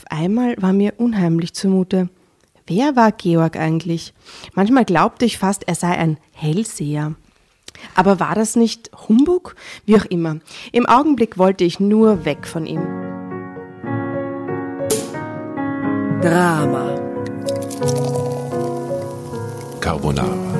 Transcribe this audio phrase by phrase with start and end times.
[0.00, 2.08] Auf einmal war mir unheimlich zumute.
[2.66, 4.14] Wer war Georg eigentlich?
[4.54, 7.16] Manchmal glaubte ich fast, er sei ein Hellseher.
[7.94, 9.56] Aber war das nicht Humbug?
[9.84, 10.38] Wie auch immer.
[10.72, 12.80] Im Augenblick wollte ich nur weg von ihm.
[16.22, 16.98] Drama.
[19.80, 20.59] Carbonara.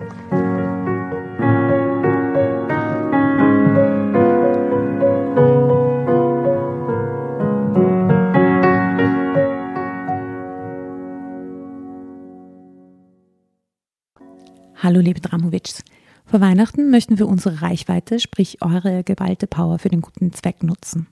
[14.83, 15.83] Hallo liebe Dramovics.
[16.25, 21.05] Vor Weihnachten möchten wir unsere Reichweite, sprich eure geballte Power für den guten Zweck nutzen.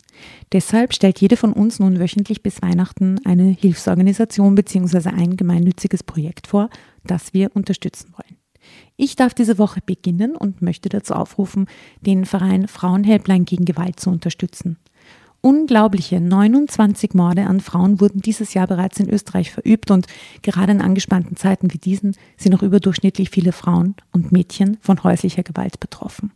[0.51, 5.09] Deshalb stellt jede von uns nun wöchentlich bis Weihnachten eine Hilfsorganisation bzw.
[5.09, 6.71] ein gemeinnütziges Projekt vor,
[7.03, 8.39] das wir unterstützen wollen.
[8.97, 11.67] Ich darf diese Woche beginnen und möchte dazu aufrufen,
[12.01, 14.79] den Verein Frauenhelpline gegen Gewalt zu unterstützen.
[15.41, 20.05] Unglaubliche 29 Morde an Frauen wurden dieses Jahr bereits in Österreich verübt und
[20.41, 25.43] gerade in angespannten Zeiten wie diesen sind noch überdurchschnittlich viele Frauen und Mädchen von häuslicher
[25.43, 26.31] Gewalt betroffen.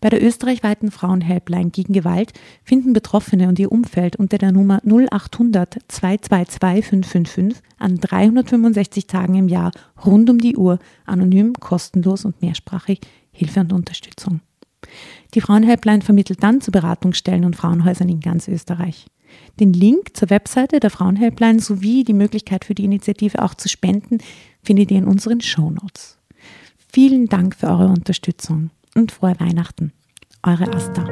[0.00, 5.78] Bei der österreichweiten Frauenhelpline gegen Gewalt finden Betroffene und ihr Umfeld unter der Nummer 0800
[5.88, 9.72] 222 555 an 365 Tagen im Jahr
[10.04, 13.00] rund um die Uhr anonym, kostenlos und mehrsprachig
[13.32, 14.40] Hilfe und Unterstützung.
[15.34, 19.06] Die Frauenhelpline vermittelt dann zu Beratungsstellen und Frauenhäusern in ganz Österreich.
[19.60, 24.18] Den Link zur Webseite der Frauenhelpline sowie die Möglichkeit für die Initiative auch zu spenden
[24.62, 26.18] findet ihr in unseren Shownotes.
[26.90, 29.92] Vielen Dank für eure Unterstützung und frohe Weihnachten.
[30.42, 31.04] Eure Asta.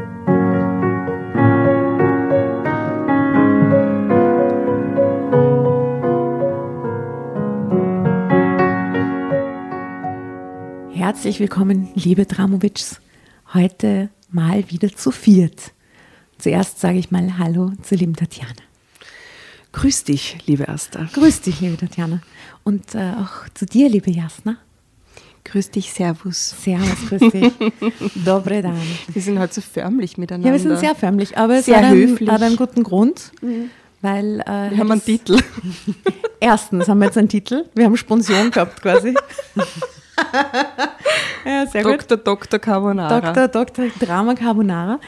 [10.93, 13.01] Herzlich willkommen, liebe Dramovics
[13.55, 15.73] heute mal wieder zu viert.
[16.39, 18.53] Zuerst sage ich mal Hallo zur lieben Tatjana.
[19.73, 21.09] Grüß dich, liebe Asta.
[21.13, 22.21] Grüß dich, liebe Tatjana.
[22.65, 24.57] Und äh, auch zu dir, liebe Jasna.
[25.45, 26.55] Grüß dich, Servus.
[26.63, 27.53] Servus, grüß dich.
[28.25, 28.81] Dobre dan.
[29.09, 30.49] Wir sind halt so förmlich miteinander.
[30.49, 32.29] Ja, wir sind sehr förmlich, aber sehr es hat höflich.
[32.29, 33.71] Einen, hat einen guten Grund, mhm.
[34.01, 34.41] weil...
[34.41, 35.39] Äh, wir haben einen Titel.
[36.41, 37.67] Erstens haben wir jetzt einen Titel.
[37.75, 39.15] Wir haben Sponsion gehabt quasi.
[41.47, 42.17] ja, sehr Dr.
[42.17, 42.27] gut.
[42.27, 42.59] Dr.
[42.59, 43.21] Carbonara.
[43.21, 43.49] Dr.
[43.49, 43.87] Dr.
[44.01, 44.99] Drama Carbonara.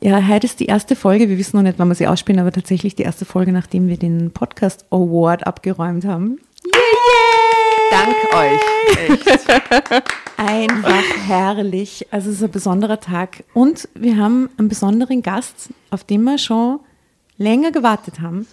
[0.00, 1.28] Ja, heute ist die erste Folge.
[1.28, 3.96] Wir wissen noch nicht, wann wir sie ausspielen, aber tatsächlich die erste Folge, nachdem wir
[3.96, 6.38] den Podcast Award abgeräumt haben.
[7.90, 8.60] Dank euch.
[9.08, 9.50] Echt.
[10.36, 12.06] Einfach herrlich.
[12.10, 13.44] Also es ist ein besonderer Tag.
[13.54, 16.80] Und wir haben einen besonderen Gast, auf den wir schon
[17.38, 18.46] länger gewartet haben.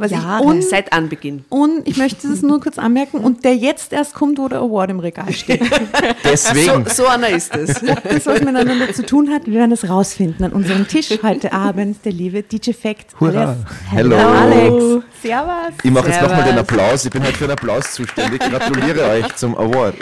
[0.00, 1.44] Was Jahre, un, seit Anbeginn.
[1.50, 4.90] Und ich möchte es nur kurz anmerken, und der jetzt erst kommt, wo der Award
[4.90, 5.60] im Regal steht.
[6.24, 6.86] Deswegen.
[6.86, 7.82] So, so einer ist es.
[7.82, 11.52] Ob das was miteinander zu tun hat, wir werden es rausfinden an unserem Tisch heute
[11.52, 13.20] Abend, der liebe DJ Fact.
[13.20, 13.56] Hurra.
[13.90, 14.16] Hello.
[14.16, 15.04] Alex.
[15.22, 15.74] Servus.
[15.82, 17.04] Ich mache jetzt nochmal den Applaus.
[17.04, 18.40] Ich bin heute für einen Applaus zuständig.
[18.40, 19.96] Gratuliere euch zum Award.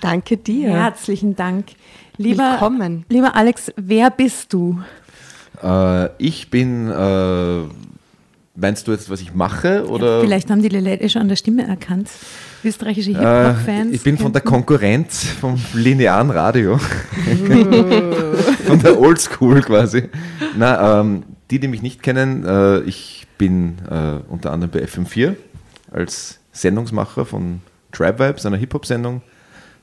[0.00, 0.70] Danke dir.
[0.70, 1.66] Herzlichen Dank.
[2.16, 3.04] Lieber, Willkommen.
[3.08, 4.80] Lieber Alex, wer bist du?
[5.62, 6.90] Äh, ich bin...
[6.90, 7.62] Äh,
[8.60, 9.86] Meinst du jetzt, was ich mache?
[9.86, 10.16] Oder?
[10.16, 12.10] Ja, vielleicht haben die Leute eh schon an der Stimme erkannt.
[12.64, 13.92] Österreichische Hip-Hop-Fans.
[13.92, 16.76] Äh, ich bin von der Konkurrenz vom linearen Radio.
[18.66, 20.08] von der Oldschool quasi.
[20.56, 21.22] Na, ähm,
[21.52, 25.36] die, die mich nicht kennen, äh, ich bin äh, unter anderem bei FM4
[25.92, 27.60] als Sendungsmacher von
[27.92, 29.22] Tribe Vibes, einer Hip-Hop-Sendung,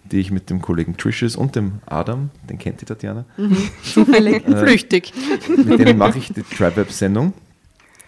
[0.04, 3.24] die ich mit dem Kollegen Trishes und dem Adam, den kennt die Tatjana.
[3.38, 3.58] Mhm.
[3.84, 5.14] Zufällig, äh, flüchtig.
[5.48, 7.32] Mit denen mache ich die Tribe Vibes-Sendung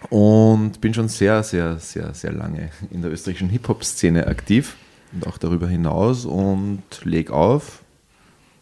[0.10, 4.76] und bin schon sehr, sehr, sehr, sehr lange in der österreichischen Hip-Hop-Szene aktiv
[5.14, 7.84] und auch darüber hinaus und lege auf.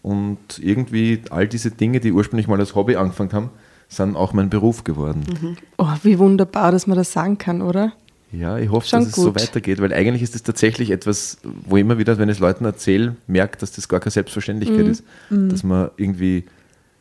[0.01, 3.49] Und irgendwie all diese Dinge, die ursprünglich mal als Hobby angefangen haben,
[3.87, 5.23] sind auch mein Beruf geworden.
[5.41, 5.57] Mhm.
[5.77, 7.93] Oh, wie wunderbar, dass man das sagen kann, oder?
[8.31, 9.41] Ja, ich hoffe, Schon dass es so gut.
[9.41, 12.65] weitergeht, weil eigentlich ist es tatsächlich etwas, wo ich immer wieder, wenn ich es Leuten
[12.65, 16.45] erzähle, merkt, dass das gar keine Selbstverständlichkeit ist, dass man irgendwie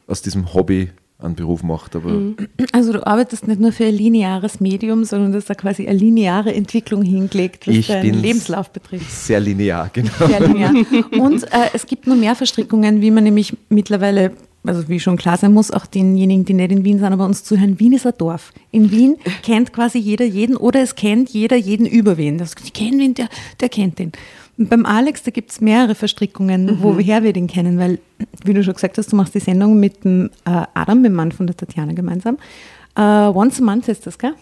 [0.06, 0.90] aus diesem Hobby
[1.24, 1.96] einen Beruf macht.
[1.96, 2.34] Aber
[2.72, 6.54] Also du arbeitest nicht nur für ein lineares Medium, sondern dass da quasi eine lineare
[6.54, 8.20] Entwicklung hingelegt, was Ich deinen.
[8.22, 9.10] Lebenslauf betrifft.
[9.10, 10.10] sehr linear, genau.
[10.26, 10.72] Sehr linear.
[11.18, 14.32] Und äh, es gibt nur mehr Verstrickungen, wie man nämlich mittlerweile,
[14.64, 17.44] also wie schon klar sein muss, auch denjenigen, die nicht in Wien sind, aber uns
[17.44, 18.52] zuhören, Wien ist ein Dorf.
[18.70, 22.38] In Wien kennt quasi jeder jeden oder es kennt jeder jeden über wen.
[22.38, 23.28] Das, ich kenne wen, der,
[23.60, 24.12] der kennt den.
[24.56, 27.98] Beim Alex, da gibt es mehrere Verstrickungen, woher wir den kennen, weil,
[28.44, 31.32] wie du schon gesagt hast, du machst die Sendung mit dem äh, Adam, dem Mann
[31.32, 32.38] von der Tatjana gemeinsam.
[32.96, 34.34] Äh, once a month ist das, gell?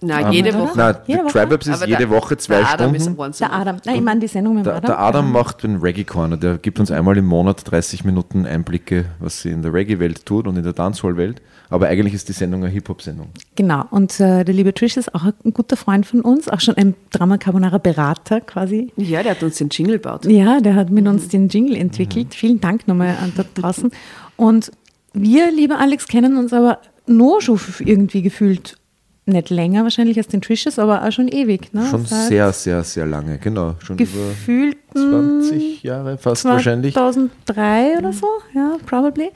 [0.00, 0.58] Na, jede oder?
[0.60, 0.78] Woche.
[0.78, 1.26] Nein, Jede?
[1.28, 3.30] Tribeps ist Aber jede der- Woche zwei der Adam Stunden.
[3.30, 3.52] ist Der.
[3.52, 3.76] Adam.
[3.86, 4.86] Nein, ich meine die Sendung mit dem Der, Adam.
[4.88, 9.06] der Adam macht den Reggae Corner, der gibt uns einmal im Monat 30 Minuten Einblicke,
[9.20, 11.40] was sie in der Reggae-Welt tut und in der Dancehall-Welt.
[11.70, 13.28] Aber eigentlich ist die Sendung eine Hip-Hop-Sendung.
[13.56, 16.76] Genau, und äh, der liebe Trish ist auch ein guter Freund von uns, auch schon
[16.76, 18.92] ein Drama Carbonara Berater quasi.
[18.96, 20.26] Ja, der hat uns den Jingle gebaut.
[20.26, 22.34] Ja, der hat mit uns den Jingle entwickelt.
[22.34, 23.90] Vielen Dank nochmal an dort draußen.
[24.36, 24.70] Und
[25.14, 28.76] wir, lieber Alex, kennen uns aber nur schon irgendwie gefühlt
[29.26, 31.72] nicht länger wahrscheinlich als den Trishes, aber auch schon ewig.
[31.72, 31.86] Ne?
[31.90, 33.74] Schon Seit sehr, sehr, sehr lange, genau.
[33.78, 36.94] Schon über gefühlt 20 Jahre fast wahrscheinlich.
[36.94, 39.30] 2003 oder so, ja, probably.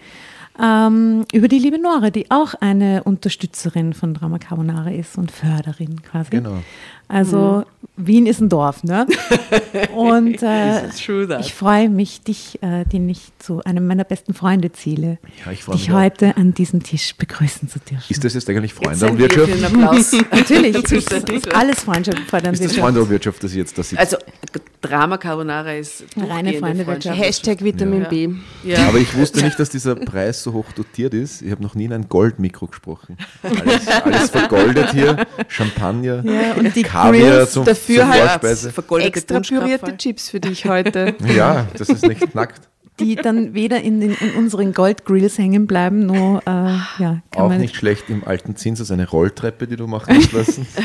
[0.60, 6.02] Ähm, über die liebe Nora, die auch eine Unterstützerin von Drama Carbonara ist und Förderin
[6.02, 6.30] quasi.
[6.30, 6.58] Genau.
[7.08, 7.64] Also
[7.96, 9.06] Wien ist ein Dorf, ne?
[9.94, 11.40] Und äh, It's true that.
[11.40, 15.64] ich freue mich, dich, äh, den ich zu einem meiner besten Freunde zähle, Ja, ich
[15.64, 16.00] freue dich mich auch.
[16.00, 18.04] heute an diesem Tisch begrüßen zu dürfen.
[18.08, 19.50] Ist das jetzt eigentlich Jetzt sind wir Freunde-Wirtschaft?
[19.50, 20.12] für den Applaus.
[20.30, 21.36] Natürlich, es zuständig.
[21.46, 22.74] ist alles Freundschaft Ist das Wirtschaft.
[22.78, 23.98] Freunde-Wirtschaft, dass ich jetzt da sitze?
[24.00, 24.16] Also
[24.80, 27.16] Drama Carbonara ist Reine Freundewirtschaft.
[27.16, 27.18] Freundschaft.
[27.18, 28.08] Hashtag Vitamin Ja.
[28.08, 28.28] B.
[28.64, 28.86] Ja.
[28.88, 31.42] Aber ich wusste nicht, dass dieser Preis so hoch dotiert ist.
[31.42, 33.16] Ich habe noch nie in ein Goldmikro gesprochen.
[33.42, 38.72] Alles, alles vergoldet hier, Champagner, Ja, und die Kaviar Grills zum, dafür zur halt Vorspeise.
[38.98, 41.14] Extra pürierte Chips für dich heute.
[41.34, 42.62] Ja, das ist nicht nackt.
[43.00, 47.48] die dann weder in, den, in unseren Goldgrills hängen bleiben, noch äh, ja, kann Auch
[47.48, 50.66] man nicht schlecht im alten Zinsers eine Rolltreppe, die du machen hast lassen.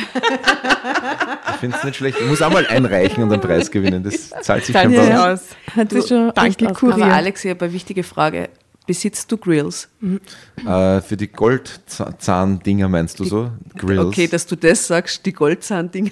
[1.50, 2.20] ich finde es nicht schlecht.
[2.20, 4.04] Ich muss auch mal einreichen und einen Preis gewinnen.
[4.04, 5.42] Das zahlt sich Zahlt schon aus.
[5.76, 6.68] Hat sich schon danke.
[6.74, 7.06] Kurier.
[7.06, 8.50] Aber Alex, ich habe eine wichtige Frage.
[8.86, 9.88] Besitzt du Grills?
[10.66, 13.52] Äh, für die Goldzahn-Dinger meinst du so?
[13.78, 14.06] Grills.
[14.06, 16.12] Okay, dass du das sagst, die Goldzahn-Dinger.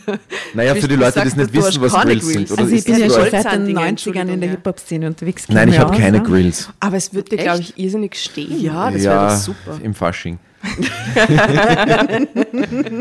[0.53, 2.51] Naja, für die Leute, die das nicht wissen, was keine Grills sind.
[2.51, 4.49] Oder Also ich bin ja schon seit den Goldzahn-Dinger, 90ern in der.
[4.51, 5.49] Hip-Hop-Szene unterwegs.
[5.49, 6.23] Nein, ich habe keine ja.
[6.23, 6.69] Grills.
[6.79, 8.61] Aber es wird dir, glaube ich, irrsinnig stehen.
[8.61, 9.79] Ja, das ja, wäre doch super.
[9.83, 10.39] im Fasching.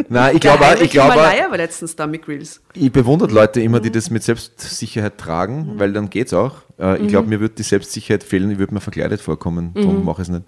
[0.09, 2.61] Nein, ich glaube, ich glaube, Himalaya war letztens da mit Grills.
[2.75, 6.57] ich bewundere Leute immer, die das mit Selbstsicherheit tragen, weil dann geht's auch.
[6.79, 10.23] Äh, ich glaube, mir wird die Selbstsicherheit fehlen, ich würde mir verkleidet vorkommen, darum mache
[10.23, 10.45] ich es nicht.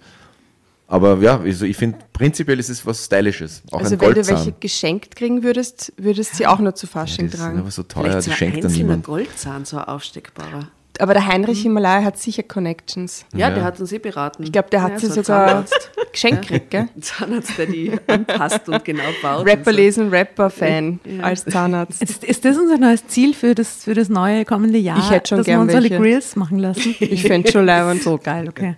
[0.87, 3.63] Aber ja, also ich finde, prinzipiell ist es was Stylisches.
[3.71, 6.85] Auch Also ein wenn du welche geschenkt kriegen würdest, würdest du sie auch nur zu
[6.85, 7.59] ja, Fasching das ist tragen.
[7.59, 9.05] aber so teuer, Vielleicht das ein schenkt dann einzelner niemand.
[9.05, 10.67] Goldzahn, so ein aufsteckbarer.
[10.99, 13.25] Aber der Heinrich Himalaya hat sicher Connections.
[13.33, 13.55] Ja, Ja.
[13.55, 14.43] der hat uns eh beraten.
[14.43, 15.65] Ich glaube, der hat ja, sie so sogar.
[16.13, 16.87] Geschenkt gekriegt, gell?
[16.95, 19.45] Ein Zahnarzt, der die anpasst und genau baut.
[19.45, 19.77] Rapper so.
[19.77, 22.01] lesen, Rapper-Fan als Zahnarzt.
[22.01, 24.99] Ist, ist das unser neues Ziel für das, für das neue kommende Jahr?
[24.99, 26.01] Ich hätte schon dass gern wir uns alle welche.
[26.01, 26.95] Grills machen lassen.
[27.13, 28.01] Ich fände schon leibend.
[28.01, 28.75] So geil, okay.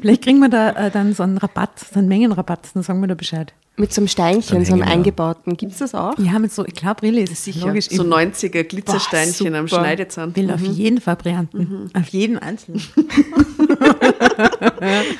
[0.00, 3.08] Vielleicht kriegen wir da äh, dann so einen Rabatt, so einen Mengenrabatt, dann sagen wir
[3.08, 3.52] da Bescheid.
[3.76, 5.56] Mit so einem Steinchen, Dann so einem eingebauten.
[5.56, 6.16] Gibt es das auch?
[6.18, 7.66] Ja, mit so, ich glaube, Brille ist Sicher.
[7.66, 7.88] logisch.
[7.90, 9.66] so ich 90er Glitzersteinchen Boah, am.
[9.68, 10.36] Schneidezahn.
[10.36, 11.90] will auf jeden Fall Varianten.
[11.92, 12.80] Auf jeden einzelnen.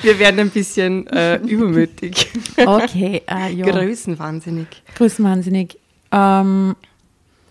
[0.03, 2.31] Wir werden ein bisschen äh, übermütig.
[2.65, 3.67] Okay, äh, ja.
[3.67, 4.69] Größenwahnsinnig.
[4.95, 5.79] Größenwahnsinnig.
[6.13, 6.77] Ähm,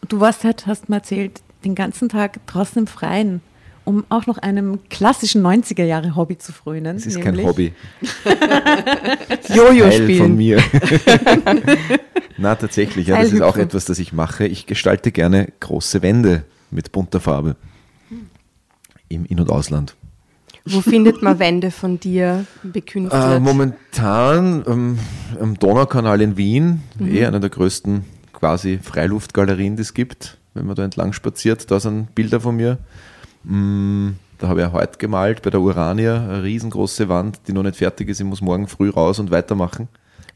[0.07, 3.41] du warst halt, hast mir erzählt, den ganzen Tag draußen im Freien,
[3.85, 6.95] um auch noch einem klassischen 90er-Jahre-Hobby zu frönen.
[6.97, 7.73] Das ist nämlich- kein Hobby.
[9.53, 10.35] Jojo Teil von spielen.
[10.35, 10.63] mir.
[12.37, 14.45] Na, tatsächlich, ja, das ist auch etwas, das ich mache.
[14.47, 17.55] Ich gestalte gerne große Wände mit bunter Farbe.
[19.09, 19.95] Im In- und Ausland.
[20.65, 23.21] Wo findet man Wände von dir bekünstet?
[23.21, 24.97] Äh, momentan ähm,
[25.39, 27.13] am Donaukanal in Wien, Mhm.
[27.15, 31.69] eh einer der größten quasi Freiluftgalerien, die es gibt, wenn man da entlang spaziert.
[31.69, 32.77] Da sind Bilder von mir.
[33.43, 37.63] Mm, da habe ich auch heute gemalt bei der Urania, eine riesengroße Wand, die noch
[37.63, 38.19] nicht fertig ist.
[38.19, 39.87] Ich muss morgen früh raus und weitermachen.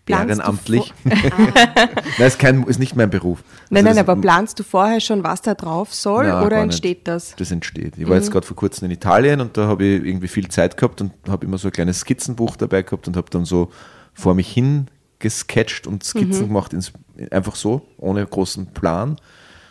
[0.06, 0.94] Planst Ehrenamtlich.
[1.04, 3.44] Nein, ist, kein, ist nicht mein Beruf.
[3.70, 7.00] nein, Also nein, aber planst du vorher schon, was da drauf soll Na, oder entsteht
[7.00, 7.08] nicht.
[7.10, 7.36] das?
[7.36, 7.98] Das entsteht.
[7.98, 10.78] Ich war jetzt gerade vor kurzem in Italien und da habe ich irgendwie viel Zeit
[10.78, 13.70] gehabt und habe immer so ein kleines Skizzenbuch dabei gehabt und habe dann so
[14.14, 14.88] vor mich hin
[15.20, 16.94] gesketcht und Skizzen gemacht, ins,
[17.32, 19.18] einfach so, ohne großen Plan.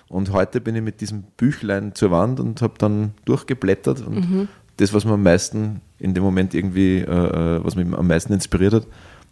[0.08, 4.92] Und heute bin ich mit diesem Büchlein zur Wand und habe dann durchgeblättert und das,
[4.92, 8.74] was mir am meisten in dem Moment irgendwie, äh, äh, was mich am meisten inspiriert
[8.74, 8.86] hat,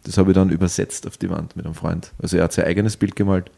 [0.04, 2.12] das habe ich dann übersetzt auf die Wand mit einem Freund.
[2.20, 3.50] Also er hat sein eigenes Bild gemalt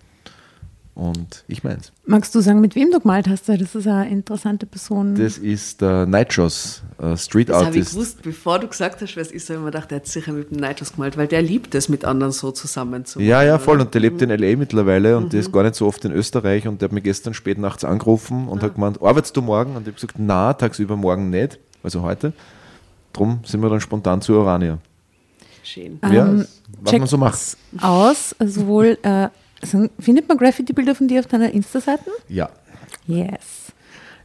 [0.97, 1.93] und ich meins.
[2.07, 3.49] Magst du sagen, mit wem du gemalt hast?
[3.49, 5.15] Das ist eine interessante Person.
[5.15, 7.93] Das ist der Nitros, äh, Street Das habe ich Artist.
[7.93, 10.33] gewusst, bevor du gesagt hast, wer es ist, habe ich mir gedacht, der hat sicher
[10.33, 13.47] mit dem Nitros gemalt, weil der liebt es, mit anderen so zusammen zu Ja, machen,
[13.47, 13.63] ja, oder?
[13.65, 13.81] voll.
[13.83, 14.57] Und der lebt in L.A.
[14.57, 17.35] mittlerweile und der ist gar nicht so oft in Österreich und der hat mich gestern
[17.35, 19.77] spät nachts angerufen und hat gemeint, arbeitest du morgen?
[19.77, 22.33] Und ich habe gesagt, na, tagsüber morgen nicht, also heute.
[23.13, 24.79] Drum sind wir dann spontan zu Orania.
[25.63, 25.99] Schön.
[26.11, 26.47] Ja, Ähm,
[26.83, 27.57] was man so macht.
[27.81, 29.29] aus, sowohl, äh,
[29.63, 32.11] sind, findet man Graffiti-Bilder von dir auf deiner Insta-Seiten?
[32.29, 32.51] Ja.
[33.07, 33.73] Yes.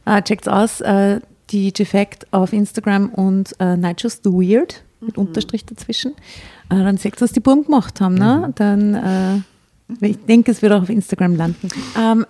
[0.04, 1.20] Äh, checkt's aus, äh,
[1.50, 6.12] die Defect auf Instagram und äh, Night Just the Weird mit Unterstrich dazwischen.
[6.70, 8.14] Äh, dann seht ihr, was die Buben gemacht haben.
[8.14, 8.52] Ne?
[8.54, 11.68] Dann, äh, ich denke, es wird auch auf Instagram landen.
[11.98, 12.26] Ähm,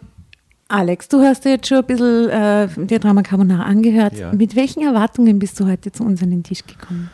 [0.68, 4.16] Alex, du hast dir jetzt schon ein bisschen äh, dir Drama Carbonara angehört.
[4.16, 4.32] Ja.
[4.32, 7.10] Mit welchen Erwartungen bist du heute zu uns an den Tisch gekommen?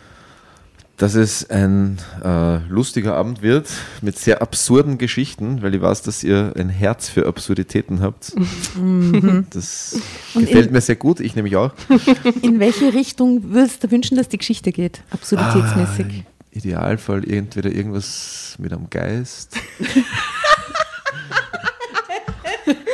[0.99, 3.69] Dass es ein äh, lustiger Abend wird
[4.03, 8.33] mit sehr absurden Geschichten, weil ich weiß, dass ihr ein Herz für Absurditäten habt.
[9.51, 9.97] Das
[10.35, 11.73] Und gefällt in- mir sehr gut, ich nämlich auch.
[12.43, 15.03] In welche Richtung würdest du wünschen, dass die Geschichte geht?
[15.11, 16.25] Absurditätsmäßig.
[16.27, 19.57] Ah, Idealfall entweder irgendwas mit einem Geist.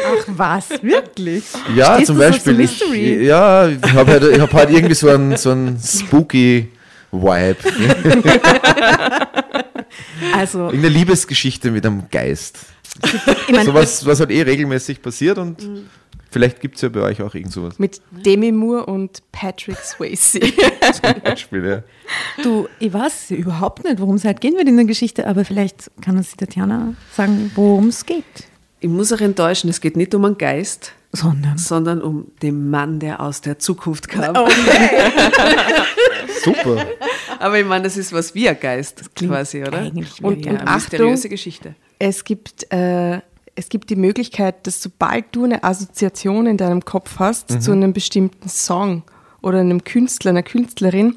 [0.06, 1.44] Ach was, wirklich?
[1.74, 2.60] Ja, Stehst zum so Beispiel.
[2.60, 2.80] Ich,
[3.26, 6.68] ja, ich habe halt, ich hab halt irgendwie so einen, so einen spooky
[7.22, 7.56] Vibe.
[10.34, 12.58] Also, Irgendeine Liebesgeschichte mit einem Geist.
[13.02, 15.56] ich meine, Sowas, was halt eh regelmäßig passiert und
[16.30, 17.78] vielleicht gibt es ja bei euch auch irgend sowas.
[17.78, 20.40] Mit Demi Moore und Patrick Swayze.
[20.40, 21.82] Zum Beispiel, ja.
[22.42, 25.90] du, ich weiß überhaupt nicht, worum es halt gehen wird in der Geschichte, aber vielleicht
[26.00, 28.24] kann uns die Tatjana sagen, worum es geht.
[28.80, 31.56] Ich muss auch enttäuschen, es geht nicht um einen Geist, Sondern.
[31.56, 34.34] sondern um den Mann, der aus der Zukunft kam.
[34.36, 34.46] Oh.
[36.42, 36.86] Super.
[37.38, 39.78] Aber ich meine, das ist was wie ein Geist quasi, oder?
[39.78, 41.74] eigentlich und, ein und mysteriöse Geschichte.
[41.98, 43.20] Es gibt, äh,
[43.54, 47.92] es gibt die Möglichkeit, dass sobald du eine Assoziation in deinem Kopf hast zu einem
[47.92, 49.02] bestimmten Song
[49.42, 51.16] oder einem Künstler, einer Künstlerin,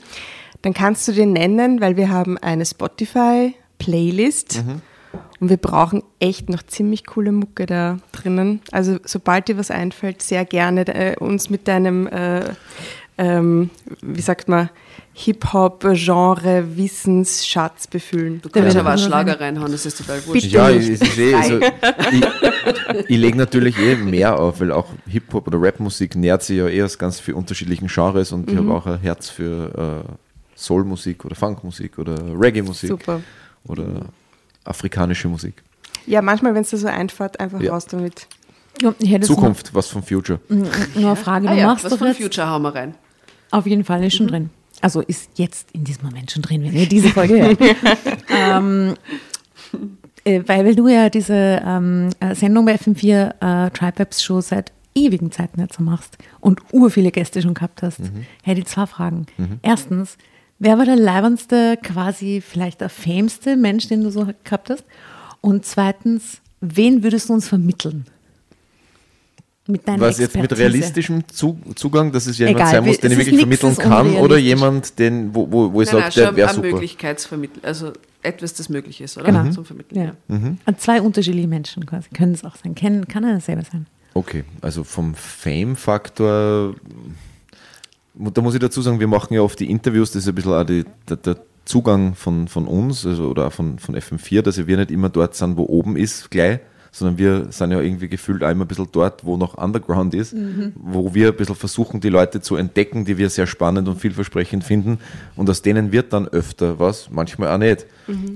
[0.62, 4.64] dann kannst du den nennen, weil wir haben eine Spotify-Playlist
[5.40, 8.62] und wir brauchen echt noch ziemlich coole Mucke da drinnen.
[8.72, 12.42] Also sobald dir was einfällt, sehr gerne äh, uns mit deinem, äh,
[13.18, 13.70] ähm,
[14.02, 14.70] wie sagt man,
[15.20, 18.40] Hip-Hop-Genre-Wissensschatz befüllen.
[18.40, 20.46] Du kannst wird aber auch Schlager reinhauen, das ist total wurscht.
[20.46, 21.72] Ja, es ist eh, also, ich,
[23.08, 26.84] ich lege natürlich eh mehr auf, weil auch Hip-Hop oder Rap-Musik nährt sich ja eh
[26.84, 30.10] aus ganz vielen unterschiedlichen Genres und ich habe auch ein Herz für äh,
[30.56, 33.22] Soul-Musik oder Funk-Musik oder Reggae-Musik Super.
[33.66, 34.06] oder
[34.66, 35.64] afrikanische Musik.
[36.06, 37.74] Ja, manchmal, wenn es dir so einfällt, einfach Ja.
[37.74, 38.28] raus damit.
[38.84, 40.40] Ja, ich Zukunft, was vom Future.
[40.48, 41.50] Noch, nur eine Frage.
[41.50, 42.94] Ah du ja, machst was doch von jetzt, Future hauen wir rein.
[43.50, 44.52] Auf jeden Fall ist schon drin.
[44.82, 47.60] Also ist jetzt in diesem Moment schon drin, wenn ihr diese Folge hört.
[48.30, 48.94] ähm,
[50.24, 54.72] äh, weil, du ja diese ähm, äh, Sendung bei FM4 äh, Tribe Webs Show seit
[54.94, 58.00] ewigen Zeiten jetzt machst und ur viele Gäste schon gehabt hast,
[58.42, 59.28] hätte ich zwei Fragen.
[59.62, 60.18] Erstens,
[60.58, 64.84] wer war der leibendste, quasi vielleicht der fameste Mensch, den du so gehabt hast?
[65.40, 68.06] Und zweitens, wen würdest du uns vermitteln?
[69.98, 73.18] Was jetzt mit realistischem Zu Zugang, dass es ja jemand Egal, sein muss, den ich
[73.18, 76.68] wirklich vermitteln kann, oder jemand, den, wo, wo, wo ich sage, der wäre super.
[76.68, 77.92] Möglichkeitsvermittlung, also
[78.24, 79.26] etwas, das möglich ist, oder?
[79.26, 79.50] Genau.
[79.52, 79.98] Zum Vermitteln.
[79.98, 80.36] Ja.
[80.36, 80.38] Ja.
[80.66, 82.10] An Zwei unterschiedliche Menschen quasi.
[82.10, 82.76] Können es auch sein.
[82.76, 83.88] Kennen, kann er selber sein.
[84.14, 86.74] Okay, also vom Fame-Faktor,
[88.16, 90.54] da muss ich dazu sagen, wir machen ja oft die Interviews, das ist ein bisschen
[90.54, 94.66] auch die, der, der Zugang von, von uns also, oder auch von, von FM4, dass
[94.66, 96.60] wir nicht immer dort sind, wo oben ist, gleich,
[96.98, 100.36] sondern wir sind ja irgendwie gefühlt immer ein bisschen dort, wo noch Underground ist,
[100.76, 104.64] wo wir ein bisschen versuchen, die Leute zu entdecken, die wir sehr spannend und vielversprechend
[104.64, 104.98] finden.
[105.36, 107.86] Und aus denen wird dann öfter was, manchmal auch nicht.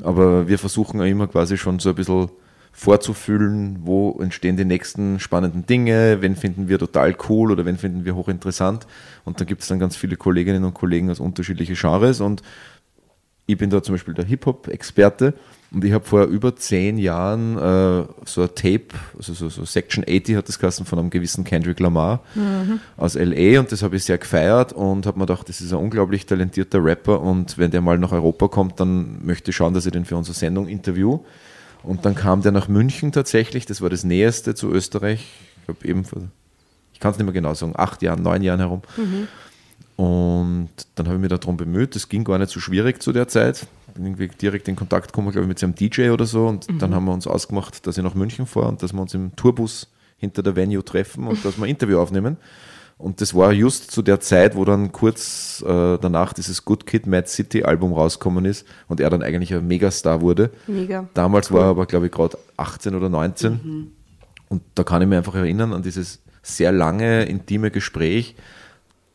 [0.04, 2.30] Aber wir versuchen ja immer quasi schon so ein bisschen
[2.72, 8.06] vorzufühlen, wo entstehen die nächsten spannenden Dinge, wen finden wir total cool oder wen finden
[8.06, 8.86] wir hochinteressant.
[9.26, 12.22] Und da gibt es dann ganz viele Kolleginnen und Kollegen aus unterschiedlichen Genres.
[12.22, 12.44] Und
[13.48, 15.34] ich bin da zum Beispiel der Hip-Hop-Experte
[15.74, 18.88] und ich habe vor über zehn Jahren äh, so ein Tape,
[19.18, 22.20] also so, so Section 80 hat das geheißen, von einem gewissen Kendrick Lamar
[22.98, 23.60] aus L.A.
[23.60, 26.84] und das habe ich sehr gefeiert und habe mir gedacht, das ist ein unglaublich talentierter
[26.84, 30.04] Rapper und wenn der mal nach Europa kommt, dann möchte ich schauen, dass ich den
[30.04, 31.20] für unsere Sendung interview.
[31.84, 35.26] Und dann kam der nach München tatsächlich, das war das Näheste zu Österreich,
[35.58, 36.22] ich glaube eben vor,
[36.94, 38.82] ich kann es nicht mehr genau sagen, acht Jahren, neun Jahren herum.
[39.96, 43.28] Und dann habe ich mich darum bemüht, das ging gar nicht so schwierig zu der
[43.28, 43.68] Zeit.
[43.94, 46.48] Bin irgendwie direkt in Kontakt gekommen, glaube ich, mit seinem DJ oder so.
[46.48, 49.14] Und dann haben wir uns ausgemacht, dass ich nach München fahre und dass wir uns
[49.14, 52.38] im Tourbus hinter der Venue treffen und dass wir ein Interview aufnehmen.
[53.02, 57.08] Und das war just zu der Zeit, wo dann kurz äh, danach dieses Good Kid,
[57.08, 60.52] Mad City Album rausgekommen ist und er dann eigentlich ein Megastar wurde.
[60.68, 61.08] Mega.
[61.16, 63.92] Damals war er aber, glaube ich, gerade 18 oder 19.
[64.50, 68.36] Und da kann ich mich einfach erinnern an dieses sehr lange, intime Gespräch,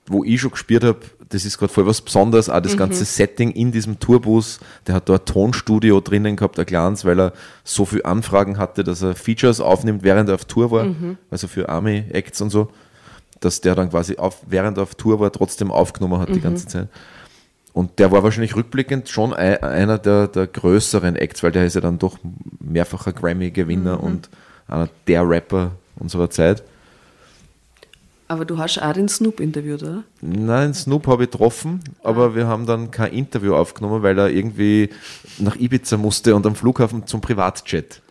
[0.06, 3.50] wo ich schon gespürt habe, das ist gerade voll was Besonderes, auch das ganze Setting
[3.50, 7.32] in diesem Tourbus, der hat da ein Tonstudio drinnen gehabt, ein kleines, weil er
[7.64, 10.86] so viele Anfragen hatte, dass er Features aufnimmt, während er auf Tour war,
[11.30, 12.68] also für Army-Acts und so,
[13.40, 16.66] dass der dann quasi auf, während er auf Tour war, trotzdem aufgenommen hat die ganze
[16.66, 16.88] Zeit.
[17.72, 21.74] Und der war wahrscheinlich rückblickend schon ein, einer der, der größeren Acts, weil der ist
[21.74, 22.18] ja dann doch
[22.58, 24.30] mehrfacher Grammy-Gewinner und
[24.66, 26.62] einer der Rapper unserer Zeit.
[28.28, 30.02] Aber du hast auch den Snoop interviewt, oder?
[30.20, 34.90] Nein, Snoop habe ich getroffen, aber wir haben dann kein Interview aufgenommen, weil er irgendwie
[35.38, 38.02] nach Ibiza musste und am Flughafen zum Privatjet.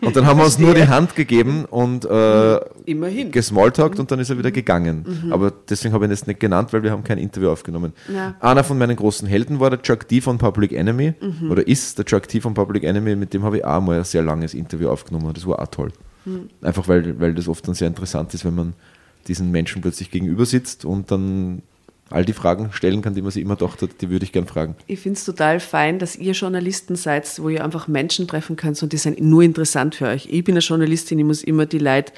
[0.00, 3.30] Und dann haben wir uns nur die Hand gegeben und äh, Immerhin.
[3.30, 5.28] gesmalltalkt und dann ist er wieder gegangen.
[5.30, 7.92] Aber deswegen habe ich ihn jetzt nicht genannt, weil wir haben kein Interview aufgenommen.
[8.12, 8.36] Ja.
[8.40, 11.14] Einer von meinen großen Helden war der Chuck D von Public Enemy
[11.50, 14.04] oder ist der Chuck D von Public Enemy, mit dem habe ich auch mal ein
[14.04, 15.32] sehr langes Interview aufgenommen.
[15.34, 15.92] Das war auch toll.
[16.62, 18.74] Einfach weil, weil das oft dann sehr interessant ist, wenn man
[19.28, 21.62] diesen Menschen plötzlich gegenüber sitzt und dann
[22.10, 24.46] all die Fragen stellen kann, die man sich immer gedacht hat, die würde ich gern
[24.46, 24.76] fragen.
[24.86, 28.82] Ich finde es total fein, dass ihr Journalisten seid, wo ihr einfach Menschen treffen könnt
[28.82, 30.28] und die sind nur interessant für euch.
[30.30, 32.12] Ich bin eine Journalistin, ich muss immer die Leute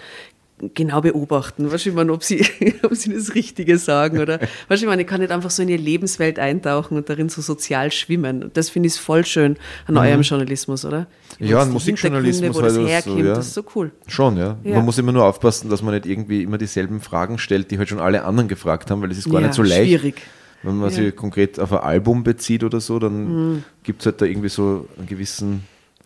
[0.75, 1.69] genau beobachten.
[1.69, 2.45] Du, ich meine, ob sie,
[2.83, 5.69] ob sie das Richtige sagen oder, du, ich meine, ich kann nicht einfach so in
[5.69, 8.45] ihre Lebenswelt eintauchen und darin so sozial schwimmen.
[8.45, 11.07] Und das finde ich voll schön an eurem Journalismus, oder?
[11.39, 11.47] Mhm.
[11.47, 13.35] Ja, an Musikjournalismus wo halt das herkommt, so, ja.
[13.35, 13.93] das ist so cool.
[14.07, 14.57] Schon, ja.
[14.65, 14.77] Ja.
[14.77, 17.89] Man muss immer nur aufpassen, dass man nicht irgendwie immer dieselben Fragen stellt, die halt
[17.89, 19.83] schon alle anderen gefragt haben, weil es ist gar Ja, nicht so leicht.
[19.89, 20.23] schwierig.
[20.63, 20.89] Wenn man.
[20.91, 20.95] Mhm.
[20.95, 24.89] sich konkret auf ein Album bezieht oder so, dann gibt es halt da irgendwie so
[24.97, 25.65] einen gewissen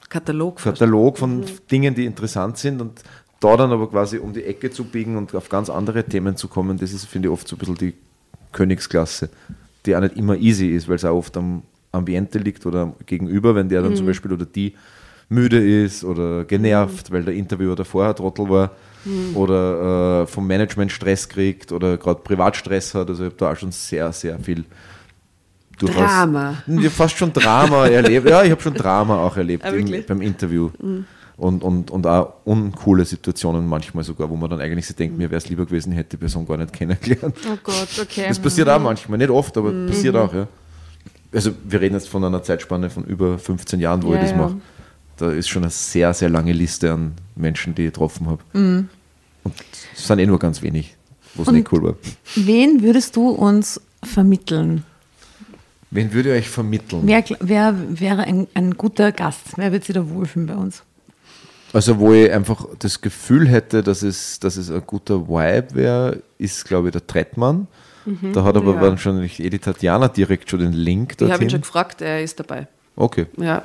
[0.09, 0.57] Katalog.
[0.61, 1.45] Katalog von Mhm.
[1.71, 3.01] Dingen, die interessant sind und
[3.41, 6.47] da dann aber quasi um die Ecke zu biegen und auf ganz andere Themen zu
[6.49, 7.95] kommen, das ist, finde ich, oft so ein bisschen die
[8.53, 9.31] Königsklasse,
[9.87, 12.93] die auch nicht immer easy ist, weil es auch oft am Ambiente liegt oder am
[13.07, 13.97] gegenüber, wenn der dann Mhm.
[13.97, 14.75] zum Beispiel oder die
[15.29, 18.73] müde ist oder genervt, weil der Interviewer davor ein Trottel war
[19.05, 19.37] Mhm.
[19.37, 23.09] oder äh, vom Management Stress kriegt oder gerade Privatstress hat.
[23.09, 24.65] Also ich habe da auch schon sehr, sehr viel
[25.79, 26.63] durchaus- Drama.
[26.67, 28.29] ja, fast schon Drama erlebt.
[28.29, 30.71] Ja, ich habe schon Drama auch erlebt Ah, im, beim Interview.
[31.41, 35.31] Und, und, und auch uncoole Situationen manchmal sogar, wo man dann eigentlich sich denkt, mir
[35.31, 37.35] wäre es lieber gewesen, hätte die Person gar nicht kennengelernt.
[37.51, 38.27] Oh Gott, okay.
[38.29, 40.47] Das passiert auch manchmal, nicht oft, aber passiert auch, ja.
[41.33, 44.31] Also wir reden jetzt von einer Zeitspanne von über 15 Jahren, wo Ja, ich das
[44.33, 44.37] ja.
[44.37, 44.57] mache.
[45.17, 48.43] Da ist schon eine sehr, sehr lange Liste an Menschen, die ich getroffen habe.
[48.53, 48.89] Und
[49.97, 50.95] es sind eh nur ganz wenig,
[51.37, 51.95] wo es nicht cool war.
[52.37, 54.85] Wen würdest du uns vermitteln?
[55.91, 57.01] Wen würde ich euch vermitteln?
[57.05, 59.41] Wer, wer wäre ein, ein guter Gast?
[59.57, 60.83] Wer wird sich da wohlfühlen bei uns?
[61.73, 66.23] Also, wo ich einfach das Gefühl hätte, dass es, dass es ein guter Vibe wäre,
[66.39, 67.69] ist, glaube ich, der Trettmann.
[68.33, 68.81] da hat aber Ja.
[68.81, 71.51] wahrscheinlich eh die Tatjana direkt schon den Link Ich habe ihn dorthin.
[71.51, 72.67] schon gefragt, er ist dabei.
[72.97, 73.27] Okay.
[73.37, 73.63] Ja.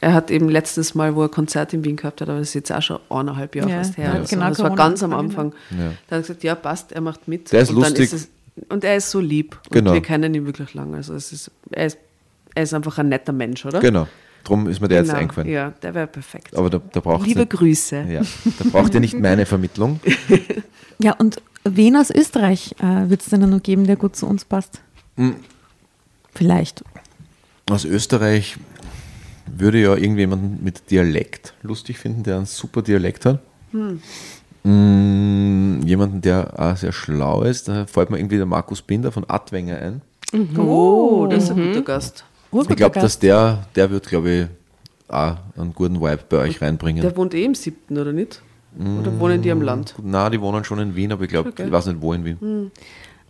[0.00, 2.48] Er hat eben letztes Mal, wo er ein Konzert in Wien gehabt hat, aber das
[2.48, 4.04] ist jetzt auch schon eineinhalb Jahre Ja, fast her.
[4.04, 4.36] ja, oder so.
[4.36, 5.54] genau, das war ganz am Anfang.
[5.70, 5.76] Ja.
[5.78, 7.50] Da hat er gesagt, ja, passt, er macht mit.
[7.52, 8.12] Der ist und dann lustig.
[8.12, 8.28] es,
[8.68, 9.58] und er ist so lieb.
[9.70, 9.90] Genau.
[9.90, 10.98] Und wir kennen ihn wirklich lange.
[10.98, 11.98] Also es ist, er, ist,
[12.54, 13.80] er ist einfach ein netter Mensch, oder?
[13.80, 14.06] Genau.
[14.44, 15.20] Drum ist mir der jetzt Genau.
[15.20, 15.48] eingefallen.
[15.48, 16.54] Ja, der wäre perfekt.
[16.56, 18.04] Aber da, da braucht Liebe nicht, Grüße.
[18.08, 18.20] ja,
[18.58, 20.00] da braucht ihr nicht meine Vermittlung.
[21.00, 24.44] Ja, und wen aus Österreich äh, wird es denn noch geben, der gut zu uns
[24.44, 24.80] passt?
[25.16, 25.34] Hm.
[26.32, 26.84] Vielleicht.
[27.68, 28.56] Aus Österreich
[29.46, 33.40] würde ja irgendjemanden mit Dialekt lustig finden, der einen super Dialekt hat.
[34.62, 37.66] Mm, jemanden, der auch sehr schlau ist.
[37.68, 40.00] Da fällt mir irgendwie der Markus Binder von Adwenger ein.
[40.56, 42.24] Oh, das ist ein guter Gast.
[42.62, 44.46] Ich glaube, dass der, der wird, glaube ich,
[45.08, 47.02] auch einen guten Vibe bei euch reinbringen.
[47.02, 48.42] Der wohnt eh im siebten, oder nicht?
[48.78, 49.94] Oder wohnen die am Land?
[50.02, 51.66] Na, die wohnen schon in Wien, aber ich glaube, Okay.
[51.66, 52.70] ich weiß nicht wo in Wien.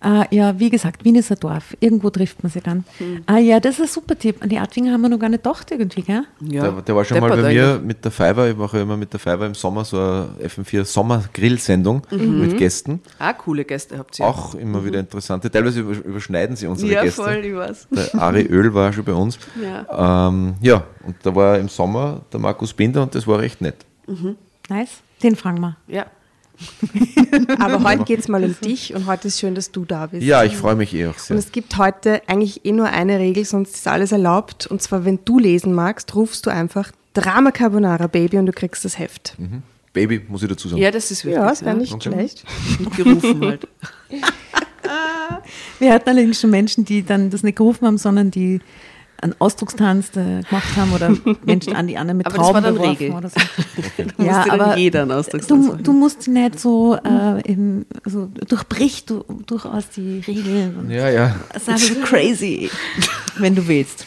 [0.05, 1.77] Äh, ja, wie gesagt, Wien ist ein Dorf.
[1.81, 2.85] Irgendwo trifft man sie dann.
[2.99, 3.23] Hm.
[3.27, 4.43] Ah ja, das ist ein super Tipp.
[4.43, 6.25] An die Adwinger haben wir noch gar nicht gedacht irgendwie, gell?
[6.41, 7.87] Ja, der, der war schon mal bei mir eigentlich.
[7.87, 8.49] mit der Fiverr.
[8.51, 13.01] Ich mache immer mit der Fiverr im Sommer so eine FM4 Sommer-Grill-Sendung mit Gästen.
[13.19, 14.27] Ah, coole Gäste habt ihr.
[14.27, 15.51] Auch immer wieder interessante.
[15.51, 17.23] Teilweise über- überschneiden sie unsere ja, Gäste.
[17.23, 17.89] voll, ich weiß.
[17.91, 19.39] Der Ari Öl war schon bei uns.
[19.63, 20.29] Ja.
[20.29, 23.77] Ähm, ja, und da war im Sommer der Markus Binder und das war recht nett.
[24.69, 25.01] Nice.
[25.23, 25.77] Den fragen wir.
[25.87, 26.07] Ja.
[27.59, 30.23] Aber heute geht es mal um dich und heute ist schön, dass du da bist.
[30.25, 31.35] Ja, ich freue mich eh auch sehr.
[31.37, 34.67] Und es gibt heute eigentlich eh nur eine Regel, sonst ist alles erlaubt.
[34.67, 38.85] Und zwar, wenn du lesen magst, rufst du einfach Drama Carbonara Baby und du kriegst
[38.85, 39.37] das Heft.
[39.93, 40.81] Baby, muss ich dazu sagen.
[40.83, 41.41] ja, das ist wichtig.
[41.41, 41.81] Ja, das wäre ja.
[41.81, 42.11] nicht Okay.
[42.11, 42.45] schlecht.
[42.97, 43.69] Gerufen halt.
[45.79, 48.61] Wir hatten allerdings schon Menschen, die dann das nicht gerufen haben, sondern die
[49.25, 51.11] einen Ausdruckstanz äh, gemacht haben oder
[51.45, 53.11] Menschen an die anderen mit Aber das Trauben war dann Regel.
[53.11, 53.41] oder so.
[54.17, 55.83] Da ja, aber jeder einen Ausdruckstanz du, machen.
[55.83, 61.35] du musst nicht so, äh, im, so durchbrich du durchaus die Regeln und Ja, ja,
[61.59, 62.71] sei bisschen crazy,
[63.39, 64.07] wenn du willst.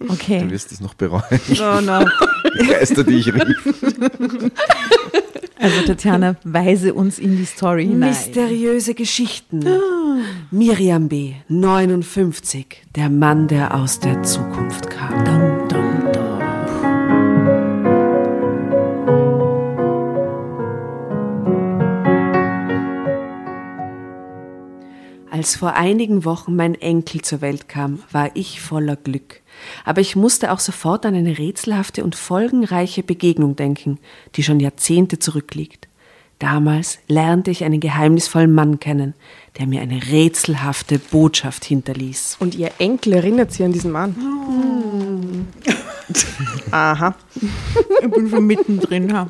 [0.00, 0.40] Okay.
[0.40, 1.22] du wirst es noch bereuen.
[1.58, 2.04] No, no.
[2.60, 4.52] Die Geister, die ich rief.
[5.60, 8.10] Also Tatjana, weise uns in die Story hinein.
[8.10, 9.64] Mysteriöse Geschichten.
[10.50, 15.24] Miriam B., 59, der Mann, der aus der Zukunft kam.
[15.24, 15.57] Dum,
[25.38, 29.40] Als vor einigen Wochen mein Enkel zur Welt kam, war ich voller Glück.
[29.84, 34.00] Aber ich musste auch sofort an eine rätselhafte und folgenreiche Begegnung denken,
[34.34, 35.86] die schon Jahrzehnte zurückliegt.
[36.40, 39.14] Damals lernte ich einen geheimnisvollen Mann kennen,
[39.60, 42.38] der mir eine rätselhafte Botschaft hinterließ.
[42.40, 45.46] Und ihr Enkel erinnert sie an diesen Mann.
[46.72, 47.14] Aha.
[48.02, 49.08] Ich bin schon mittendrin.
[49.08, 49.28] Ja.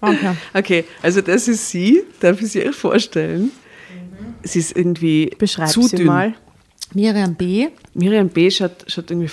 [0.00, 0.36] Okay.
[0.52, 2.02] Okay, also das ist sie.
[2.18, 3.52] Darf ich sie euch vorstellen?
[4.44, 6.06] Sie ist irgendwie Beschreib zu sie dünn.
[6.06, 6.34] mal.
[6.92, 7.68] Miriam B.
[7.94, 8.50] Miriam B.
[8.50, 9.30] schaut, schaut irgendwie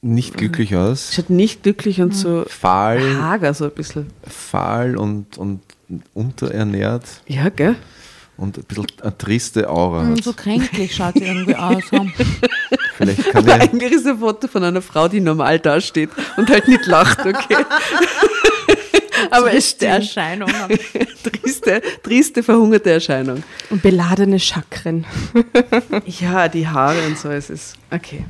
[0.00, 1.12] Nicht glücklich aus.
[1.14, 4.06] schaut nicht glücklich und so Fahl, hager so ein bisschen.
[4.26, 5.60] fahl und, und
[6.14, 7.76] unterernährt Ja, gell?
[8.38, 10.00] und ein bisschen eine triste Aura.
[10.00, 10.24] Und hat.
[10.24, 11.82] so kränklich schaut sie irgendwie aus.
[12.96, 16.48] Vielleicht kann Aber ich, eigentlich ist ein Foto von einer Frau, die normal dasteht und
[16.50, 17.56] halt nicht lacht, okay?
[19.30, 19.92] Aber es stimmt.
[19.92, 20.50] Erscheinung.
[21.22, 23.42] Triste, triste, verhungerte Erscheinung.
[23.70, 25.06] Und beladene Chakren.
[26.06, 27.76] Ja, die Haare und so, es ist.
[27.90, 28.24] Okay.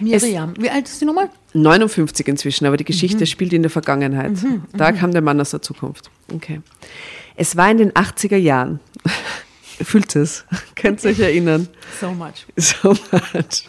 [0.00, 1.30] Miriam, wie alt ist sie nochmal?
[1.54, 4.32] 59 inzwischen, aber die Geschichte spielt in der Vergangenheit.
[4.74, 6.10] da kam der Mann aus der Zukunft.
[6.32, 6.60] Okay.
[7.34, 8.80] Es war in den 80er Jahren.
[9.82, 10.44] Fühlt es?
[10.74, 11.68] Könnt ihr euch erinnern?
[12.00, 12.46] So much.
[12.56, 13.68] So much.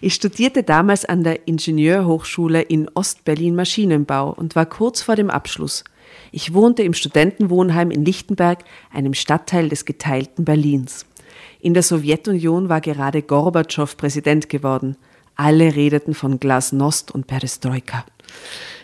[0.00, 5.84] Ich studierte damals an der Ingenieurhochschule in Ostberlin Maschinenbau und war kurz vor dem Abschluss.
[6.32, 11.06] Ich wohnte im Studentenwohnheim in Lichtenberg, einem Stadtteil des geteilten Berlins.
[11.60, 14.96] In der Sowjetunion war gerade Gorbatschow Präsident geworden.
[15.36, 18.04] Alle redeten von Glasnost und Perestroika.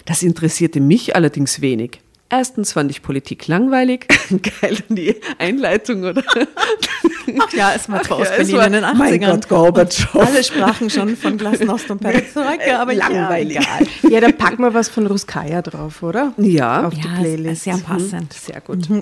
[0.05, 2.00] Das interessierte mich allerdings wenig.
[2.29, 4.07] Erstens fand ich Politik langweilig.
[4.61, 6.23] Geil, die Einleitung, oder?
[7.39, 8.95] Ach ja, es war zwar Ja, Ostberlin in den 80ern.
[8.95, 10.27] mein Gott, Gorbatschow.
[10.27, 13.59] Alle sprachen schon von Glasnost und Perestroika, aber Langweilig.
[14.03, 14.11] Ja.
[14.11, 16.33] Ja, dann packen wir was von Ruskaya drauf, oder?
[16.37, 17.62] Ja, Auf die Ja, Playlist.
[17.62, 18.33] sehr passend.
[18.33, 18.89] Sehr gut.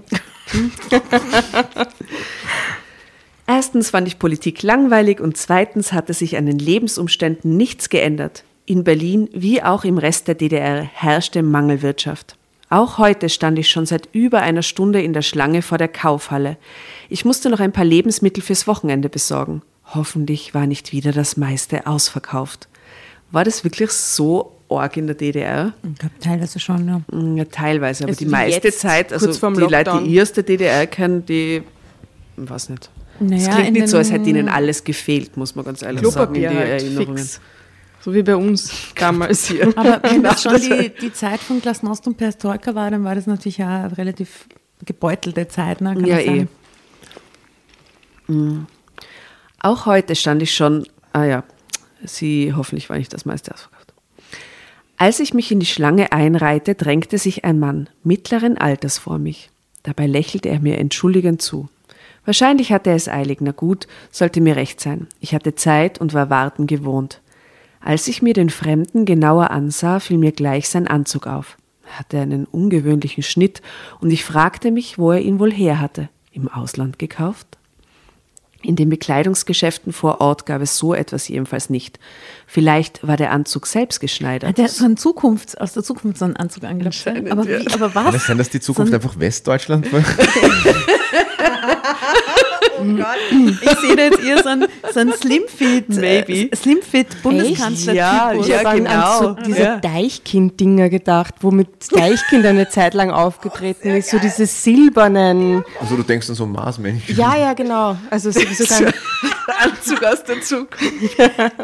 [3.46, 8.44] Erstens fand ich Politik langweilig und zweitens hatte sich an den Lebensumständen nichts geändert.
[8.66, 12.36] In Berlin wie auch im Rest der DDR herrschte Mangelwirtschaft.
[12.70, 16.56] Auch heute stand ich schon seit über einer Stunde in der Schlange vor der Kaufhalle.
[17.08, 19.62] Ich musste noch ein paar Lebensmittel fürs Wochenende besorgen.
[19.94, 22.68] Hoffentlich war nicht wieder das meiste ausverkauft.
[23.30, 25.72] War das wirklich so arg in der DDR?
[25.82, 27.00] Ich glaube, teilweise schon, ja.
[27.16, 31.24] Mm, Ja, teilweise, aber Also die meiste Zeit, also die Leute, die erste DDR kennen,
[31.26, 31.62] die,
[32.36, 32.90] ich weiß nicht.
[33.20, 36.04] Naja, es klingt in nicht so, als hätte ihnen alles gefehlt, muss man ganz ehrlich
[36.06, 37.18] sagen, in die Klopapier halt, Erinnerungen.
[37.18, 37.40] fix.
[38.04, 39.66] So wie bei uns damals hier.
[39.78, 43.26] Aber wenn das schon die, die Zeit von Glasnost und Perestroika war, dann war das
[43.26, 44.46] natürlich auch eine relativ
[44.84, 45.80] gebeutelte Zeit.
[45.80, 45.94] Ne?
[45.94, 46.46] Kann Ja, eh.
[48.26, 48.66] Mm.
[49.58, 51.44] Auch heute stand ich schon, ah ja,
[52.04, 53.94] sie, hoffentlich war nicht das meiste ausverkauft.
[54.98, 59.48] Als ich mich in die Schlange einreihte, drängte sich ein Mann mittleren Alters vor mich.
[59.82, 61.70] Dabei lächelte er mir entschuldigend zu.
[62.26, 65.06] Wahrscheinlich hatte er es eilig, na gut, sollte mir recht sein.
[65.20, 67.22] Ich hatte Zeit und war warten gewohnt.
[67.86, 71.58] Als ich mir den Fremden genauer ansah, fiel mir gleich sein Anzug auf.
[71.86, 73.60] Er hatte einen ungewöhnlichen Schnitt
[74.00, 76.08] und ich fragte mich, wo er ihn wohl her hatte.
[76.32, 77.46] Im Ausland gekauft?
[78.62, 81.98] In den Bekleidungsgeschäften vor Ort gab es so etwas jedenfalls nicht.
[82.46, 84.56] Vielleicht war der Anzug selbst Hat geschneidert.
[84.56, 87.06] der so einen Zukunfts, aus der Zukunft so einen Anzug angelegt?
[87.30, 88.14] Aber, wie, aber kann was?
[88.14, 90.00] es sein, dass die Zukunft So ein- einfach Westdeutschland war?
[92.80, 96.50] Ich sehe jetzt eher so einen, so einen Slimfit, Maybe.
[96.50, 97.92] äh, Slimfit Bundeskanzler.
[97.94, 98.90] Ja, Ich ja, habe genau.
[98.90, 99.76] an so diese Ja.
[99.78, 104.10] Deichkind-Dinger gedacht, womit Deichkind eine Zeit lang aufgetreten ist.
[104.10, 105.64] So diese silbernen.
[105.80, 107.16] Also du denkst an so Marsmenschen.
[107.16, 107.96] Ja, ja, genau.
[108.10, 108.92] Also so, sogar
[109.62, 111.16] Anzug aus der Zukunft.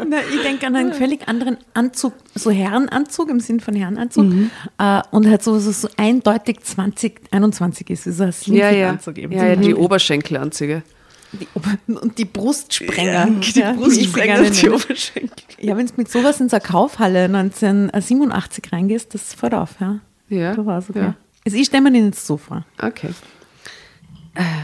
[0.07, 4.31] Na, ich denke an einen völlig anderen Anzug, so Herrenanzug im Sinn von Herrenanzug
[4.77, 8.89] äh, und halt so, so, so eindeutig 2021 ist, so ein Ja, ja.
[8.97, 9.31] Slimfit-Anzug eben.
[9.33, 10.83] ja, ja, die Oberschenkelanzüge.
[11.33, 11.47] Die
[11.93, 13.27] und die Brustsprenger.
[13.27, 14.69] Die ja, sie Brustsprenger und die.
[14.69, 15.31] Oberschenkel.
[15.59, 19.99] Ja, wenn du mit sowas in so eine Kaufhalle 1987 reingehst, das fällt auf, ja.
[20.29, 20.99] Ja, Da war's okay.
[20.99, 21.15] ja.
[21.45, 22.65] Also ich stelle mir den jetzt so vor.
[22.81, 23.09] Okay.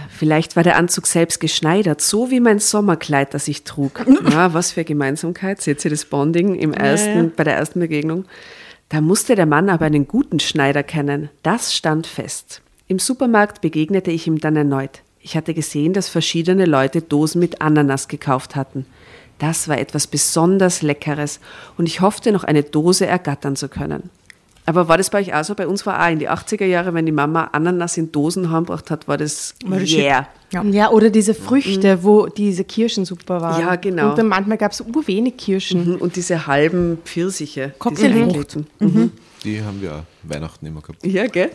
[0.10, 4.06] Vielleicht war der Anzug selbst geschneidert, so wie mein Sommerkleid, das ich trug.
[4.32, 5.62] Ja, was für Gemeinsamkeit.
[5.62, 7.32] Seht ihr das Bonding im ersten, ja.
[7.36, 8.26] bei der ersten Begegnung?
[8.90, 11.30] Da musste der Mann aber einen guten Schneider kennen.
[11.44, 12.62] Das stand fest.
[12.88, 15.02] Im Supermarkt begegnete ich ihm dann erneut.
[15.28, 18.86] Ich hatte gesehen, dass verschiedene Leute Dosen mit Ananas gekauft hatten.
[19.40, 21.42] Das war etwas besonders Leckeres
[21.78, 24.10] und ich hoffte, noch eine Dose ergattern zu können.
[24.66, 25.54] Aber war das bei euch auch so?
[25.54, 28.90] Bei uns war auch in die 80er Jahre, wenn die Mama Ananas in Dosen heimgebracht
[28.90, 30.30] hat, war das yeah.
[30.54, 30.92] Ja.
[30.92, 33.62] oder diese Früchte, wo diese Kirschen super waren.
[33.62, 34.12] Ja, genau.
[34.12, 35.92] Und dann manchmal gab es urwenig Kirschen.
[35.92, 37.74] Mhm, Und diese halben Pfirsiche.
[37.80, 38.22] Cocktailfrucht.
[38.24, 38.68] eingelegten.
[38.80, 39.12] Mhm.
[39.44, 41.06] Die haben wir auch Weihnachten immer gehabt.
[41.06, 41.52] Ja, gell?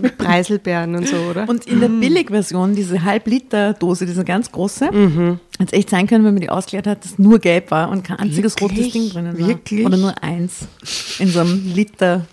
[0.00, 1.48] Mit Preiselbeeren und so, oder?
[1.48, 6.34] Und in der Billigversion, diese Halb-Liter-Dose, diese ganz große, hätte es echt sein können, wenn
[6.34, 8.78] man die ausgeleert hat, dass nur gelb war und kein einziges Wirklich?
[8.78, 9.48] rotes Ding drinnen war.
[9.48, 9.84] Wirklich?
[9.84, 10.68] Oder nur eins
[11.18, 12.26] in so einem Liter.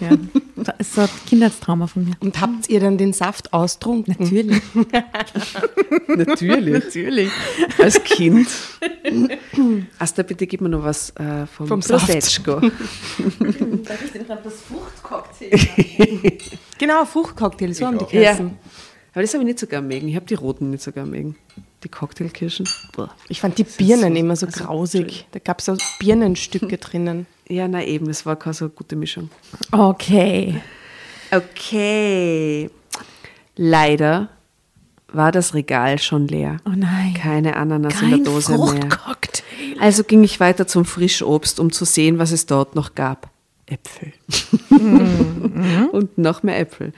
[0.00, 0.10] Ja.
[0.56, 2.14] Das ist so ein Kindheitstrauma von mir.
[2.20, 4.14] Und habt ihr dann den Saft austrunken?
[4.18, 4.62] Natürlich.
[6.08, 6.72] Natürlich.
[6.84, 7.30] Natürlich.
[7.78, 8.48] Als Kind.
[9.98, 12.06] Asta, bitte gib mir noch was äh, vom, Vom Saft.
[12.06, 12.60] Prosecco.
[13.86, 15.58] Das Fruchtcocktail.
[16.78, 18.32] Genau, Fruchtcocktail, so haben die Ja.
[18.32, 18.50] geheißen.
[19.12, 20.08] Aber das habe ich nicht so gern mögen.
[20.08, 21.36] Ich habe die roten nicht so gern mögen.
[21.84, 22.68] Die Cocktailkirschen.
[23.28, 25.26] Ich fand die Birnen so- immer so also, grausig.
[25.32, 27.26] Da gab es so Birnenstücke drinnen.
[27.48, 29.30] Ja, na eben, das war keine so gute Mischung.
[29.70, 30.60] Okay.
[31.30, 32.70] Okay.
[33.56, 34.28] Leider
[35.12, 36.58] war das Regal schon leer.
[36.66, 37.14] Oh nein.
[37.14, 38.58] Keine Ananas in Kein der Dose mehr.
[38.58, 39.78] Fruchtcocktail.
[39.80, 43.30] Also ging ich weiter zum Frischobst, um zu sehen, was es dort noch gab.
[43.66, 44.12] Äpfel.
[45.92, 46.92] Und noch mehr Äpfel.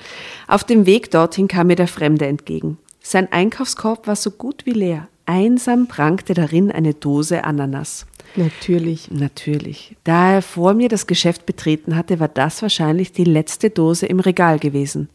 [0.47, 2.79] Auf dem Weg dorthin kam mir der Fremde entgegen.
[3.01, 5.09] Sein Einkaufskorb war so gut wie leer.
[5.25, 8.07] Einsam prangte darin eine Dose Ananas.
[8.37, 9.11] Natürlich.
[9.11, 9.97] Natürlich.
[10.05, 14.21] Da er vor mir das Geschäft betreten hatte, war das wahrscheinlich die letzte Dose im
[14.21, 15.09] Regal gewesen.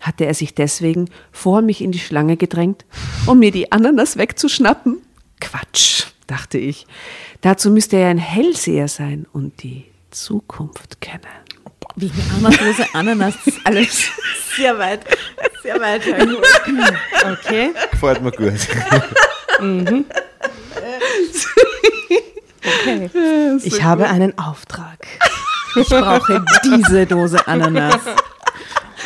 [0.00, 2.86] Hatte er sich deswegen vor mich in die Schlange gedrängt,
[3.26, 4.98] um mir die Ananas wegzuschnappen?
[5.40, 6.86] Quatsch, dachte ich.
[7.42, 11.20] Dazu müsste er ein Hellseher sein und die Zukunft kennen.
[11.96, 12.10] Wie
[12.44, 14.10] eine Dose Ananas, ist alles
[14.56, 15.00] sehr weit,
[15.62, 16.02] sehr weit.
[17.32, 17.70] Okay.
[17.90, 18.54] Gefällt mir gut.
[22.64, 23.10] okay.
[23.64, 25.06] Ich habe einen Auftrag.
[25.76, 28.00] Ich brauche diese Dose Ananas.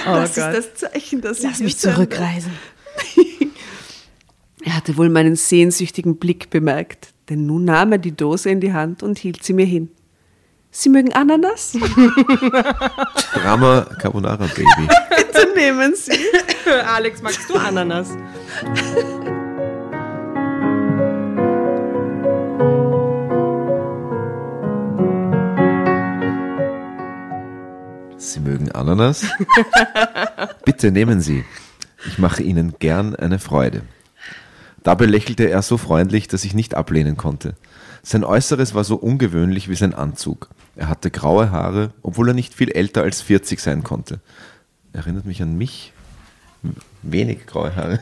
[0.07, 0.53] Oh das Gott.
[0.53, 2.53] ist das Zeichen, dass Lass mich zurückreisen.
[4.63, 8.73] Er hatte wohl meinen sehnsüchtigen Blick bemerkt, denn nun nahm er die Dose in die
[8.73, 9.91] Hand und hielt sie mir hin.
[10.71, 11.73] Sie mögen Ananas?
[13.35, 14.89] Drama Carbonara Baby.
[15.17, 16.19] Bitte nehmen Sie.
[16.85, 18.09] Alex, magst du Ananas?
[28.33, 29.27] Sie mögen Ananas?
[30.65, 31.45] Bitte nehmen Sie.
[32.07, 33.83] Ich mache Ihnen gern eine Freude.
[34.83, 37.55] Dabei lächelte er so freundlich, dass ich nicht ablehnen konnte.
[38.03, 40.51] Sein Äußeres war so ungewöhnlich wie sein Anzug.
[40.77, 44.21] Er hatte graue Haare, obwohl er nicht viel älter als 40 sein konnte.
[44.93, 45.94] Erinnert mich an mich.
[47.11, 48.01] Wenig graue Haare.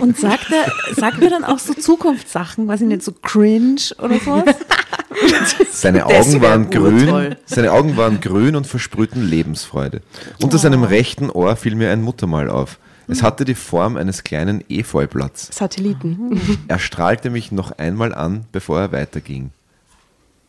[0.00, 4.18] Und sagt er, sagt er dann auch so Zukunftssachen, weiß ich nicht, so cringe oder
[4.18, 4.54] sowas?
[5.70, 10.00] Seine Augen waren grün, seine Augen waren grün und versprühten Lebensfreude.
[10.40, 12.78] Unter seinem rechten Ohr fiel mir ein Muttermal auf.
[13.08, 15.48] Es hatte die Form eines kleinen Efeublatts.
[15.50, 16.58] Satelliten.
[16.68, 19.50] Er strahlte mich noch einmal an, bevor er weiterging.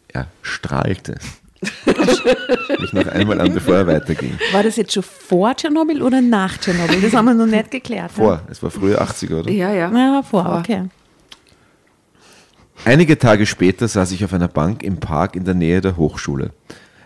[0.09, 1.17] Er strahlte
[2.79, 4.37] mich noch einmal an, bevor er weiterging.
[4.53, 7.01] War das jetzt schon vor Tschernobyl oder nach Tschernobyl?
[7.01, 8.11] Das haben wir noch nicht geklärt.
[8.17, 8.23] ne?
[8.23, 9.51] Vor, es war früher 80er, oder?
[9.51, 9.91] Ja, ja.
[9.91, 10.59] Ja, vor, Vor.
[10.59, 10.85] okay.
[12.85, 16.51] Einige Tage später saß ich auf einer Bank im Park in der Nähe der Hochschule.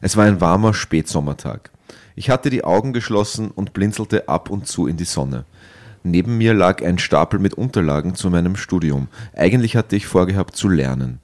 [0.01, 1.71] Es war ein warmer Spätsommertag.
[2.15, 5.45] Ich hatte die Augen geschlossen und blinzelte ab und zu in die Sonne.
[6.03, 9.07] Neben mir lag ein Stapel mit Unterlagen zu meinem Studium.
[9.35, 11.19] Eigentlich hatte ich vorgehabt zu lernen.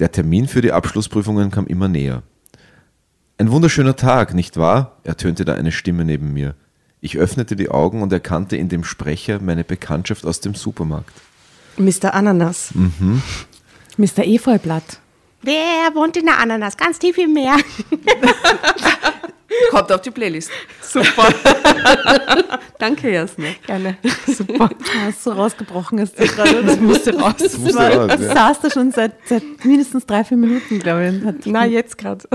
[0.00, 2.22] Der Termin für die Abschlussprüfungen kam immer näher.
[3.40, 4.96] Ein wunderschöner Tag, nicht wahr?
[5.04, 6.56] ertönte da eine Stimme neben mir.
[7.00, 11.12] Ich öffnete die Augen und erkannte in dem Sprecher meine Bekanntschaft aus dem Supermarkt.
[11.76, 12.14] Mr.
[12.14, 12.74] Ananas.
[13.96, 14.26] Mr.
[14.26, 14.98] Efeublatt.
[15.42, 16.76] Wer wohnt in der Ananas?
[16.76, 17.56] Ganz tief im Meer.
[19.70, 20.50] Kommt auf die Playlist.
[20.82, 21.28] Super.
[22.80, 23.50] Danke, Jasna.
[23.66, 23.98] Gerne.
[24.26, 24.70] Super.
[25.04, 26.64] Hast so rausgebrochen ist das gerade.
[26.64, 27.34] Das musste raus.
[27.38, 28.34] Das musste raus, das ja.
[28.34, 31.46] saß da schon seit, seit mindestens drei, vier Minuten, glaube ich.
[31.46, 32.28] Na, jetzt gerade.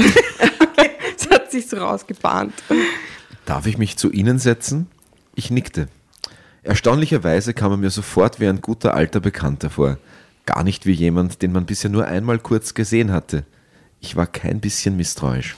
[1.53, 2.51] Sich so rausgebahnt.
[3.45, 4.87] Darf ich mich zu Ihnen setzen?
[5.35, 5.87] Ich nickte.
[6.63, 9.99] Erstaunlicherweise kam er mir sofort wie ein guter alter Bekannter vor.
[10.47, 13.45] Gar nicht wie jemand, den man bisher nur einmal kurz gesehen hatte.
[13.99, 15.55] Ich war kein bisschen misstrauisch.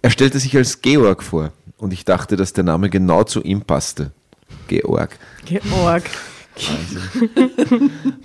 [0.00, 1.52] Er stellte sich als Georg vor.
[1.76, 4.12] und ich dachte, dass der Name genau zu ihm passte.
[4.68, 5.18] Georg.
[5.44, 6.04] Georg.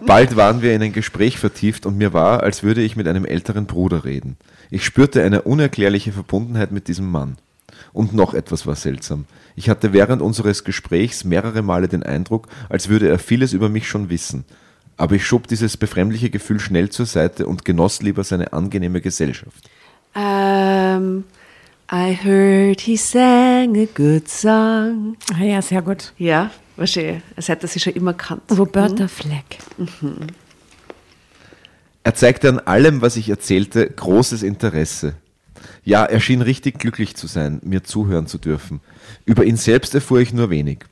[0.06, 3.26] Bald waren wir in ein Gespräch vertieft und mir war, als würde ich mit einem
[3.26, 4.38] älteren Bruder reden.
[4.70, 7.38] Ich spürte eine unerklärliche Verbundenheit mit diesem Mann.
[7.94, 9.26] Und noch etwas war seltsam.
[9.56, 13.88] Ich hatte während unseres Gesprächs mehrere Male den Eindruck, als würde er vieles über mich
[13.88, 14.46] schon wissen.
[14.98, 19.70] Aber ich schob dieses befremdliche Gefühl schnell zur Seite und genoss lieber seine angenehme Gesellschaft.
[20.16, 21.26] Ähm,
[21.92, 25.18] I heard he sang a good song.
[25.34, 26.14] Ah ja, sehr gut.
[26.18, 27.22] Ja, wahrscheinlich.
[27.36, 28.44] Es hätte sie schon immer kannt.
[28.52, 29.60] Roberta Fleck.
[32.04, 35.16] Er zeigte an allem, was ich erzählte, großes Interesse.
[35.84, 38.82] Ja, er schien richtig glücklich zu sein, mir zuhören zu dürfen.
[39.26, 40.86] Über ihn selbst erfuhr ich nur wenig.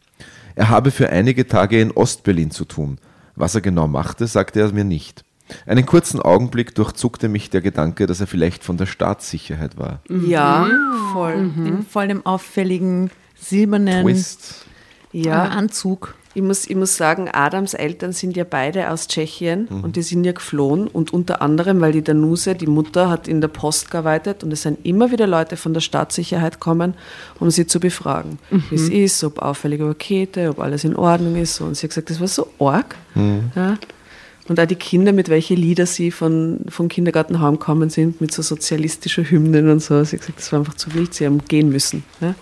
[0.56, 3.00] Er habe für einige Tage in Ostberlin zu tun.
[3.36, 5.24] Was er genau machte, sagte er mir nicht.
[5.66, 10.02] Einen kurzen Augenblick durchzuckte mich der Gedanke, dass er vielleicht von der Staatssicherheit war.
[10.10, 10.70] Ja,
[11.12, 11.34] voll.
[11.34, 14.66] In voll dem auffälligen silbernen Twist.
[15.14, 16.16] Ja, Anzug.
[16.34, 20.24] ich muss, ich muss sagen, Adams Eltern sind ja beide aus Tschechien und die sind
[20.24, 24.44] ja geflohen und unter anderem, weil die Danuse, die Mutter, hat in der Post gearbeitet
[24.44, 26.96] und es sind immer wieder Leute von der Staatssicherheit kommen,
[27.40, 31.56] um sie zu befragen, wie es ist, ob auffällige Pakete, ob alles in Ordnung ist.
[31.56, 31.66] So.
[31.66, 32.96] Und sie hat gesagt, das war so arg.
[33.56, 33.78] Ja.
[34.50, 38.42] Und auch die Kinder, mit welchen Lieder sie von, vom Kindergarten heimgekommen sind, mit so
[38.42, 40.04] sozialistischer Hymnen und so.
[40.04, 42.04] Sie hat gesagt, das war einfach zu wild, sie haben gehen müssen.
[42.20, 42.36] Ja.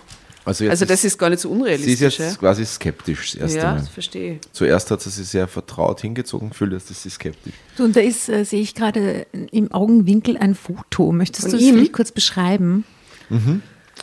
[0.44, 1.92] Also, Also das ist gar nicht so sie unrealistisch.
[1.92, 2.34] ist jetzt ja.
[2.34, 3.78] quasi skeptisch das erste Ja, Mal.
[3.78, 4.40] das verstehe ich.
[4.52, 7.54] Zuerst hat sie sich sehr vertraut hingezogen gefühlt, jetzt ist sie skeptisch.
[7.76, 11.12] Du, und da ist, äh, sehe ich gerade im Augenwinkel ein Foto.
[11.12, 11.74] Möchtest Von du das ihm?
[11.74, 12.84] vielleicht kurz beschreiben?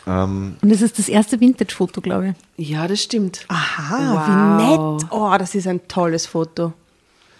[0.08, 2.69] Ähm, Und es ist das erste Vintage-Foto, glaube ich.
[2.69, 3.45] Ja, das stimmt.
[3.47, 3.97] Aha,
[4.63, 5.02] wie Wow.
[5.02, 5.12] nett.
[5.12, 6.73] Oh, das ist ein tolles Foto.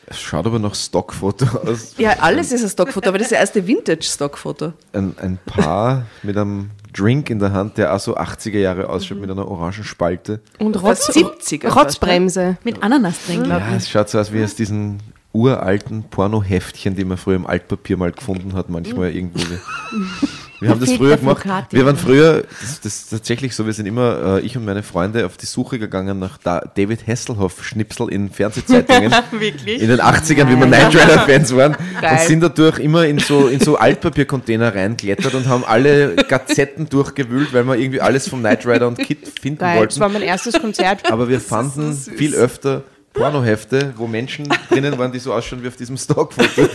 [0.10, 1.94] Es schaut aber noch Stockfoto aus.
[1.98, 4.74] Ja, alles ist ein Stockfoto, aber das ist das erste Vintage-Stockfoto.
[4.94, 9.20] Ein, ein Paar mit einem Drink in der Hand, der auch so 80er Jahre ausschaut,
[9.20, 10.42] mit einer orangen Spalte.
[10.58, 11.70] Und Rotz 70er.
[11.70, 12.58] Rotzbremse.
[12.64, 15.00] Mit Ananas drin, glaube Ja, es schaut so aus wie aus diesen
[15.32, 19.40] uralten Pornoheftchen, die man früher im Altpapier mal gefunden hat, manchmal irgendwo.
[20.60, 21.46] Wir haben das früher gemacht.
[21.72, 24.84] Wir waren früher, das, das ist tatsächlich so, wir sind immer, äh, ich und meine
[24.84, 29.12] Freunde, auf die Suche gegangen nach da David Hasselhoff-Schnipsel in Fernsehzeitungen.
[29.32, 29.82] Wirklich?
[29.82, 31.76] In den 80ern, wie wir Knight Rider-Fans waren.
[32.00, 32.28] Und Geil.
[32.28, 37.64] sind dadurch immer in so, in so Altpapiercontainer reingeklettert und haben alle Gazetten durchgewühlt, weil
[37.66, 40.00] wir irgendwie alles vom Knight Rider und Kit finden Geil, das wollten.
[40.00, 41.12] war mein erstes Konzert.
[41.12, 45.76] Aber wir fanden viel öfter Pornohefte, wo Menschen drinnen waren, die so ausschauen wie auf
[45.76, 46.70] diesem Stockfoto.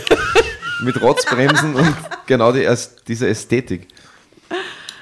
[0.83, 2.67] Mit Rotzbremsen und genau die,
[3.07, 3.87] diese Ästhetik.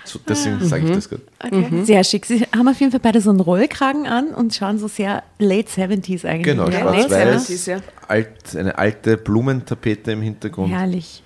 [0.05, 1.85] So, deswegen sage ich das gerade.
[1.85, 2.25] Sehr schick.
[2.25, 5.69] Sie haben auf jeden Fall beide so einen Rollkragen an und schauen so sehr late
[5.69, 6.43] 70s eigentlich.
[6.43, 7.79] Genau, Ja, schwarz-weiß, 70s, ja.
[8.07, 10.71] alt, eine alte Blumentapete im Hintergrund.
[10.71, 11.23] Herrlich.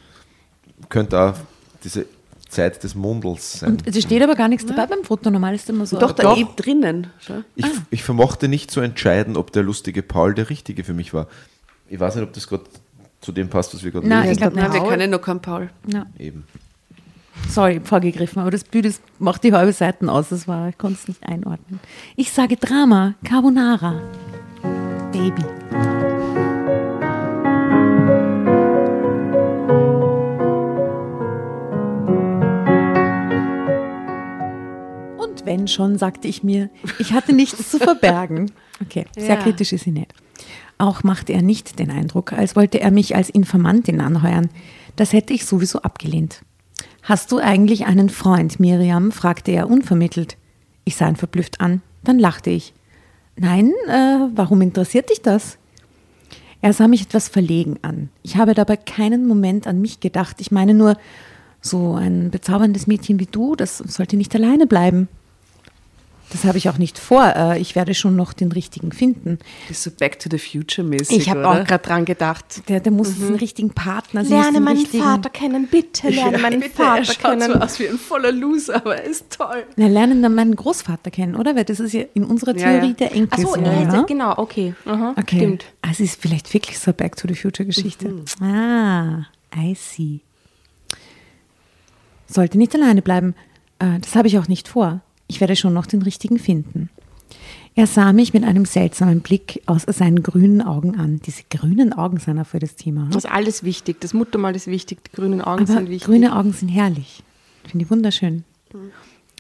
[0.90, 1.34] Könnte auch
[1.84, 2.06] diese
[2.48, 3.72] Zeit des Mundels sein.
[3.72, 5.30] Und es steht aber gar nichts dabei beim Foto.
[5.30, 6.00] Normal ist immer so.
[6.00, 7.08] Doch, da eben drinnen.
[7.20, 7.42] Schau.
[7.56, 11.28] Ich, ich vermochte nicht zu entscheiden, ob der lustige Paul der richtige für mich war.
[11.90, 12.64] Ich weiß nicht, ob das gerade
[13.22, 14.32] zu dem passt, was wir gerade Nein, lesen.
[14.34, 14.90] ich glaube Nein, wir nicht.
[14.90, 15.70] kennen noch keinen Paul.
[15.92, 16.06] Ja.
[16.20, 16.46] Eben.
[17.50, 20.30] Sorry, vorgegriffen, aber das Bild ist, macht die halbe Seiten aus.
[20.30, 21.80] Das war, ich konnte es nicht einordnen.
[22.16, 24.02] Ich sage Drama, Carbonara,
[25.12, 25.44] Baby.
[35.18, 38.52] Und wenn schon, sagte ich mir, ich hatte nichts zu verbergen.
[38.82, 39.42] Okay, sehr Ja.
[39.42, 40.14] kritisch ist sie nicht.
[40.78, 44.50] Auch machte er nicht den Eindruck, als wollte er mich als Informantin anheuern.
[44.96, 46.42] Das hätte ich sowieso abgelehnt.
[47.02, 49.12] Hast du eigentlich einen Freund, Miriam?
[49.12, 50.38] fragte er unvermittelt.
[50.84, 51.82] Ich sah ihn verblüfft an.
[52.04, 52.74] Dann lachte ich.
[53.38, 55.58] Nein, äh, warum interessiert dich das?
[56.62, 58.10] Er sah mich etwas verlegen an.
[58.24, 60.38] Ich habe dabei keinen Moment an mich gedacht.
[60.42, 60.98] Ich meine nur,
[61.62, 65.08] so ein bezauberndes Mädchen wie du, das sollte nicht alleine bleiben.
[66.30, 67.24] Das habe ich auch nicht vor.
[67.36, 69.40] Äh, Ich werde schon noch den richtigen finden.
[69.70, 71.18] Das ist so Back to the Future mäßig.
[71.20, 72.68] Ich habe auch gerade dran gedacht.
[72.68, 76.38] Der, der muss einen richtigen Partner muss Lerne den meinen richtigen- Vater kennen, bitte lerne
[76.40, 77.54] meinen Bitte, er Vater schaut kennen.
[77.54, 79.64] so aus wie ein voller Loser, aber er ist toll.
[79.78, 81.56] Na, lernen dann meinen Großvater kennen, oder?
[81.56, 82.94] Weil das ist ja in unserer Ja, Theorie ja.
[82.94, 83.46] der Enkel.
[83.46, 84.74] Achso, ja, genau, okay.
[84.86, 85.38] Aha, Okay.
[85.38, 85.66] Stimmt.
[85.82, 88.14] Also es ist vielleicht wirklich so Back to the Future Geschichte.
[88.42, 90.20] Ah, I see.
[92.28, 93.34] Sollte nicht alleine bleiben.
[93.80, 95.00] Äh, Das habe ich auch nicht vor.
[95.28, 96.90] Ich werde schon noch den richtigen finden.
[97.76, 101.20] Er sah mich mit einem seltsamen Blick aus seinen grünen Augen an.
[101.26, 103.02] Diese grünen Augen sind auch für das Thema.
[103.04, 103.12] hm?
[103.12, 104.02] Das ist alles wichtig.
[104.02, 106.06] Das Muttermal ist wichtig, die grünen Augen Aber sind wichtig.
[106.06, 107.24] grüne Augen sind herrlich.
[107.66, 108.46] Finde ich wunderschön.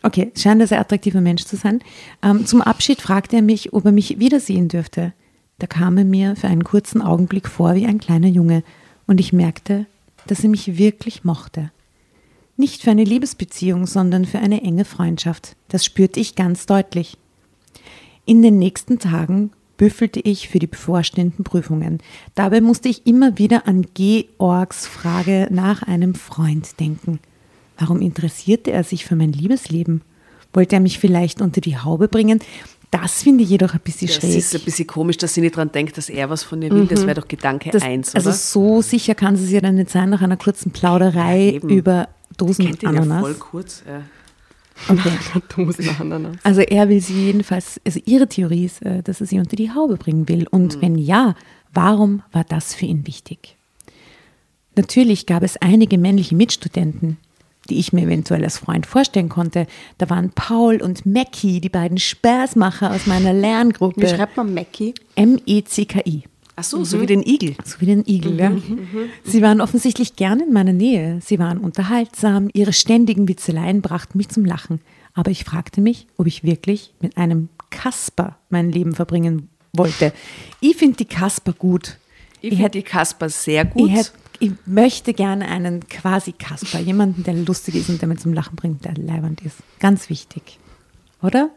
[0.03, 1.81] Okay, scheint ein sehr attraktiver Mensch zu sein.
[2.21, 5.13] Ähm, zum Abschied fragte er mich, ob er mich wiedersehen dürfte.
[5.59, 8.63] Da kam er mir für einen kurzen Augenblick vor wie ein kleiner Junge
[9.07, 9.87] und ich merkte,
[10.27, 11.71] dass er mich wirklich mochte.
[12.57, 15.55] Nicht für eine Liebesbeziehung, sondern für eine enge Freundschaft.
[15.69, 17.17] Das spürte ich ganz deutlich.
[18.25, 21.99] In den nächsten Tagen büffelte ich für die bevorstehenden Prüfungen.
[22.33, 27.19] Dabei musste ich immer wieder an Georgs Frage nach einem Freund denken.
[27.77, 30.01] Warum interessierte er sich für mein Liebesleben?
[30.51, 32.39] Wollte er mich vielleicht unter die Haube bringen?
[32.89, 34.35] Das finde ich jedoch ein bisschen Das schräg.
[34.37, 36.87] ist ein bisschen komisch, dass sie nicht dran denkt, dass er was von ihr will.
[36.87, 38.37] Das wäre doch Gedanke Das, eins, also oder?
[38.37, 41.69] so sicher kann es ja dann nicht sein nach einer kurzen Plauderei Eben.
[41.69, 42.07] über
[42.37, 43.83] Dosen ihn ja voll kurz.
[43.87, 44.01] Ja.
[44.89, 45.11] Okay.
[45.55, 46.37] Dosenananas.
[46.43, 49.71] Also er will sie jedenfalls, also ihre Theorie ist, äh, dass er sie unter die
[49.71, 50.45] Haube bringen will.
[50.51, 50.81] Und Mhm.
[50.83, 51.33] wenn ja,
[51.73, 53.55] warum war das für ihn wichtig?
[54.75, 57.17] Natürlich gab es einige männliche Mitstudenten,
[57.69, 59.65] die ich mir eventuell als Freund vorstellen konnte.
[59.97, 64.07] Da waren Paul und Mackie, die beiden Spaßmacher aus meiner Wie Lerngruppe.
[64.07, 64.93] schreibt man Mackie?
[65.15, 66.23] M-E-C-K-I.
[66.59, 67.55] Ach so, so wie den Igel.
[67.63, 68.51] So wie den Igel, ja.
[69.23, 71.19] Sie waren offensichtlich gern in meiner Nähe.
[71.23, 72.49] Sie waren unterhaltsam.
[72.51, 74.81] Ihre ständigen Witzeleien brachten mich zum Lachen.
[75.13, 80.11] Aber ich fragte mich, ob ich wirklich mit einem Kasper mein Leben verbringen wollte.
[80.59, 81.97] Ich finde die Kasper gut.
[82.41, 83.91] Ich finde die Kasper sehr Ich, gut.
[83.91, 88.33] hätt, ich möchte gerne einen quasi Kasper, jemanden, der lustig ist und der mir zum
[88.33, 89.57] Lachen bringt, der leibend ist.
[89.79, 90.57] Ganz wichtig.
[91.21, 91.49] Oder?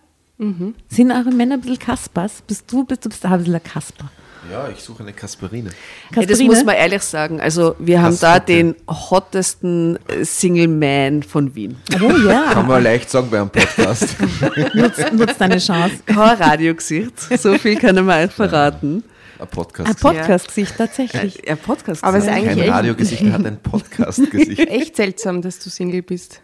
[0.88, 2.42] Sind eure Männer ein bisschen Kaspers?
[2.46, 4.10] Bist du, bist du bist ein bisschen ein Kasper?
[4.50, 5.70] Ja, ich suche eine Kasperine.
[5.70, 5.74] Ja,
[6.16, 6.54] das Kasperine?
[6.54, 7.40] muss man ehrlich sagen.
[7.40, 8.46] Also wir haben da Kasper.
[8.46, 11.76] den hottesten äh, Single Man von Wien.
[12.00, 12.50] Oh ja.
[12.52, 14.16] Kann man leicht sagen bei einem Podcast.
[14.74, 15.96] Nutzt, nutzt deine Chance.
[16.06, 17.38] Kein Radiogesicht.
[17.38, 19.04] So viel kann er mal verraten.
[19.38, 19.88] Ein Podcast.
[19.88, 21.46] Ein Podcast-Gesicht, tatsächlich.
[21.48, 22.04] Er Podcast.
[22.04, 24.58] Aber es ist Kein eigentlich echt, Radiogesicht, er hat ein Podcast-Gesicht.
[24.68, 26.40] echt seltsam, dass du Single bist.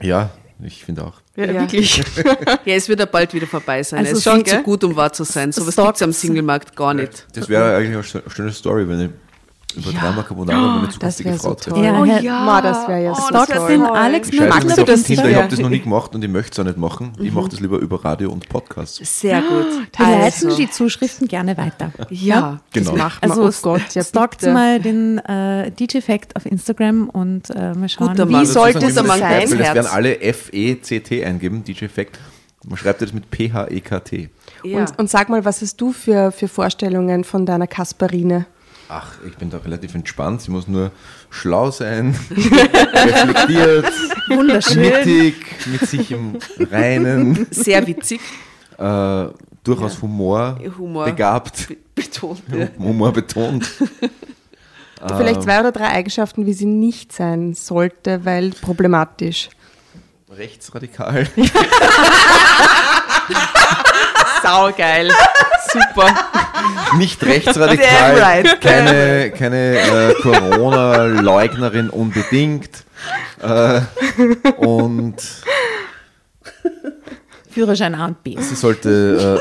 [0.00, 0.30] Ja,
[0.62, 1.14] ich finde auch.
[1.36, 1.60] Ja, Ja.
[1.62, 2.02] wirklich.
[2.64, 3.98] Ja, es wird ja bald wieder vorbei sein.
[4.00, 4.62] Also es ist schon, viel zu gell?
[4.64, 5.52] gut, um wahr zu sein.
[5.52, 7.26] So was gibt es am Singlemarkt gar nicht.
[7.34, 9.10] Das wäre eigentlich eine schö- schöne Story, wenn ich
[9.76, 10.00] über Ja.
[10.00, 11.72] Drama Carbonara meine das zukünftige so Frau toll.
[11.74, 11.84] treffe.
[11.86, 13.96] Ja, Oh ja, Ma, das wäre ja Oh, so das den toll.
[13.96, 16.30] Alex Scheiße, Magst mit du das Tinder, ich habe das noch nie gemacht und ich
[16.30, 17.12] möchte es auch nicht machen.
[17.20, 19.04] Ich mache das lieber über Radio und Podcast.
[19.04, 19.66] Sehr gut.
[19.96, 21.92] Wir leiten Also, die Zuschriften gerne weiter.
[22.10, 22.90] ja, Genau.
[22.92, 23.30] Das macht man.
[23.30, 27.88] Also oh Gott, ja stalkt mal den äh, DJ Fact auf Instagram und äh, mal
[27.88, 28.42] schauen, Guter wie Mann.
[28.42, 29.42] Wie sollte es man sein?
[29.50, 32.18] Das werden alle F-E-C-T eingeben, DJ Fact.
[32.66, 34.30] Man schreibt das mit P-H-E-K-T.
[34.64, 34.78] ja.
[34.78, 38.46] Und, und sag mal, was hast du für, für Vorstellungen von deiner Kasperine?
[38.88, 40.42] Ach, ich bin da relativ entspannt.
[40.42, 40.90] Sie muss nur
[41.30, 43.90] schlau sein, reflektiert,
[44.28, 44.80] wunderschön.
[44.82, 45.34] mittig,
[45.66, 46.38] mit sich im
[46.70, 48.20] Reinen, sehr witzig.
[48.78, 49.24] äh,
[49.64, 51.06] durchaus Humor, Humor.
[51.06, 52.42] begabt, Be- Betont.
[52.54, 52.68] Ja.
[52.78, 53.66] Humor betont.
[55.06, 59.50] Vielleicht zwei oder drei Eigenschaften, wie sie nicht sein sollte, weil problematisch.
[60.30, 61.26] Rechtsradikal.
[64.44, 65.10] Saugeil.
[65.72, 66.14] Super.
[66.98, 68.60] Nicht rechtsradikal, Damn right.
[68.60, 72.84] keine, keine äh, Corona-Leugnerin unbedingt.
[73.40, 73.80] Äh,
[74.58, 75.16] und
[77.50, 78.36] Führerschein A und B.
[78.40, 78.88] sie sollte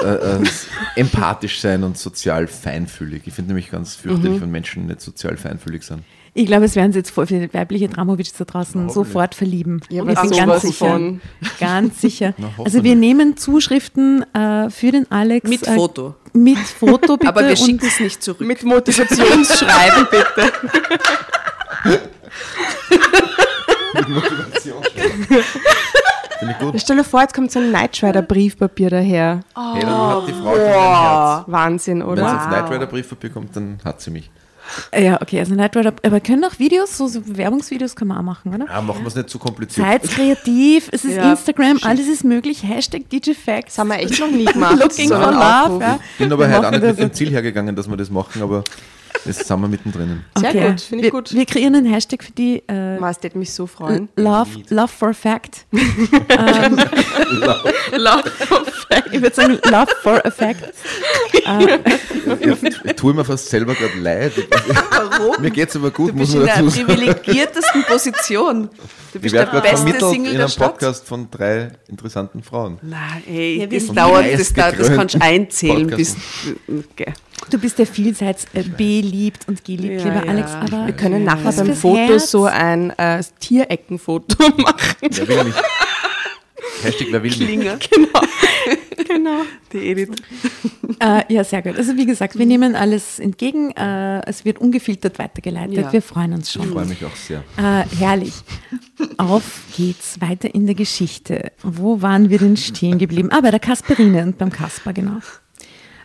[0.06, 3.24] äh, äh, äh, empathisch sein und sozial feinfühlig.
[3.26, 6.04] Ich finde nämlich ganz fürchterlich, wenn Menschen nicht sozial feinfühlig sind.
[6.36, 9.82] Ich glaube, es werden sich jetzt voll viele weibliche Dramowitsch da draußen sofort verlieben.
[9.90, 10.90] Ja, ich bin ganz sicher.
[10.90, 11.22] von.
[11.60, 12.34] Ganz sicher.
[12.40, 15.48] Na, also wir nehmen Zuschriften äh, für den Alex.
[15.48, 16.16] Mit äh, Foto.
[16.34, 17.30] Mit Foto bitte.
[17.30, 18.42] Aber wir schicken es nicht zurück.
[18.42, 20.52] Mit Motivationsschreiben, bitte.
[26.40, 26.82] Finde ich gut.
[26.82, 29.42] Stell dir vor, jetzt kommt so ein Knight Rider Briefpapier daher.
[29.56, 31.44] Hey, dann hat die Frau Herz.
[31.48, 32.28] Wahnsinn, Wenn oder?
[32.28, 34.32] sie ins Knight Rider Briefpapier kommt, dann hat sie mich.
[34.98, 35.94] Ja, okay, also Knight Rider.
[36.04, 38.66] Aber können auch Videos, so, so Werbungsvideos kann man auch machen, oder?
[38.70, 39.86] Ah, machen wir es nicht zu kompliziert.
[39.86, 42.64] Seid kreativ, es ist Ja, Instagram, alles ist möglich.
[42.64, 43.04] Hashtag.
[43.10, 44.80] Das haben wir echt noch nie gemacht.
[44.80, 45.80] Looking so for love.
[45.82, 46.00] Ja.
[46.14, 48.10] Ich bin aber Wir heute auch machen nicht mit dem Ziel hergegangen, dass wir das
[48.10, 48.64] machen, aber
[49.26, 50.24] jetzt sind wir mittendrin.
[50.38, 51.34] Sehr gut, finde ich wir, gut.
[51.34, 54.10] Wir kreieren einen Hashtag für die äh, Ma, es würde mich so freuen.
[54.16, 55.66] Love, Love for a Fact.
[57.32, 58.24] Love
[59.12, 60.74] Ich würde sagen Love for a Fact.
[61.34, 64.34] Ich, ich tue mir fast selber gerade leid.
[64.92, 65.42] Warum?
[65.42, 66.88] Mir geht es aber gut, Du muss bist in man der dazu sagen.
[66.88, 68.70] privilegiertesten Position.
[68.70, 68.78] Du
[69.16, 70.56] Ich bist der werde gerade beste vermittelt Single in der einem.
[70.56, 72.78] Podcast von drei interessanten Frauen.
[72.82, 76.16] Nein, ey, Ja, wir das dauert, das, dauert, das kannst du einzählen bis.
[76.92, 77.14] Okay.
[77.50, 80.32] Du bist der vielseits äh, beliebt und geliebt, Ja, lieber ja.
[80.32, 80.52] Alex.
[80.54, 82.32] Aber Wir können nachher beim Foto Herz.
[82.32, 84.78] so ein äh, Tiereckenfoto machen.
[85.02, 85.56] Wer will mich?
[86.82, 87.40] Hashtag wer will mich?
[87.48, 87.78] Klinger,
[89.08, 89.42] genau.
[89.72, 90.10] die Edith.
[91.00, 91.78] Äh, ja, sehr gut.
[91.78, 93.72] Also wie gesagt, wir nehmen alles entgegen.
[93.72, 95.76] Äh, es wird ungefiltert weitergeleitet.
[95.78, 95.94] Ja.
[95.94, 96.72] Wir freuen uns Ich schon.
[96.72, 97.44] freue mich auch sehr.
[97.58, 98.34] Äh, herrlich.
[99.18, 99.44] Auf
[99.76, 101.52] geht's weiter in der Geschichte.
[101.62, 103.30] Wo waren wir denn stehen geblieben?
[103.32, 105.18] Ah, bei der Kasperine und beim Kasper, genau.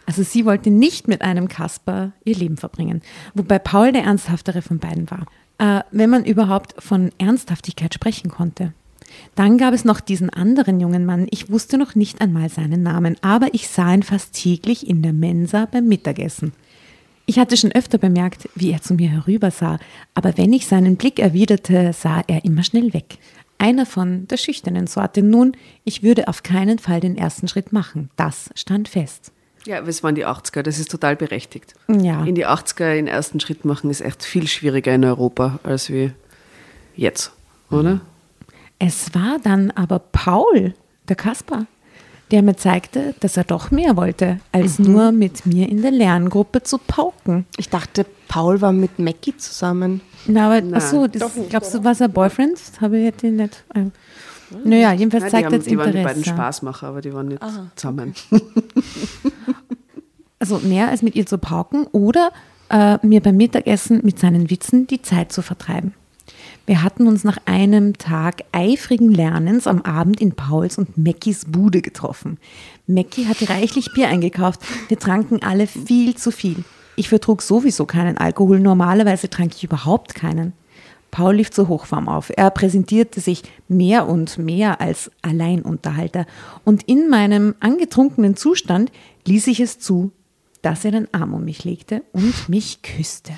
[0.08, 3.02] Also sie wollte nicht mit einem Kasper ihr Leben verbringen,
[3.34, 5.26] wobei Paul der ernsthaftere von beiden war.
[5.58, 8.72] äh, wenn man überhaupt von Ernsthaftigkeit sprechen konnte.
[9.34, 11.26] Dann gab es noch diesen anderen jungen Mann.
[11.30, 15.12] Ich wusste noch nicht einmal seinen Namen, aber ich sah ihn fast täglich in der
[15.12, 16.52] Mensa beim Mittagessen.
[17.26, 19.78] Ich hatte schon öfter bemerkt, wie er zu mir herübersah,
[20.14, 23.18] aber wenn ich seinen Blick erwiderte, sah er immer schnell weg.
[23.58, 25.22] Einer von der schüchternen Sorte.
[25.22, 28.10] Nun, ich würde auf keinen Fall den ersten Schritt machen.
[28.16, 29.32] Das stand fest.
[29.68, 31.74] Ja, es waren die 80er, das ist total berechtigt.
[31.88, 32.24] Ja.
[32.24, 36.12] In die 80er den ersten Schritt machen ist echt viel schwieriger in Europa als wie
[36.96, 37.32] jetzt,
[37.70, 38.00] oder?
[38.78, 40.72] Es war dann aber Paul,
[41.10, 41.66] der Kaspar,
[42.30, 46.62] der mir zeigte, dass er doch mehr wollte, als nur mit mir in der Lerngruppe
[46.62, 47.44] zu pauken.
[47.58, 50.00] Ich dachte, Paul war mit Mackie zusammen.
[50.26, 52.58] Na, aber Nein, achso, das, glaubst du, was er Boyfriend?
[52.80, 53.64] Habe ich jetzt nicht.
[54.64, 56.36] Naja, jedenfalls die, zeigt haben, jetzt die waren die beiden Interesse.
[56.36, 57.42] Spaßmacher, aber die waren nicht
[57.76, 58.14] zusammen.
[60.40, 62.30] Also mehr als mit ihr zu pauken oder
[62.70, 65.94] äh, mir beim Mittagessen mit seinen Witzen die Zeit zu vertreiben.
[66.66, 71.80] Wir hatten uns nach einem Tag eifrigen Lernens am Abend in Pauls und Mackies Bude
[71.80, 72.38] getroffen.
[72.86, 74.60] Mackie hatte reichlich Bier eingekauft.
[74.88, 76.62] Wir tranken alle viel zu viel.
[76.94, 78.60] Ich vertrug sowieso keinen Alkohol.
[78.60, 80.52] Normalerweise trank ich überhaupt keinen.
[81.10, 82.30] Paul lief zur Hochform auf.
[82.36, 86.26] Er präsentierte sich mehr und mehr als Alleinunterhalter.
[86.64, 88.92] Und in meinem angetrunkenen Zustand
[89.26, 90.12] ließ ich es zu,
[90.62, 93.32] dass er den Arm um mich legte und mich küsste.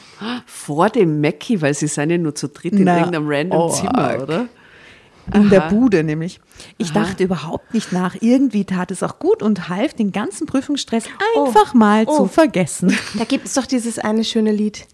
[0.46, 3.68] Vor dem Mackie, weil sie seien ja nur zu dritt in Na, irgendeinem random oh,
[3.70, 4.48] Zimmer, oder?
[5.32, 6.40] In der Bude nämlich.
[6.76, 8.16] Ich dachte überhaupt nicht nach.
[8.20, 11.04] Irgendwie tat es auch gut und half, den ganzen Prüfungsstress
[11.36, 12.96] einfach mal zu vergessen.
[13.16, 14.86] Da gibt es doch dieses eine schöne Lied.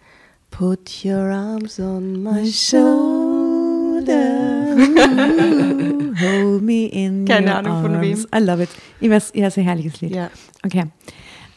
[0.59, 4.07] Put your arms on my shoulder.
[6.19, 8.27] Hold me in Keine your Ahnung, von arms.
[8.35, 8.71] I love it.
[8.99, 10.15] Ich weiß, ja, sehr herrliches Lied.
[10.15, 10.31] Ja.
[10.65, 10.85] Okay.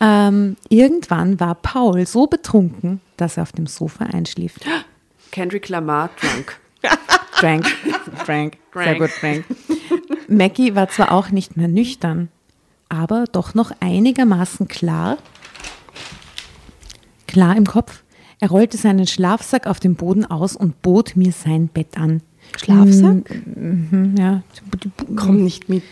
[0.02, 4.56] Ähm, irgendwann war Paul so betrunken, dass er auf dem Sofa einschlief.
[5.32, 6.60] Kendrick Lamar drunk.
[7.40, 7.66] Drank,
[8.26, 9.00] drank, sehr Drank.
[9.00, 9.46] gut, drank.
[10.28, 12.28] Mackie war zwar auch nicht mehr nüchtern,
[12.90, 15.18] aber doch noch einigermaßen klar,
[17.28, 18.04] klar im Kopf.
[18.40, 22.22] Er rollte seinen Schlafsack auf dem Boden aus und bot mir sein Bett an.
[22.58, 23.30] Schlafsack?
[23.46, 24.44] Mhm, ja.
[25.16, 25.84] Komm nicht mit.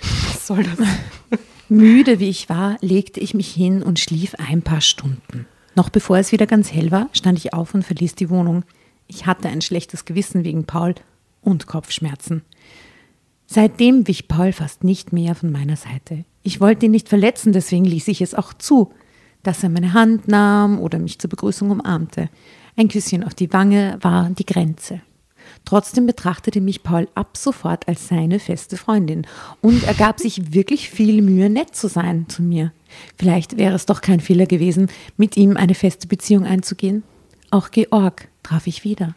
[0.00, 0.78] Was soll das?
[1.68, 5.46] Müde wie ich war, legte ich mich hin und schlief ein paar Stunden.
[5.76, 8.64] Noch bevor es wieder ganz hell war, stand ich auf und verließ die Wohnung.
[9.06, 10.94] Ich hatte ein schlechtes Gewissen wegen Paul
[11.42, 12.42] und Kopfschmerzen.
[13.46, 16.24] Seitdem wich Paul fast nicht mehr von meiner Seite.
[16.42, 18.92] Ich wollte ihn nicht verletzen, deswegen ließ ich es auch zu,
[19.42, 22.28] dass er meine Hand nahm oder mich zur Begrüßung umarmte.
[22.76, 25.00] Ein Küsschen auf die Wange war die Grenze.
[25.64, 29.26] Trotzdem betrachtete mich Paul ab sofort als seine feste Freundin
[29.60, 32.72] und er gab sich wirklich viel Mühe, nett zu sein zu mir.
[33.16, 37.02] Vielleicht wäre es doch kein Fehler gewesen, mit ihm eine feste Beziehung einzugehen.
[37.50, 39.14] Auch Georg traf ich wieder.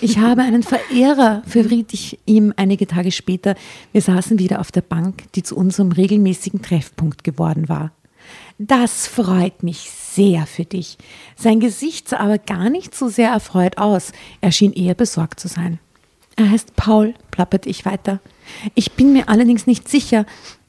[0.00, 3.54] Ich habe einen Verehrer, verriet ich ihm einige Tage später.
[3.92, 7.92] Wir saßen wieder auf der Bank, die zu unserem regelmäßigen Treffpunkt geworden war.
[8.58, 10.98] Das freut mich sehr für dich.
[11.36, 14.12] Sein Gesicht sah aber gar nicht so sehr erfreut aus.
[14.40, 15.78] Er schien eher besorgt zu sein.
[16.36, 18.20] Er heißt Paul, plapperte ich weiter.
[18.74, 20.26] Ich bin mir allerdings nicht sicher.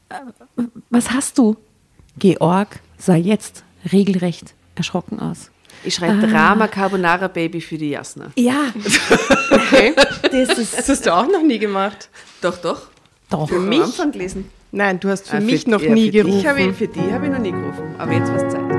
[0.09, 1.57] Äh, Was hast du?
[2.17, 5.51] Georg sah jetzt regelrecht erschrocken aus.
[5.83, 8.31] Ich schreibe Drama Carbonara Baby für die Jasna.
[8.37, 8.65] Ja,
[9.51, 9.93] Okay.
[10.23, 12.09] das ist Das hast du auch noch nie gemacht.
[12.41, 12.87] Doch, doch.
[13.29, 13.47] doch.
[13.47, 13.79] Für mich?
[13.79, 14.49] Am Anfang gelesen.
[14.71, 16.37] Nein, du hast für Ah, mich noch ja, nie für gerufen.
[16.37, 17.95] Dich habe ich, für die habe ich noch nie gerufen.
[17.97, 18.78] Aber jetzt war es Zeit.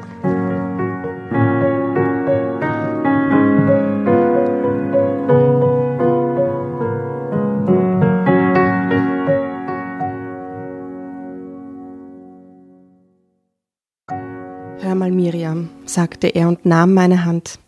[15.85, 17.59] Sagte er und nahm meine Hand.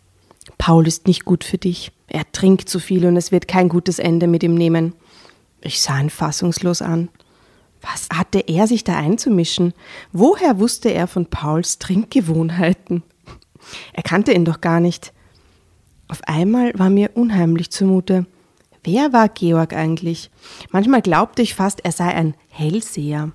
[0.58, 1.92] Paul ist nicht gut für dich.
[2.08, 4.94] Er trinkt zu viel und es wird kein gutes Ende mit ihm nehmen.
[5.62, 7.10] Ich sah ihn fassungslos an.
[7.82, 9.74] Was hatte er sich da einzumischen?
[10.12, 13.04] Woher wusste er von Pauls Trinkgewohnheiten?
[13.94, 15.14] Er kannte ihn doch gar nicht.
[16.08, 18.26] Auf einmal war mir unheimlich zumute.
[18.84, 20.30] Wer war Georg eigentlich?
[20.72, 23.32] Manchmal glaubte ich fast, er sei ein Hellseher.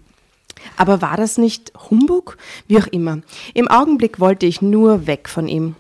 [0.77, 2.37] Aber war das nicht Humbug?
[2.67, 3.21] Wie auch immer.
[3.55, 5.77] Im Augenblick wollte ich nur weg von ihm.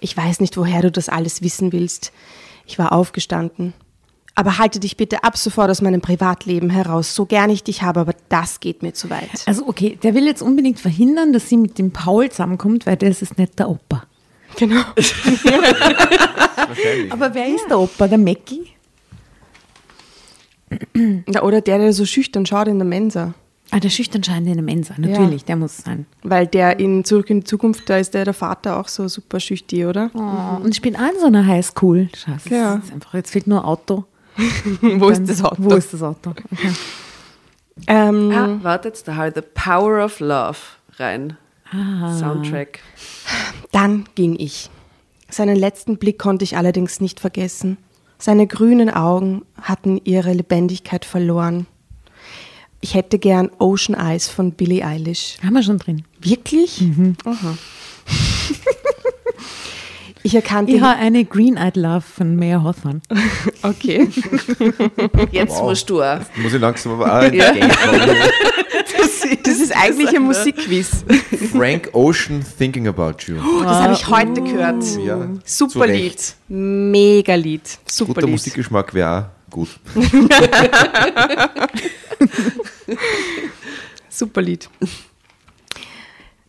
[0.00, 2.12] Ich weiß nicht, woher du das alles wissen willst.
[2.66, 3.74] Ich war aufgestanden.
[4.34, 8.00] Aber halte dich bitte ab sofort aus meinem Privatleben heraus, so gern ich dich habe,
[8.00, 9.42] aber das geht mir zu weit.
[9.46, 13.22] Also okay, der will jetzt unbedingt verhindern, dass sie mit dem Paul zusammenkommt, weil das
[13.22, 14.04] ist nicht der Opa.
[14.56, 14.80] Genau.
[17.10, 18.08] aber wer ist der Opa?
[18.08, 18.68] Der Mackie?
[21.42, 23.34] Oder der, der so schüchtern schaut in der Mensa.
[23.72, 25.46] Ah, der schüchtern scheint in der Mensa, natürlich, ja.
[25.46, 26.06] der muss sein.
[26.22, 29.38] Weil der in Zurück in die Zukunft, da ist der, der Vater auch so super
[29.38, 30.10] schüchtern, oder?
[30.14, 32.08] Oh, und ich bin auch in so einer Highschool.
[32.14, 32.82] Scheiße, ja.
[32.92, 34.04] einfach, jetzt fehlt nur Auto.
[34.80, 35.56] wo ist das Auto?
[35.58, 36.30] Wo ist das Auto?
[36.30, 36.72] Okay.
[37.86, 40.58] Ähm, ah, wartet, da halt The Power of Love
[40.96, 41.36] rein.
[41.70, 42.16] Ah.
[42.18, 42.80] Soundtrack.
[43.72, 44.70] Dann ging ich.
[45.28, 47.78] Seinen letzten Blick konnte ich allerdings nicht vergessen.
[48.18, 51.66] Seine grünen Augen hatten ihre Lebendigkeit verloren.
[52.82, 55.36] Ich hätte gern Ocean Eyes von Billie Eilish.
[55.44, 56.04] Haben wir schon drin.
[56.18, 56.80] Wirklich?
[56.80, 57.14] Mhm.
[57.26, 57.58] Aha.
[60.22, 60.72] ich erkannte.
[60.72, 63.02] Ich habe eine Green Eyed Love von Maya Hawthorne.
[63.62, 64.08] okay.
[65.30, 65.62] Jetzt wow.
[65.64, 66.20] musst du auch.
[66.36, 67.52] Muss ich langsam aber auch in ja.
[67.52, 71.04] das, das ist eigentlich ein Musikquiz.
[71.52, 73.36] Frank Ocean Thinking About You.
[73.36, 74.84] Oh, das habe ich heute gehört.
[75.04, 76.34] Ja, Super Lied.
[76.48, 77.78] Mega Lied.
[77.84, 78.30] Super Guter Lied.
[78.30, 79.80] Musikgeschmack wäre auch gut.
[84.08, 84.68] Super Lied.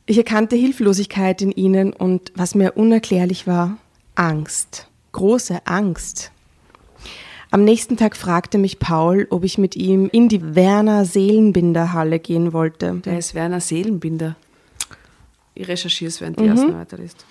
[0.05, 3.77] Ich erkannte Hilflosigkeit in ihnen und was mir unerklärlich war,
[4.15, 4.87] Angst.
[5.11, 6.31] Große Angst.
[7.49, 12.19] Am nächsten Tag fragte mich Paul, ob ich mit ihm in die Werner Seelenbinder Halle
[12.19, 13.01] gehen wollte.
[13.03, 14.37] Der ist Werner Seelenbinder.
[15.53, 16.49] Ich recherchiere es, während die mhm.
[16.49, 17.25] ersten weiterliest.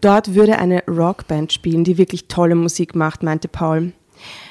[0.00, 3.92] Dort würde eine Rockband spielen, die wirklich tolle Musik macht, meinte Paul.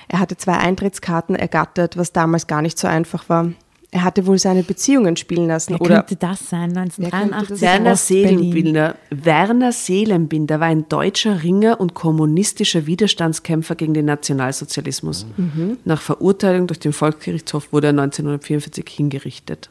[0.08, 3.52] Er hatte zwei Eintrittskarten ergattert, was damals gar nicht so einfach war.
[3.96, 5.76] Er hatte wohl seine Beziehungen spielen lassen.
[5.76, 6.78] Wer oder könnte das sein?
[6.78, 8.96] 1983 Werner Seelenbinder.
[9.10, 15.26] Werner Seelenbinder war ein deutscher Ringer und kommunistischer Widerstandskämpfer gegen den Nationalsozialismus.
[15.38, 15.78] Mhm.
[15.86, 19.70] Nach Verurteilung durch den Volksgerichtshof wurde er 1944 hingerichtet.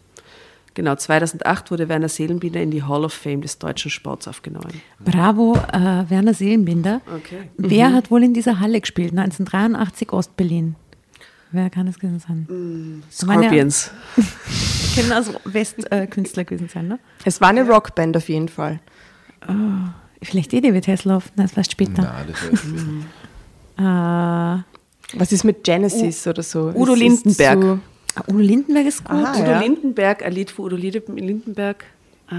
[0.75, 4.83] Genau, 2008 wurde Werner Seelenbinder in die Hall of Fame des deutschen Sports aufgenommen.
[4.99, 7.01] Bravo, äh, Werner Seelenbinder.
[7.07, 7.49] Okay.
[7.57, 7.95] Wer mhm.
[7.95, 9.17] hat wohl in dieser Halle gespielt?
[9.17, 10.75] 1983 Ostberlin.
[11.53, 12.49] Wer kann es gewesen sein?
[12.49, 13.93] Mm, Scorpions.
[14.17, 14.25] Ja,
[15.01, 16.99] können also Westkünstler äh, gewesen sein, ne?
[17.25, 18.81] Es war eine Rockband auf jeden Fall.
[19.47, 19.53] Oh,
[20.21, 22.03] vielleicht eh David Hasselhoff, nein, das war später.
[22.03, 22.83] Nein, das war später.
[25.15, 26.73] äh, Was ist mit Genesis U oder so?
[26.75, 27.79] Udo Lindenberg.
[28.15, 29.17] Ah, Udo Lindenberg ist gut.
[29.17, 29.61] Aha, Udo ja.
[29.61, 31.85] Lindenberg, ein Lied von Udo Lindenberg.
[32.31, 32.35] Äh,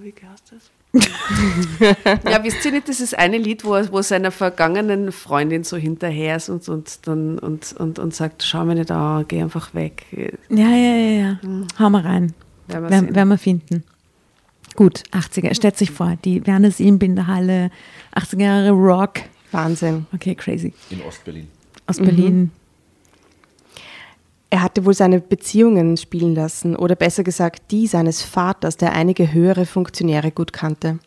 [0.00, 0.70] wie heißt das?
[2.30, 5.76] ja, wisst ihr nicht, das ist eine Lied, wo er, wo seiner vergangenen Freundin so
[5.76, 9.74] hinterher ist und, und, dann, und, und, und sagt, schau mir nicht an, geh einfach
[9.74, 10.06] weg.
[10.48, 11.38] Ja, ja, ja, ja.
[11.42, 11.66] Mhm.
[11.78, 12.32] Hau mal rein.
[12.68, 13.84] Werden wir, werden wir finden.
[14.76, 15.54] Gut, 80er.
[15.54, 17.70] Stellt sich vor, die Werner Siebenbinderhalle,
[18.14, 19.20] 80er Jahre Rock.
[19.50, 20.06] Wahnsinn.
[20.14, 20.72] Okay, crazy.
[20.90, 21.48] In Ostberlin.
[21.86, 22.38] Ostberlin.
[22.38, 22.50] Mhm.
[24.50, 29.32] Er hatte wohl seine Beziehungen spielen lassen oder besser gesagt die seines Vaters, der einige
[29.32, 30.98] höhere Funktionäre gut kannte.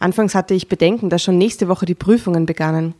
[0.00, 2.94] Anfangs hatte ich Bedenken, dass schon nächste Woche die Prüfungen begannen.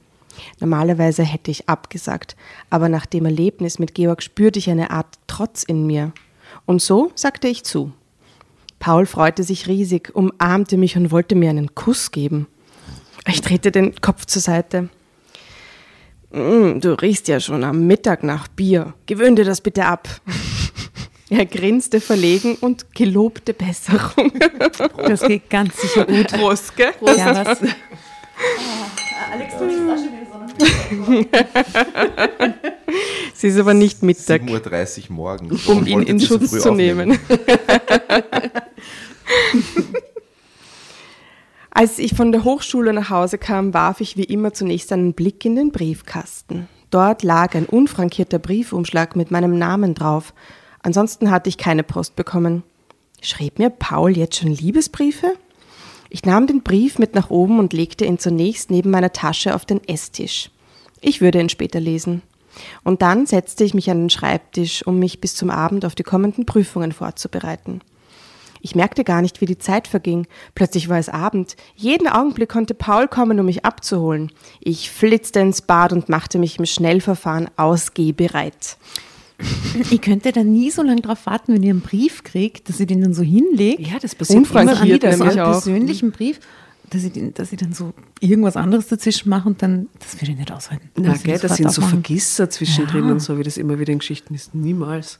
[0.60, 2.36] Normalerweise hätte ich abgesagt,
[2.70, 6.12] aber nach dem Erlebnis mit Georg spürte ich eine Art Trotz in mir.
[6.66, 7.92] Und so sagte ich zu.
[8.78, 12.46] Paul freute sich riesig, umarmte mich und wollte mir einen Kuss geben.
[13.26, 14.88] Ich drehte den Kopf zur Seite.
[16.34, 18.94] Mm, du riechst ja schon am Mittag nach Bier.
[19.06, 20.08] Gewöhn dir das bitte ab.
[21.30, 24.30] Er grinste verlegen und gelobte Besserung.
[25.08, 26.28] Das geht ganz sicher gut.
[26.32, 26.92] Prost, gell?
[26.92, 27.16] Prost.
[27.18, 27.62] Ja, was?
[27.62, 27.66] Oh,
[29.32, 30.36] Alex, du bist auch schon wieder so
[33.34, 34.42] Sie ist aber nicht Mittag.
[34.42, 35.66] 7.30 Uhr morgens.
[35.66, 37.18] Um ihn in Schutz zu nehmen.
[41.76, 45.44] Als ich von der Hochschule nach Hause kam, warf ich wie immer zunächst einen Blick
[45.44, 46.68] in den Briefkasten.
[46.90, 50.32] Dort lag ein unfrankierter Briefumschlag mit meinem Namen drauf.
[50.84, 52.62] Ansonsten hatte ich keine Post bekommen.
[53.20, 55.32] Schrieb mir Paul jetzt schon Liebesbriefe?
[56.10, 59.64] Ich nahm den Brief mit nach oben und legte ihn zunächst neben meiner Tasche auf
[59.64, 60.50] den Esstisch.
[61.00, 62.22] Ich würde ihn später lesen.
[62.84, 66.04] Und dann setzte ich mich an den Schreibtisch, um mich bis zum Abend auf die
[66.04, 67.80] kommenden Prüfungen vorzubereiten.
[68.64, 70.26] Ich merkte gar nicht, wie die Zeit verging.
[70.54, 71.54] Plötzlich war es Abend.
[71.76, 74.32] Jeden Augenblick konnte Paul kommen, um mich abzuholen.
[74.58, 78.78] Ich flitzte ins Bad und machte mich im Schnellverfahren ausgehbereit.
[79.90, 82.86] Ich könnte da nie so lange drauf warten, wenn ihr einen Brief kriegt, dass ihr
[82.86, 83.86] den dann so hinlegt.
[83.86, 86.40] Ja, das passiert immer wieder, so einen persönlichen Brief,
[86.88, 90.32] dass ich, den, dass ich dann so irgendwas anderes dazwischen mache und dann, das würde
[90.32, 90.88] ich nicht aushalten.
[90.96, 91.82] Na, gell, das sind so.
[91.82, 93.12] Vergisser zwischendrin Ja.
[93.12, 94.54] und so, wie das immer wieder in Geschichten ist.
[94.54, 95.18] Niemals.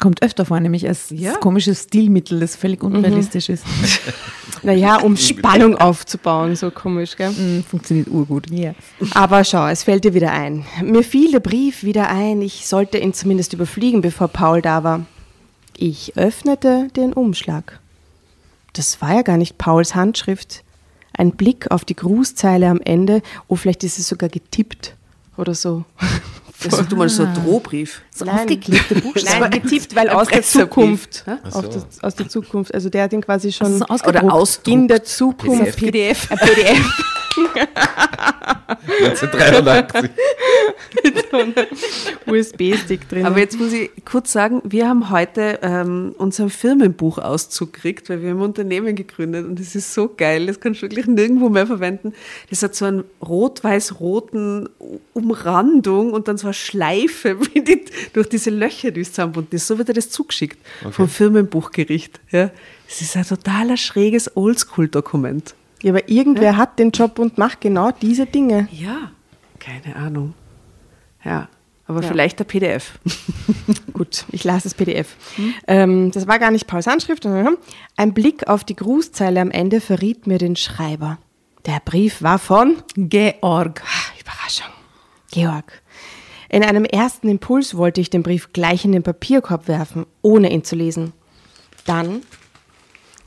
[0.00, 1.34] Kommt öfter vor, nämlich als Ja.
[1.36, 3.64] komisches Stilmittel, das völlig unrealistisch ist.
[4.64, 7.30] Naja, um Spannung aufzubauen, so komisch, gell?
[7.30, 8.50] Mm, Funktioniert urgut.
[8.50, 8.74] Ja.
[9.14, 10.64] Aber schau, es fällt dir wieder ein.
[10.82, 15.06] Mir fiel der Brief wieder ein, ich sollte ihn zumindest überfliegen, bevor Paul da war.
[15.76, 17.78] Ich öffnete den Umschlag.
[18.72, 20.64] Das war ja gar nicht Pauls Handschrift.
[21.16, 24.96] Ein Blick auf die Grußzeile am Ende, oh, vielleicht ist es sogar getippt
[25.36, 25.84] oder so.
[26.64, 28.02] Also du mal so ein Drohbrief.
[28.14, 28.40] So Nein.
[28.40, 29.40] aufgeklebte Buchstaben.
[29.40, 30.42] Nein, getippt, weil aus der.
[30.42, 31.24] Zukunft.
[31.50, 31.62] So.
[31.62, 32.74] das, aus der Zukunft.
[32.74, 34.68] Also der hat ihn quasi schon Also so Oder ausgedruckt.
[34.68, 35.76] in der Zukunft.
[35.78, 36.28] PDF.
[36.28, 37.04] PDF.
[37.36, 40.10] 1983.
[42.26, 43.26] USB-Stick drin.
[43.26, 48.30] Aber jetzt muss ich kurz sagen, wir haben heute ähm, unseren Firmenbuchauszug gekriegt, weil wir
[48.30, 51.66] haben ein Unternehmen gegründet und das ist so geil, das kannst du wirklich nirgendwo mehr
[51.66, 52.14] verwenden.
[52.50, 54.68] Das hat so einen rot-weiß-roten
[55.14, 59.66] Umrandung und dann so eine Schleife wie die, durch diese Löcher, die es zusammenbunden ist.
[59.66, 60.58] So wird er das zugeschickt
[60.90, 62.20] vom Firmenbuchgericht.
[62.30, 62.50] Ja.
[62.88, 65.54] Es ist ein totaler schräges Oldschool-Dokument.
[65.82, 68.68] Ja, aber irgendwer hat den Job und macht genau diese Dinge.
[68.72, 69.12] Ja,
[69.58, 70.34] keine Ahnung.
[71.24, 71.48] Ja,
[71.86, 72.98] aber vielleicht der PDF.
[73.94, 75.16] Gut, ich las das PDF.
[75.66, 77.22] Ähm, das war gar nicht Pauls Handschrift.
[77.22, 77.56] sondern
[77.96, 81.18] Ein Blick auf die Grußzeile am Ende verriet mir den Schreiber.
[81.66, 83.82] Der Brief war von Georg.
[83.84, 84.72] Ah, Überraschung.
[85.30, 85.82] Georg.
[86.50, 90.64] In einem ersten Impuls wollte ich den Brief gleich in den Papierkorb werfen, ohne ihn
[90.64, 91.12] zu lesen.
[91.84, 92.22] Dann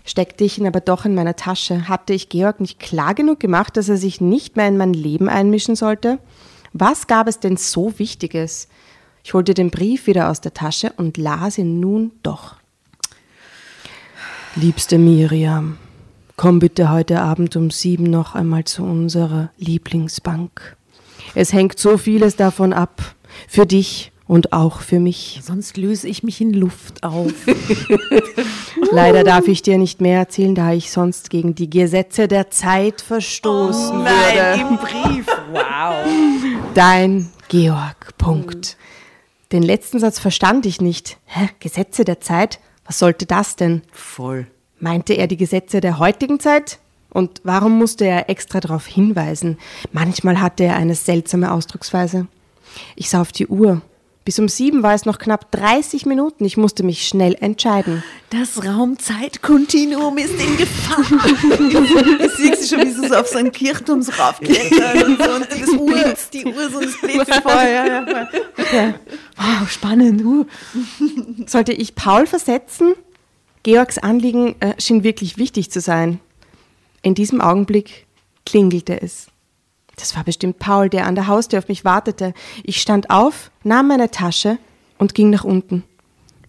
[0.05, 1.87] steckte ich ihn aber doch in meiner Tasche.
[1.87, 5.29] Hatte ich Georg nicht klar genug gemacht, dass er sich nicht mehr in mein Leben
[5.29, 6.19] einmischen sollte?
[6.73, 8.67] Was gab es denn so Wichtiges?
[9.23, 12.55] Ich holte den Brief wieder aus der Tasche und las ihn nun doch.
[14.55, 15.77] Liebste Miriam,
[16.35, 20.75] komm bitte heute Abend um sieben noch einmal zu unserer Lieblingsbank.
[21.35, 23.15] Es hängt so vieles davon ab.
[23.47, 25.41] Für dich und auch für mich.
[25.43, 27.33] Sonst löse ich mich in Luft auf.
[28.91, 33.01] Leider darf ich dir nicht mehr erzählen, da ich sonst gegen die Gesetze der Zeit
[33.01, 34.61] verstoßen würde.
[34.61, 35.27] im Brief.
[35.51, 36.05] Wow.
[36.73, 38.17] Dein Georg.
[38.17, 38.77] Punkt.
[39.51, 41.17] Den letzten Satz verstand ich nicht.
[41.25, 41.49] Hä?
[41.59, 42.61] Gesetze der Zeit?
[42.85, 43.81] Was sollte das denn?
[43.91, 44.47] Voll.
[44.79, 46.79] Meinte er die Gesetze der heutigen Zeit?
[47.09, 49.57] Und warum musste er extra darauf hinweisen?
[49.91, 52.27] Manchmal hatte er eine seltsame Ausdrucksweise.
[52.95, 53.81] Ich sah auf die Uhr.
[54.23, 56.45] Bis um sieben war es noch knapp 30 Minuten.
[56.45, 58.03] Ich musste mich schnell entscheiden.
[58.29, 61.03] Das Raumzeitkontinuum ist in Gefahr.
[62.19, 65.31] Das siehst du schon, wie sie so auf so einen Kirchturm so raufklettern und so
[65.31, 67.51] und das Uhr, die Uhr so das blitzt vor.
[67.51, 68.29] Ja, ja.
[68.71, 68.93] Ja.
[69.37, 70.23] Wow, spannend.
[70.23, 70.45] Uh.
[71.47, 72.93] Sollte ich Paul versetzen?
[73.63, 76.19] Georgs Anliegen äh, schien wirklich wichtig zu sein.
[77.01, 78.05] In diesem Augenblick
[78.45, 79.30] klingelte es.
[80.01, 82.33] Das war bestimmt Paul, der an der Haustür auf mich wartete.
[82.63, 84.57] Ich stand auf, nahm meine Tasche
[84.97, 85.83] und ging nach unten.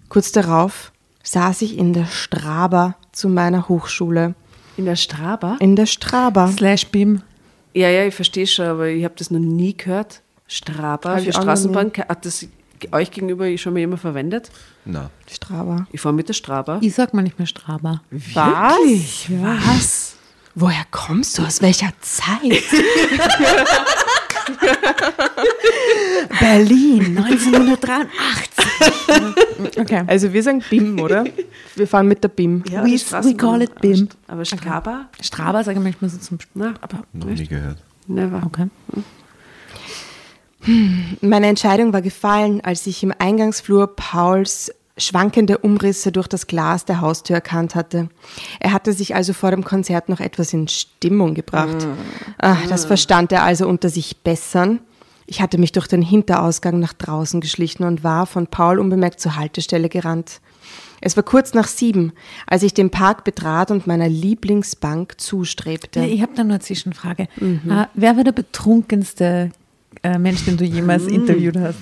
[0.09, 0.91] Kurz darauf
[1.23, 4.35] saß ich in der Straba zu meiner Hochschule.
[4.79, 5.59] In der Straba?
[5.61, 6.51] In der Straba.
[6.51, 7.21] Slash BIM.
[7.75, 10.23] Ja, ja, ich verstehe schon, aber ich habe das noch nie gehört.
[10.47, 11.93] Straba Hab für Straßenbahn.
[12.09, 12.47] Hat das
[12.91, 14.51] euch gegenüber schon mal jemand verwendet?
[14.87, 15.87] Na, Straba.
[15.93, 16.79] Ich fahre mit der Straba.
[16.81, 18.01] Ich sag mal nicht mehr Straba.
[18.11, 19.29] Was?
[19.29, 20.02] Was?
[20.55, 21.43] Woher kommst du?
[21.43, 22.43] Aus welcher Zeit?
[26.41, 29.79] Berlin, 1983.
[29.79, 30.03] okay.
[30.07, 31.25] Also wir sagen BIM, oder?
[31.77, 32.63] Wir fahren mit der BIM.
[32.71, 32.91] Ja, We-
[33.25, 34.09] we call it BIM.
[34.29, 35.07] Aber Straba?
[35.21, 37.79] Straba sage ich manchmal so zum Na, aber noch nie gehört.
[38.07, 38.43] never.
[38.45, 38.67] okay.
[41.21, 47.01] Meine Entscheidung war gefallen, als ich im Eingangsflur Pauls schwankende Umrisse durch das Glas der
[47.01, 48.09] Haustür erkannt hatte.
[48.61, 51.87] Er hatte sich also vor dem Konzert noch etwas in Stimmung gebracht.
[52.39, 54.81] Ach, das verstand er also unter sich bessern.
[55.27, 59.37] Ich hatte mich durch den Hinterausgang nach draußen geschlichen und war von Paul unbemerkt zur
[59.37, 60.41] Haltestelle gerannt.
[61.01, 62.13] Es war kurz nach sieben,
[62.47, 66.05] als ich den Park betrat und meiner Lieblingsbank zustrebte.
[66.05, 67.29] Ich habe da nur eine Zwischenfrage.
[67.41, 69.51] Äh, wer war der betrunkenste
[70.03, 71.79] äh, Mensch, den du jemals interviewt hast?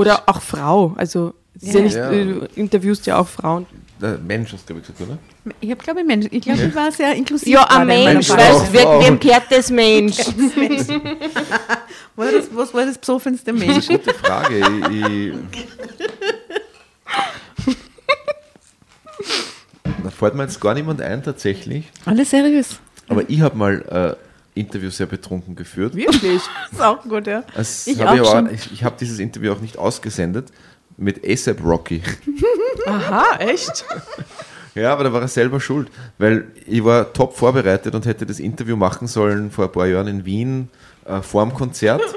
[0.00, 0.94] Oder auch Frau.
[0.96, 1.72] Also ja.
[1.74, 3.66] Ja nicht, äh, interviewst ja auch Frauen.
[4.26, 5.18] Mensch hast du, gesagt, oder?
[5.60, 6.26] Ich glaube ich, Mensch.
[6.30, 7.48] Ich glaube, ich war sehr inklusiv.
[7.48, 9.54] Ja, ein Mensch, Mensch weißt wem gehört oh.
[9.54, 10.16] das Mensch?
[12.16, 13.74] was, was war das besoffenste Mensch?
[13.74, 14.58] Das ist eine gute Frage.
[14.90, 15.34] Ich,
[20.02, 21.90] da fällt mir jetzt gar niemand ein, tatsächlich.
[22.06, 22.78] Alles seriös.
[23.08, 25.94] Aber ich habe mal äh, Interview sehr betrunken geführt.
[25.94, 26.42] Wirklich?
[26.72, 27.44] ist auch gut, ja.
[27.54, 30.48] Das Ich hab auch ich ich, habe dieses Interview auch nicht ausgesendet
[30.96, 32.02] mit ASAP Rocky.
[32.86, 33.84] Aha, echt?
[34.74, 38.38] Ja, aber da war er selber schuld, weil ich war top vorbereitet und hätte das
[38.38, 40.68] Interview machen sollen vor ein paar Jahren in Wien
[41.04, 42.02] äh, vor dem Konzert.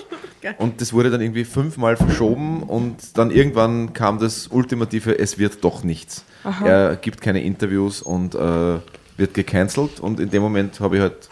[0.57, 5.63] Und das wurde dann irgendwie fünfmal verschoben und dann irgendwann kam das ultimative, es wird
[5.63, 6.25] doch nichts.
[6.65, 8.79] Er gibt keine Interviews und äh,
[9.15, 11.29] wird gecancelt und in dem Moment habe ich halt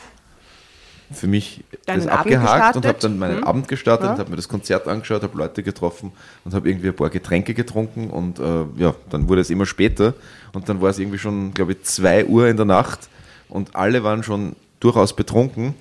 [1.14, 3.44] für mich Deinen das Abend abgehakt und habe dann meinen Hm.
[3.44, 4.18] Abend gestartet, Ja.
[4.18, 6.12] habe mir das Konzert angeschaut, habe Leute getroffen
[6.46, 8.44] und habe irgendwie ein paar Getränke getrunken und äh,
[8.78, 10.14] ja, dann wurde es immer später
[10.54, 13.10] und dann war es irgendwie schon, glaube ich, zwei Uhr in der Nacht
[13.50, 15.76] und alle waren schon durchaus betrunken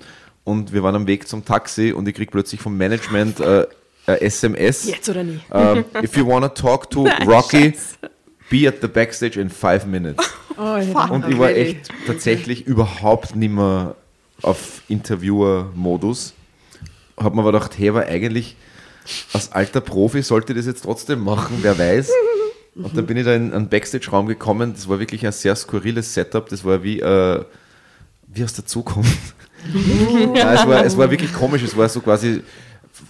[0.45, 3.66] und wir waren am Weg zum Taxi und ich krieg plötzlich vom Management äh,
[4.07, 4.89] SMS.
[4.89, 5.41] Jetzt oder nie?
[5.53, 7.74] ähm, if you wanna talk to Rocky,
[8.51, 10.28] be at the backstage in five minutes.
[10.57, 13.95] Und ich war echt tatsächlich überhaupt nicht mehr
[14.43, 16.34] auf Interviewer-Modus.
[17.16, 18.57] Hab mir aber gedacht, hey, aber eigentlich
[19.32, 22.11] als alter Profi sollte ich das jetzt trotzdem machen, wer weiß.
[22.76, 24.74] Und dann bin ich da in einen Backstage-Raum gekommen.
[24.74, 26.49] Das war wirklich ein sehr skurriles Setup.
[26.49, 27.45] Das war wie, äh,
[28.28, 29.34] wie aus der Zukunft.
[30.34, 31.62] ja, es, war, es war wirklich komisch.
[31.62, 32.43] Es war so quasi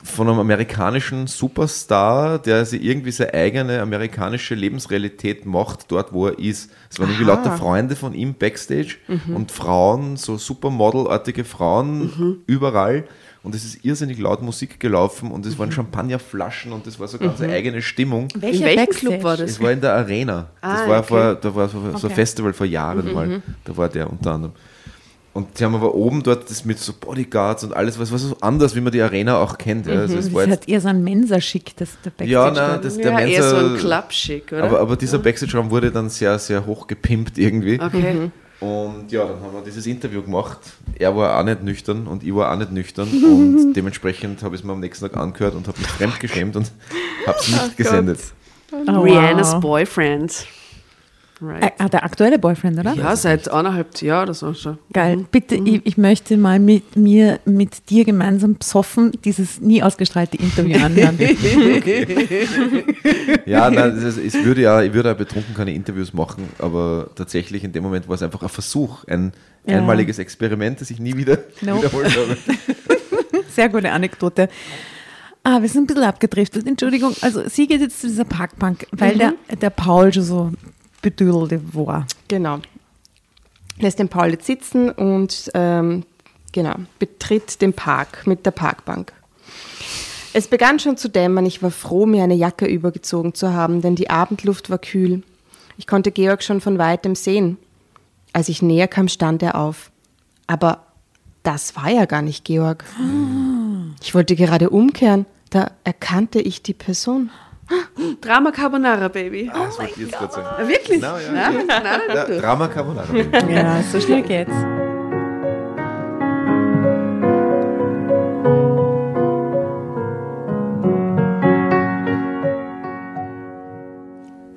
[0.03, 6.38] von einem amerikanischen Superstar, der sich irgendwie seine eigene amerikanische Lebensrealität macht, dort wo er
[6.38, 6.70] ist.
[6.90, 8.96] Es waren irgendwie lauter Freunde von ihm backstage
[9.34, 13.05] und Frauen, so Supermodel-artige Frauen überall.
[13.42, 17.16] Und es ist irrsinnig laut Musik gelaufen und es waren Champagnerflaschen und das war so
[17.16, 18.28] ganz eine eigene Stimmung.
[18.34, 19.53] In welchem Club war das?
[19.53, 20.51] Es war in der Arena.
[20.61, 21.09] Das Ah, war okay.
[21.09, 23.42] vor, da war so, so ein Festival vor Jahren mal.
[23.64, 24.55] Da war der unter anderem.
[25.32, 28.36] Und die haben aber oben dort das mit so Bodyguards und alles, was war so
[28.40, 29.86] anders, wie man die Arena auch kennt.
[29.86, 30.00] Ja.
[30.00, 32.80] Also es war Das jetzt, hat eher so ein Mensa-Schick, das der Backstage ja, nein,
[32.82, 34.64] das, der ja, Mensa, eher so ein Club-Schick, oder?
[34.64, 37.80] aber, aber dieser Backstage-Raum wurde dann sehr, sehr hoch gepimpt irgendwie.
[37.80, 38.30] okay.
[38.60, 40.58] Und ja, dann haben wir dieses Interview gemacht.
[40.98, 43.08] Er war auch nicht nüchtern und ich war auch nicht nüchtern.
[43.08, 46.70] und dementsprechend habe ich es mir am nächsten Tag angehört und habe mich fremdgeschämt und
[47.26, 48.18] habe es nicht gesendet.
[48.72, 49.60] Oh, Rihannas wow.
[49.60, 50.46] Boyfriend.
[51.43, 51.72] Right.
[51.78, 52.93] ah, der aktuelle Boyfriend, oder?
[52.95, 54.78] Ja, seit anderthalb Jahren oder so schon.
[54.93, 55.24] Geil.
[55.30, 60.76] Bitte, ich, ich möchte mal mit mir, mit dir gemeinsam besoffen dieses nie ausgestrahlte Interview
[60.84, 61.18] anhören.
[63.47, 67.64] Ja, nein, ist, es würde ja, ich würde ja betrunken keine Interviews machen, aber tatsächlich
[67.64, 69.32] in dem Moment war es einfach ein Versuch, ein
[69.66, 69.78] Ja.
[69.78, 71.78] einmaliges Experiment, das ich nie wieder Nope.
[71.84, 72.36] wiederholt habe.
[73.55, 74.49] Sehr gute Anekdote.
[75.43, 76.66] Ah, wir sind ein bisschen abgedriftet.
[76.66, 77.14] Entschuldigung.
[77.22, 80.53] Also, sie geht jetzt zu dieser Parkbank, weil der, der Paul schon so
[81.03, 82.07] bedüdelt war.
[82.28, 82.59] Genau.
[83.78, 86.05] Lässt den Paul jetzt sitzen und ähm,
[86.53, 89.12] genau, betritt den Park mit der Parkbank.
[90.32, 91.46] Es begann schon zu dämmern.
[91.46, 95.22] Ich war froh, mir eine Jacke übergezogen zu haben, denn die Abendluft war kühl.
[95.76, 97.57] Ich konnte Georg schon von weitem sehen.
[98.32, 99.90] Als ich näher kam, stand er auf.
[100.46, 100.84] Aber
[101.42, 102.84] das war ja gar nicht Georg.
[104.03, 105.26] Ich wollte gerade umkehren.
[105.48, 107.30] Da erkannte ich die Person.
[108.20, 109.50] Drama Carbonara, Baby.
[109.52, 110.46] Das wollte ich jetzt gerade sagen.
[110.58, 111.00] Ah, Wirklich?
[111.00, 111.32] Genau, ja.
[111.32, 112.40] Nein, nein, Ja, du.
[112.40, 113.06] Drama Carbonara.
[113.48, 114.52] Ja, so schnell geht's.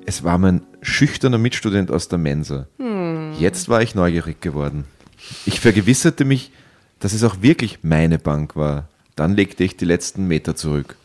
[0.06, 2.66] Es war mein schüchterner Mitstudent aus der Mensa.
[3.38, 4.84] Jetzt war ich neugierig geworden.
[5.46, 6.52] Ich vergewisserte mich,
[7.00, 8.88] dass es auch wirklich meine Bank war.
[9.16, 10.96] Dann legte ich die letzten Meter zurück.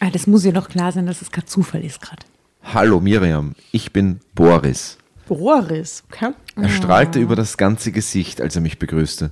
[0.00, 2.22] Ah, das muss ja doch klar sein, dass es kein Zufall ist gerade.
[2.62, 4.98] Hallo Miriam, ich bin Boris.
[5.26, 6.32] Boris, okay?
[6.56, 9.30] Er strahlte über das ganze Gesicht, als er mich begrüßte.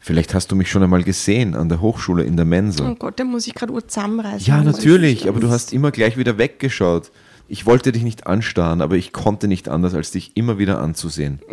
[0.00, 2.88] Vielleicht hast du mich schon einmal gesehen an der Hochschule in der Mensa.
[2.88, 4.46] Oh Gott, da muss ich gerade Uhr zusammenreißen.
[4.46, 7.12] Ja, natürlich, aber du hast immer gleich wieder weggeschaut.
[7.46, 11.40] Ich wollte dich nicht anstarren, aber ich konnte nicht anders, als dich immer wieder anzusehen.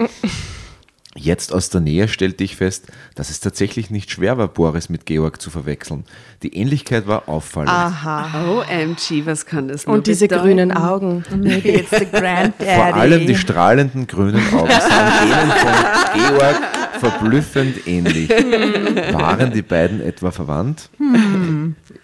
[1.15, 2.85] Jetzt aus der Nähe stellte ich fest,
[3.15, 6.03] dass es tatsächlich nicht schwer war, Boris mit Georg zu verwechseln.
[6.43, 7.71] Die Ähnlichkeit war auffallend.
[7.71, 8.59] Aha.
[8.59, 10.43] OMG, was kann das nur Und diese bedeuten?
[10.45, 11.23] grünen Augen.
[11.35, 12.75] Maybe it's the granddaddy.
[12.75, 16.61] Vor allem die strahlenden grünen Augen sahen denen von Georg
[16.99, 18.29] verblüffend ähnlich.
[18.29, 20.89] Waren die beiden etwa verwandt?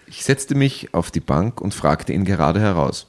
[0.08, 3.06] Ich setzte mich auf die Bank und fragte ihn gerade heraus.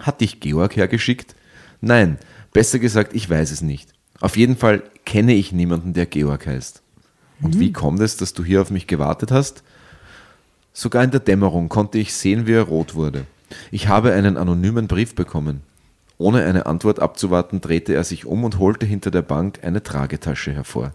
[0.00, 1.34] Hat dich Georg hergeschickt?
[1.80, 2.18] Nein,
[2.52, 3.93] besser gesagt, ich weiß es nicht.
[4.24, 6.80] Auf jeden Fall kenne ich niemanden, der Georg heißt.
[7.42, 9.62] Und wie kommt es, dass du hier auf mich gewartet hast?
[10.72, 13.26] Sogar in der Dämmerung konnte ich sehen, wie er rot wurde.
[13.70, 15.60] Ich habe einen anonymen Brief bekommen.
[16.16, 20.54] Ohne eine Antwort abzuwarten, drehte er sich um und holte hinter der Bank eine Tragetasche
[20.54, 20.94] hervor.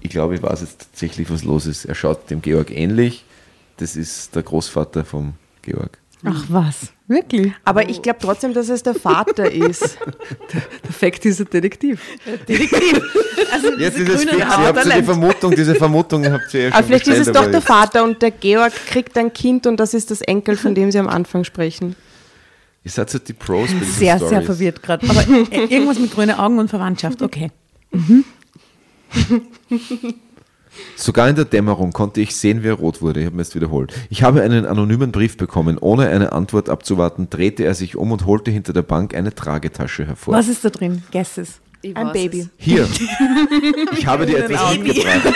[0.00, 1.84] Ich glaube, ich weiß jetzt tatsächlich, was los ist.
[1.84, 3.26] Er schaut dem Georg ähnlich.
[3.76, 5.98] Das ist der Großvater vom Georg.
[6.24, 7.52] Ach was, wirklich?
[7.64, 9.98] Aber ich glaube trotzdem, dass es der Vater ist.
[10.84, 12.00] Der Fakt ist ein Detektiv.
[12.48, 13.00] Detektiv.
[13.52, 14.38] Also Jetzt diese ist es grüne fix.
[14.38, 15.02] Ihr habt ja die.
[15.04, 18.04] Vermutung, diese Vermutung habt ihr ja schon Aber vielleicht ist es doch der jetzt- Vater
[18.04, 21.08] und der Georg kriegt ein Kind und das ist das Enkel, von dem sie am
[21.08, 21.96] Anfang sprechen.
[22.84, 24.46] Ihr seid halt die Pros bei Sehr, sehr Stories.
[24.46, 25.08] verwirrt gerade.
[25.08, 25.20] Aber
[25.52, 27.50] äh, irgendwas mit grünen Augen und Verwandtschaft, okay.
[30.96, 33.20] Sogar in der Dämmerung konnte ich sehen, wie er rot wurde.
[33.20, 33.92] Ich habe mir jetzt wiederholt.
[34.10, 35.78] Ich habe einen anonymen Brief bekommen.
[35.78, 40.06] Ohne eine Antwort abzuwarten, drehte er sich um und holte hinter der Bank eine Tragetasche
[40.06, 40.34] hervor.
[40.34, 41.02] Was ist da drin?
[41.10, 41.60] Guesses.
[41.82, 42.40] Ich Ein Baby.
[42.40, 42.48] es.
[42.56, 42.88] Hier.
[43.96, 45.34] Ich habe dir etwas mitgebracht.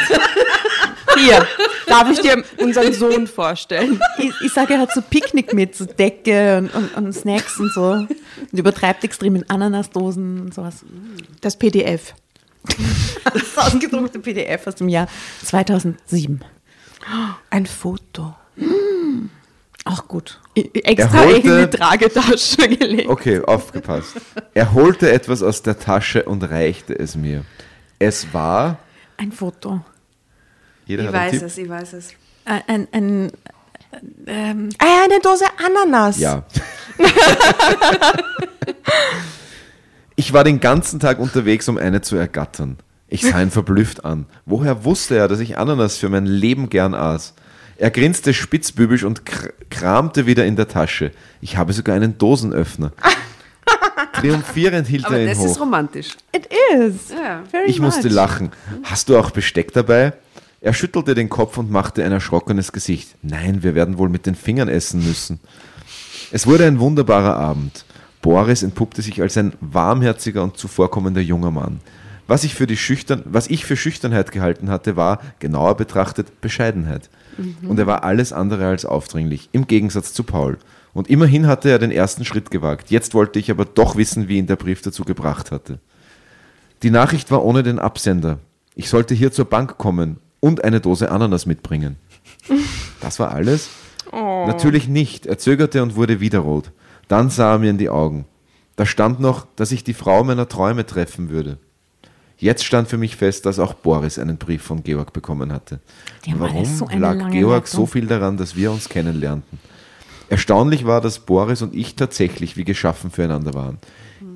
[1.18, 1.46] Hier,
[1.86, 4.00] darf ich dir unseren Sohn vorstellen?
[4.18, 7.72] Ich, ich sage, er hat so Picknick mit, so Decke und, und, und Snacks und
[7.72, 7.92] so.
[7.92, 8.08] Und
[8.52, 10.84] übertreibt extrem mit Ananasdosen und sowas.
[11.40, 12.14] Das PDF.
[13.24, 15.08] Das ausgedruckte PDF aus dem Jahr
[15.44, 16.40] 2007.
[17.50, 18.34] Ein Foto.
[19.84, 20.40] Auch gut.
[20.54, 23.08] Extra holte- in die Tragetasche gelegt.
[23.08, 24.14] Okay, aufgepasst.
[24.54, 27.44] Er holte etwas aus der Tasche und reichte es mir.
[27.98, 28.78] Es war.
[29.16, 29.80] Ein Foto.
[30.86, 31.42] Jeder Ich weiß Tipp.
[31.42, 32.08] es, ich weiß es.
[32.44, 33.32] Ein, ein, ein
[34.26, 36.18] ähm, Ah, eine Dose Ananas.
[36.18, 36.44] Ja.
[40.16, 42.78] ich war den ganzen Tag unterwegs, um eine zu ergattern.
[43.08, 44.26] Ich sah ihn verblüfft an.
[44.46, 47.34] Woher wusste er, dass ich Ananas für mein Leben gern aß?
[47.78, 51.12] Er grinste spitzbübisch und kr kramte wieder in der Tasche.
[51.40, 52.92] Ich habe sogar einen Dosenöffner.
[54.14, 55.46] Triumphierend hielt Aber er ihn das hoch.
[55.46, 56.08] ist romantisch.
[56.34, 57.12] it is.
[57.50, 58.14] Very Ich musste much.
[58.14, 58.50] lachen.
[58.84, 60.14] Hast du auch Besteck dabei?
[60.60, 63.10] Er schüttelte den Kopf und machte ein erschrockenes Gesicht.
[63.22, 65.38] Nein, wir werden wohl mit den Fingern essen müssen.
[66.32, 67.84] Es wurde ein wunderbarer Abend.
[68.22, 71.80] Boris entpuppte sich als ein warmherziger und zuvorkommender junger Mann.
[72.26, 77.08] Was ich, für die Schüchtern, was ich für Schüchternheit gehalten hatte, war, genauer betrachtet, Bescheidenheit.
[77.68, 80.58] Und er war alles andere als aufdringlich, im Gegensatz zu Paul.
[80.94, 82.90] Und immerhin hatte er den ersten Schritt gewagt.
[82.90, 85.78] Jetzt wollte ich aber doch wissen, wie ihn der Brief dazu gebracht hatte.
[86.82, 88.38] Die Nachricht war ohne den Absender.
[88.74, 91.96] Ich sollte hier zur Bank kommen und eine Dose Ananas mitbringen.
[93.02, 93.68] Das war alles?
[94.10, 95.26] Natürlich nicht.
[95.26, 96.72] Er zögerte und wurde wieder rot.
[97.08, 98.26] Dann sah er mir in die Augen.
[98.76, 101.58] Da stand noch, dass ich die Frau meiner Träume treffen würde.
[102.38, 105.80] Jetzt stand für mich fest, dass auch Boris einen Brief von Georg bekommen hatte.
[106.26, 107.66] Warum so lag Georg Leitung.
[107.66, 109.58] so viel daran, dass wir uns kennenlernten?
[110.28, 113.78] Erstaunlich war, dass Boris und ich tatsächlich wie geschaffen füreinander waren.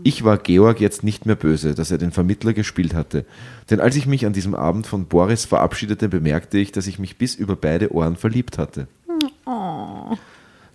[0.02, 3.26] Ich war Georg jetzt nicht mehr böse, dass er den Vermittler gespielt hatte.
[3.68, 7.18] Denn als ich mich an diesem Abend von Boris verabschiedete, bemerkte ich, dass ich mich
[7.18, 8.88] bis über beide Ohren verliebt hatte.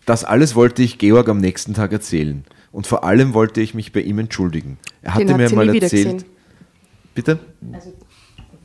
[0.06, 2.44] Das alles wollte ich Georg am nächsten Tag erzählen.
[2.72, 4.78] Und vor allem wollte ich mich bei ihm entschuldigen.
[5.02, 6.26] Er hatte hat mir mal erzählt.
[7.14, 7.40] Bitte?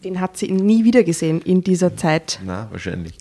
[0.05, 2.41] Den hat sie nie wieder gesehen in dieser Zeit.
[2.45, 3.14] Na, wahrscheinlich.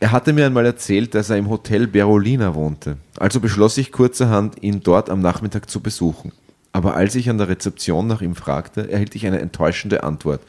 [0.00, 2.96] Er hatte mir einmal erzählt, dass er im Hotel Berolina wohnte.
[3.16, 6.32] Also beschloss ich kurzerhand, ihn dort am Nachmittag zu besuchen.
[6.74, 10.40] Aber als ich an der Rezeption nach ihm fragte, erhielt ich eine enttäuschende Antwort.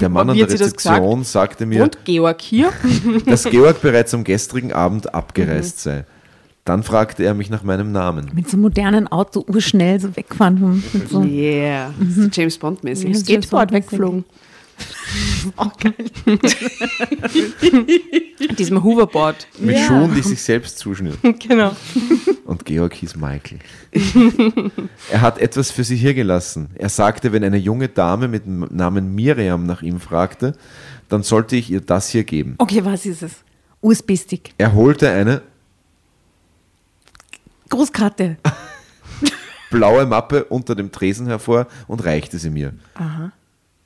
[0.00, 2.70] Der Mann an der Rezeption sagte mir, Und Georg hier?
[3.26, 6.04] dass Georg bereits am gestrigen Abend abgereist sei.
[6.66, 8.30] Dann fragte er mich nach meinem Namen.
[8.34, 10.84] Mit so einem modernen Auto urschnell so wegfahren.
[11.08, 11.94] so, Yeah.
[12.08, 13.08] So James Bond-mäßig.
[13.08, 13.14] Ja.
[13.14, 14.24] Skateboard weggeflogen.
[15.56, 15.94] Auch geil.
[18.58, 19.46] Diesem Hoverboard.
[19.58, 21.18] Mit Schuhen, die sich selbst zuschnüren.
[21.38, 21.74] Genau.
[22.44, 23.58] Und Georg hieß Michael.
[25.10, 26.68] er hat etwas für sie hier gelassen.
[26.74, 30.54] Er sagte, wenn eine junge Dame mit dem Namen Miriam nach ihm fragte,
[31.08, 32.54] dann sollte ich ihr das hier geben.
[32.58, 33.32] okay, was ist es?
[33.80, 34.52] USB-Stick.
[34.58, 35.42] Er holte eine
[37.70, 38.36] Großkarte.
[39.70, 42.72] blaue Mappe unter dem Tresen hervor und reichte sie mir.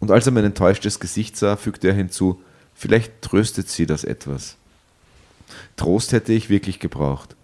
[0.05, 2.43] Und als er mein enttäuschtes Gesicht sah, fügte er hinzu,
[2.75, 4.59] vielleicht tröstet sie das etwas.
[5.77, 7.37] Trost hätte ich wirklich gebraucht.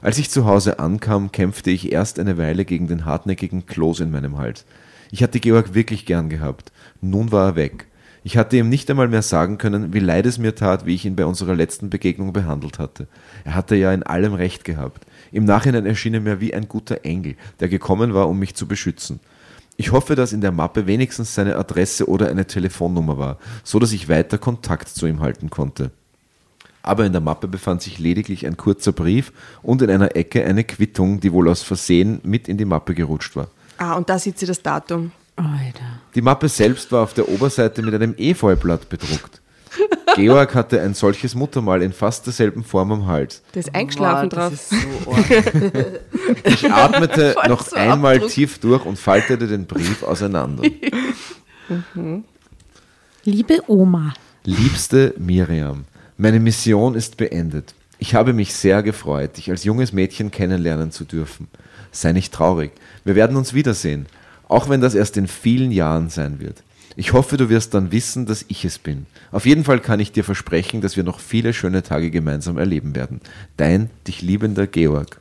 [0.00, 4.12] Als ich zu Hause ankam, kämpfte ich erst eine Weile gegen den hartnäckigen Kloß in
[4.12, 4.64] meinem Hals.
[5.10, 6.72] Ich hatte Georg wirklich gern gehabt.
[7.02, 7.86] Nun war er weg.
[8.24, 11.04] Ich hatte ihm nicht einmal mehr sagen können, wie leid es mir tat, wie ich
[11.04, 13.08] ihn bei unserer letzten Begegnung behandelt hatte.
[13.44, 15.04] Er hatte ja in allem recht gehabt.
[15.32, 18.66] Im Nachhinein erschien er mir wie ein guter Engel, der gekommen war, um mich zu
[18.66, 19.20] beschützen.
[19.76, 23.92] Ich hoffe, dass in der Mappe wenigstens seine Adresse oder eine Telefonnummer war, so dass
[23.92, 25.90] ich weiter Kontakt zu ihm halten konnte.
[26.82, 30.64] Aber in der Mappe befand sich lediglich ein kurzer Brief und in einer Ecke eine
[30.64, 33.48] Quittung, die wohl aus Versehen mit in die Mappe gerutscht war.
[33.76, 35.12] Ah, und da sieht sie das Datum.
[35.34, 36.00] Alter.
[36.14, 39.42] Die Mappe selbst war auf der Oberseite mit einem Efeublatt bedruckt.
[40.14, 43.42] Georg hatte ein solches Muttermal in fast derselben Form am Hals.
[43.54, 44.50] Der ist eingeschlafen Boah, drauf.
[44.50, 45.16] das ist so.
[46.44, 48.30] Ich atmete Voll noch so einmal Abdruck.
[48.30, 50.62] tief durch und faltete den Brief auseinander.
[53.24, 54.14] Liebe Oma.
[54.44, 55.84] Liebste Miriam,
[56.16, 57.74] meine Mission ist beendet.
[57.98, 61.48] Ich habe mich sehr gefreut, dich als junges Mädchen kennenlernen zu dürfen.
[61.90, 62.72] Sei nicht traurig.
[63.04, 64.06] Wir werden uns wiedersehen,
[64.48, 66.62] auch wenn das erst in vielen Jahren sein wird.
[66.98, 69.04] Ich hoffe, du wirst dann wissen, dass ich es bin.
[69.30, 72.96] Auf jeden Fall kann ich dir versprechen, dass wir noch viele schöne Tage gemeinsam erleben
[72.96, 73.20] werden.
[73.58, 75.20] Dein, dich liebender Georg.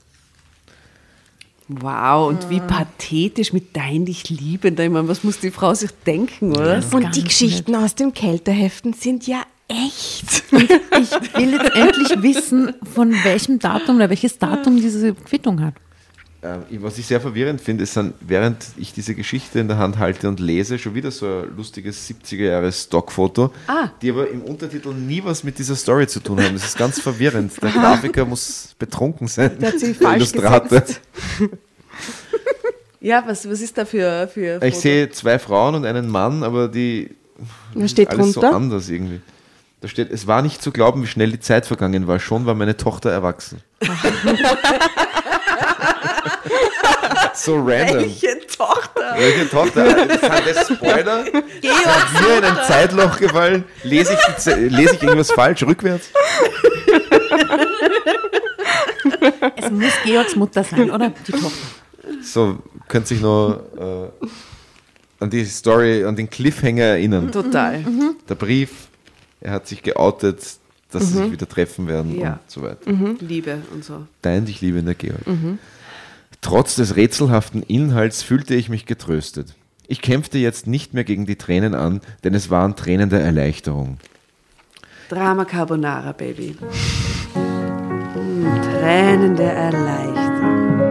[1.67, 4.85] Wow, und wie pathetisch mit dein dich liebender.
[4.85, 6.81] Ich meine, was muss die Frau sich denken, oder?
[6.93, 10.43] Und die Geschichten aus dem Kälteheften sind ja echt.
[10.97, 15.73] Ich will jetzt endlich wissen, von welchem Datum oder welches Datum diese Quittung hat.
[16.45, 19.97] Ähm, was ich sehr verwirrend finde, ist dann, während ich diese Geschichte in der Hand
[19.97, 23.89] halte und lese, schon wieder so ein lustiges 70er-Jahres-Stockfoto, Ah.
[24.01, 26.53] die aber im Untertitel nie was mit dieser Story zu tun haben.
[26.53, 27.53] Das ist ganz verwirrend.
[27.61, 29.57] Der Grafiker muss betrunken sein.
[29.59, 31.01] Der hat sich falsch gesetzt.
[33.01, 34.81] Ja, was, was ist da für, für Ich Foto?
[34.81, 37.11] sehe zwei Frauen und einen Mann, aber die
[37.73, 38.55] Was steht alles so drunter?
[38.55, 39.21] anders irgendwie.
[39.81, 42.19] Da steht, es war nicht zu glauben, wie schnell die Zeit vergangen war.
[42.19, 43.61] Schon war meine Tochter erwachsen.
[47.33, 47.97] so random.
[47.99, 49.15] Welche Tochter?
[49.17, 49.85] Welche Tochter?
[49.89, 50.21] Sind
[50.55, 51.23] das Spoiler?
[51.25, 51.33] Sind
[51.63, 53.63] wir in ein Zeitloch gefallen?
[53.83, 56.09] Lese ich, Ze- lese ich irgendwas falsch rückwärts?
[59.57, 61.11] Es muss Georgs Mutter sein, oder?
[61.27, 61.49] Die Tochter.
[62.21, 62.57] So,
[62.87, 64.09] könnte sich noch äh,
[65.19, 67.31] an die Story, an den Cliffhanger erinnern.
[67.31, 67.83] Total.
[68.29, 68.71] Der Brief,
[69.41, 70.39] er hat sich geoutet,
[70.91, 72.33] dass sie sich wieder treffen werden Ja.
[72.33, 72.91] und so weiter.
[73.19, 74.05] Liebe und so.
[74.21, 75.19] Dein dich liebender Georg.
[76.45, 79.55] Trotz des rätselhaften Inhalts fühlte ich mich getröstet.
[79.87, 83.97] Ich kämpfte jetzt nicht mehr gegen die Tränen an, denn es waren Tränen der Erleichterung.
[85.09, 86.55] Drama Carbonara, Baby.
[87.33, 90.81] Mm, Tränen der Erleichterung.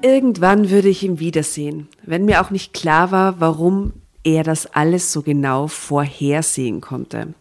[0.00, 5.10] Irgendwann würde ich ihn wiedersehen, wenn mir auch nicht klar war, warum er das alles
[5.10, 7.34] so genau vorhersehen konnte.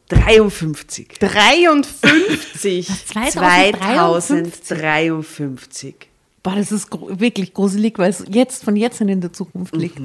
[0.08, 1.18] 53.
[1.18, 2.86] 53.
[3.06, 4.64] 2053.
[4.64, 5.94] 2053.
[6.42, 9.74] Boah, das ist gro wirklich gruselig, weil es jetzt von jetzt an in der Zukunft
[9.74, 10.04] liegt.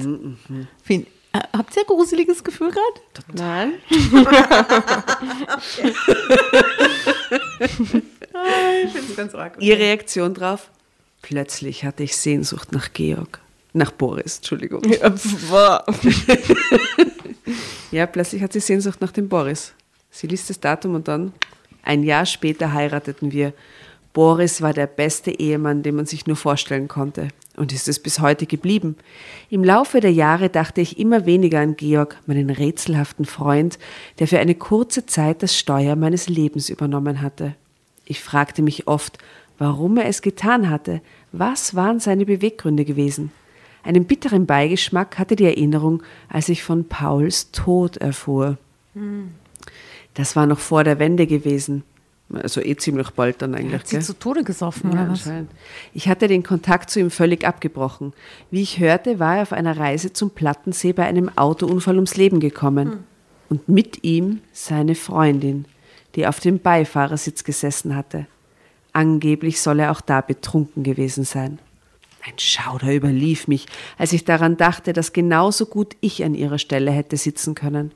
[0.82, 3.00] Find, äh, habt ihr ein gruseliges Gefühl gerade?
[3.34, 3.72] Nein.
[9.60, 10.70] Ihre Reaktion drauf?
[11.22, 13.38] Plötzlich hatte ich Sehnsucht nach Georg.
[13.72, 14.82] Nach Boris, Entschuldigung.
[17.90, 19.74] Ja, plötzlich hat sie Sehnsucht nach dem Boris.
[20.10, 21.32] Sie liest das Datum und dann,
[21.82, 23.52] ein Jahr später heirateten wir.
[24.12, 27.28] Boris war der beste Ehemann, den man sich nur vorstellen konnte.
[27.60, 28.96] Und ist es bis heute geblieben.
[29.50, 33.78] Im Laufe der Jahre dachte ich immer weniger an Georg, meinen rätselhaften Freund,
[34.18, 37.54] der für eine kurze Zeit das Steuer meines Lebens übernommen hatte.
[38.06, 39.18] Ich fragte mich oft,
[39.58, 41.02] warum er es getan hatte.
[41.32, 43.30] Was waren seine Beweggründe gewesen?
[43.82, 48.56] Einen bitteren Beigeschmack hatte die Erinnerung, als ich von Pauls Tod erfuhr.
[50.14, 51.82] Das war noch vor der Wende gewesen.
[52.32, 53.80] Also eh ziemlich bald dann eigentlich.
[53.80, 54.04] Hat sie gell?
[54.04, 55.28] zu Tode gesoffen, Ja, oder was?
[55.92, 58.12] Ich hatte den Kontakt zu ihm völlig abgebrochen.
[58.50, 62.40] Wie ich hörte, war er auf einer Reise zum Plattensee bei einem Autounfall ums Leben
[62.40, 63.04] gekommen.
[63.48, 65.64] Und mit ihm seine Freundin,
[66.14, 68.26] die auf dem Beifahrersitz gesessen hatte.
[68.92, 71.58] Angeblich soll er auch da betrunken gewesen sein.
[72.22, 73.66] Ein Schauder überlief mich,
[73.96, 77.92] als ich daran dachte, dass genauso gut ich an ihrer Stelle hätte sitzen können.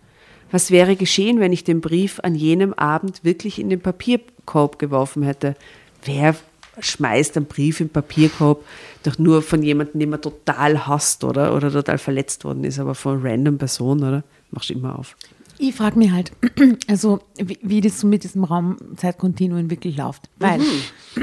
[0.51, 5.23] Was wäre geschehen, wenn ich den Brief an jenem Abend wirklich in den Papierkorb geworfen
[5.23, 5.57] hätte?
[6.05, 6.37] Wer
[6.79, 8.65] schmeißt einen Brief im Papierkorb
[9.05, 12.95] doch nur von jemandem, den man total hasst oder, oder total verletzt worden ist, aber
[12.95, 14.25] von einer random Person, oder?
[14.51, 15.17] Machst du immer auf.
[15.59, 16.33] Ich frage mich halt,
[16.89, 20.29] also wie, wie das so mit diesem Raumzeitkontinuum wirklich läuft.
[20.39, 20.61] Weil,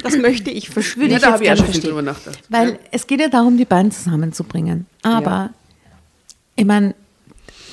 [0.04, 2.40] Das möchte ich würde ich da habe ich auch schon viel drüber nachgedacht.
[2.50, 4.86] weil es geht ja darum, die beiden zusammenzubringen.
[5.02, 5.54] Aber Ja.
[6.56, 6.96] ich meine,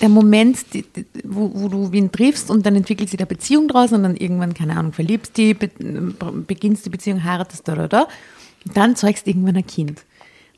[0.01, 3.69] der Moment, die, die, wo, wo du wen triffst und dann entwickelt sich eine Beziehung
[3.69, 5.71] draus und dann irgendwann, keine Ahnung, verliebst die, be,
[6.47, 8.09] beginnst die Beziehung, heiratest, da, da, da.
[8.67, 10.03] Und dann zeugst du irgendwann ein Kind.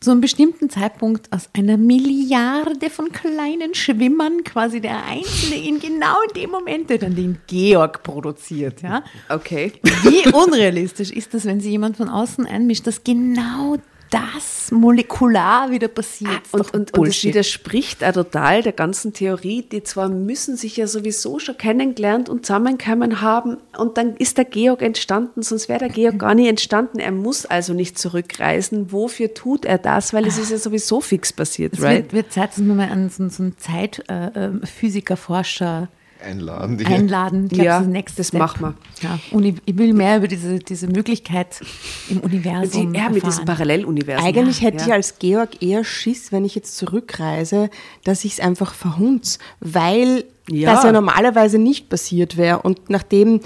[0.01, 6.17] zu einem bestimmten Zeitpunkt aus einer Milliarde von kleinen Schwimmern quasi der Einzelne in genau
[6.35, 8.81] dem Moment, der dann den Georg produziert.
[8.81, 9.05] Ja?
[9.29, 9.73] Okay.
[9.83, 13.77] Wie unrealistisch ist das, wenn sich jemand von außen einmischt, dass genau
[14.11, 16.43] das molekular wieder passiert?
[16.53, 19.62] Ah, und, und, und das widerspricht auch total der ganzen Theorie.
[19.62, 23.57] Die zwei müssen sich ja sowieso schon kennengelernt und zusammenkommen haben.
[23.78, 26.99] Und dann ist der Georg entstanden, sonst wäre der Georg gar nicht entstanden.
[26.99, 28.93] Er muss also nicht zurückreisen.
[28.93, 30.12] Wofür tut er das?
[30.12, 32.05] Weil es ist ja sowieso fix passiert, es right?
[32.05, 35.89] Wird, wird Zeit, dass wir mal einen so, so einen Zeitphysiker, äh, Forscher
[36.22, 36.78] einladen.
[36.78, 37.44] Die einladen.
[37.47, 38.74] Ich glaub, ja, das, das machen wir.
[39.02, 39.18] Ja.
[39.30, 41.60] Und ich, ich, will mehr über diese, diese Möglichkeit
[42.09, 42.92] im Universum.
[42.92, 44.26] Die, ja, mit diesem Paralleluniversum.
[44.26, 44.86] Eigentlich hätte ja.
[44.86, 47.70] ich als Georg eher Schiss, wenn ich jetzt zurückreise,
[48.05, 50.74] dass ich es einfach verhunz, weil ja.
[50.74, 52.60] das ja normalerweise nicht passiert wäre.
[52.60, 53.40] Und nachdem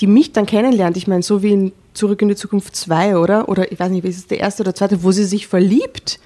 [0.00, 3.48] die mich dann kennenlernt, ich meine, so wie in Zurück in die Zukunft 2, oder?
[3.48, 6.18] Oder ich weiß nicht, wie ist es der erste oder zweite, wo sie sich verliebt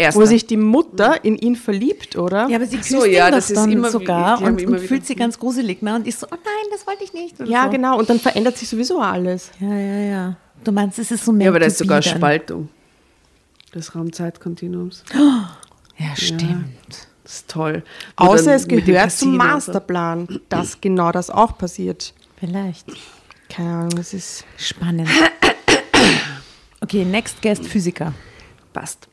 [0.00, 0.20] Erster.
[0.20, 2.48] Wo sich die Mutter in ihn verliebt, oder?
[2.48, 5.16] Ja, aber sie küsst so, ihn ja, das dann immer sogar und, und fühlt sich
[5.16, 5.96] ganz gruselig ne?
[5.96, 7.34] und ist so, oh nein, das wollte ich nicht.
[7.40, 7.70] ja, so.
[7.70, 7.98] genau.
[7.98, 9.50] Und dann verändert sich sowieso alles.
[9.58, 10.36] Ja, ja, ja.
[10.62, 12.16] Du meinst, es ist so mehr Ja, aber das ist sogar dann.
[12.16, 12.68] Spaltung
[13.74, 15.04] des Raumzeitkontinuums.
[16.00, 16.42] Oh, ja, stimmt.
[16.42, 16.60] Ja,
[17.24, 17.82] das ist toll.
[18.16, 20.38] Wo Außer es gehört zum Masterplan, so.
[20.48, 22.14] dass genau das auch passiert.
[22.38, 22.86] Vielleicht.
[23.48, 25.08] Keine Ahnung, das ist spannend.
[26.80, 28.14] Okay, next guest Physiker.
[28.72, 29.08] Passt.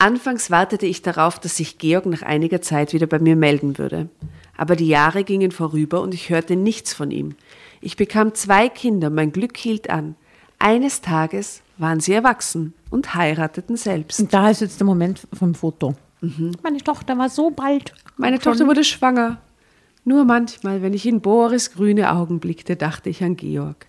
[0.00, 4.08] Anfangs wartete ich darauf, dass sich Georg nach einiger Zeit wieder bei mir melden würde.
[4.56, 7.34] Aber die Jahre gingen vorüber und ich hörte nichts von ihm.
[7.82, 10.16] Ich bekam zwei Kinder, mein Glück hielt an.
[10.58, 14.20] Eines Tages waren sie erwachsen und heirateten selbst.
[14.20, 15.94] Und da ist jetzt der Moment vom Foto.
[16.22, 16.52] Mhm.
[16.62, 17.92] Meine Tochter war so bald.
[18.16, 19.36] Meine Tochter wurde schwanger.
[20.06, 23.86] Nur manchmal, wenn ich in Boris grüne Augen blickte, dachte ich an Georg.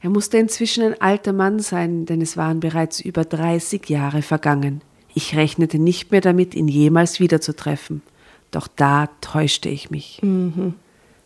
[0.00, 4.82] Er musste inzwischen ein alter Mann sein, denn es waren bereits über 30 Jahre vergangen.
[5.14, 8.02] Ich rechnete nicht mehr damit, ihn jemals wiederzutreffen.
[8.50, 10.20] Doch da täuschte ich mich.
[10.22, 10.74] Mhm.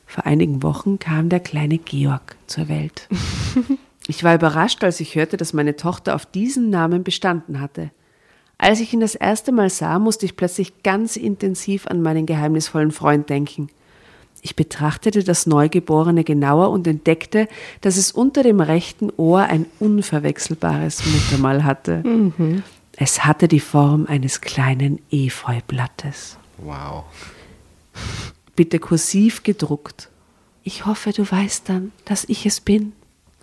[0.06, 3.08] Vor einigen Wochen kam der kleine Georg zur Welt.
[4.06, 7.90] ich war überrascht, als ich hörte, dass meine Tochter auf diesen Namen bestanden hatte.
[8.58, 12.92] Als ich ihn das erste Mal sah, musste ich plötzlich ganz intensiv an meinen geheimnisvollen
[12.92, 13.68] Freund denken.
[14.42, 17.48] Ich betrachtete das Neugeborene genauer und entdeckte,
[17.80, 22.02] dass es unter dem rechten Ohr ein unverwechselbares Muttermal hatte.
[22.06, 22.62] Mhm.
[22.96, 26.38] Es hatte die Form eines kleinen Efeublattes.
[26.58, 27.04] Wow.
[28.56, 30.08] Bitte kursiv gedruckt.
[30.62, 32.92] Ich hoffe, du weißt dann, dass ich es bin.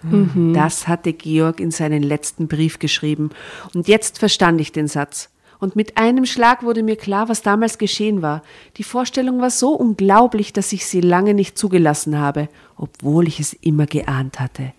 [0.01, 0.53] Mhm.
[0.53, 3.29] Das hatte Georg in seinen letzten Brief geschrieben.
[3.73, 5.29] Und jetzt verstand ich den Satz.
[5.59, 8.41] Und mit einem Schlag wurde mir klar, was damals geschehen war.
[8.75, 13.53] Die Vorstellung war so unglaublich, dass ich sie lange nicht zugelassen habe, obwohl ich es
[13.53, 14.73] immer geahnt hatte.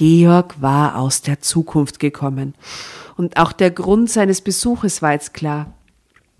[0.00, 2.54] Georg war aus der Zukunft gekommen.
[3.18, 5.74] Und auch der Grund seines Besuches war jetzt klar.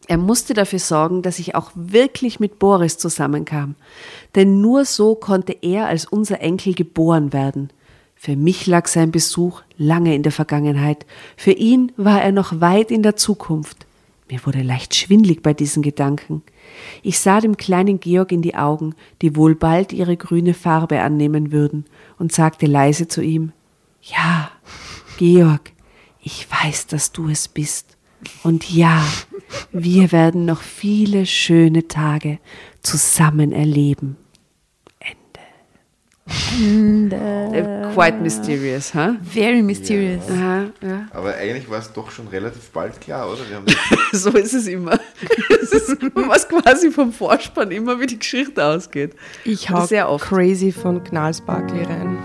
[0.09, 3.75] Er musste dafür sorgen, dass ich auch wirklich mit Boris zusammenkam.
[4.35, 7.69] Denn nur so konnte er als unser Enkel geboren werden.
[8.17, 11.05] Für mich lag sein Besuch lange in der Vergangenheit.
[11.37, 13.85] Für ihn war er noch weit in der Zukunft.
[14.31, 16.41] Mir wurde leicht schwindlig bei diesen Gedanken.
[17.03, 21.53] Ich sah dem kleinen Georg in die Augen, die wohl bald ihre grüne Farbe annehmen
[21.53, 21.85] würden,
[22.19, 23.53] und sagte leise zu ihm
[24.03, 24.51] Ja,
[25.19, 25.73] Georg,
[26.21, 27.97] ich weiß, dass du es bist.
[28.43, 29.03] Und ja,
[29.73, 32.39] wir werden noch viele schöne Tage
[32.83, 34.17] zusammen erleben.
[36.59, 37.17] Ende.
[37.17, 37.91] Ende.
[37.95, 39.15] Quite mysterious, huh?
[39.21, 40.23] Very mysterious.
[40.29, 40.35] Ja.
[40.35, 41.07] Aha, ja.
[41.13, 43.41] Aber eigentlich war es doch schon relativ bald klar, oder?
[44.13, 44.99] so ist es immer.
[45.63, 49.15] es ist was quasi vom Vorspann immer, wie die Geschichte ausgeht.
[49.45, 50.25] Ich hau sehr oft.
[50.25, 52.19] crazy von Knallsparkly rein.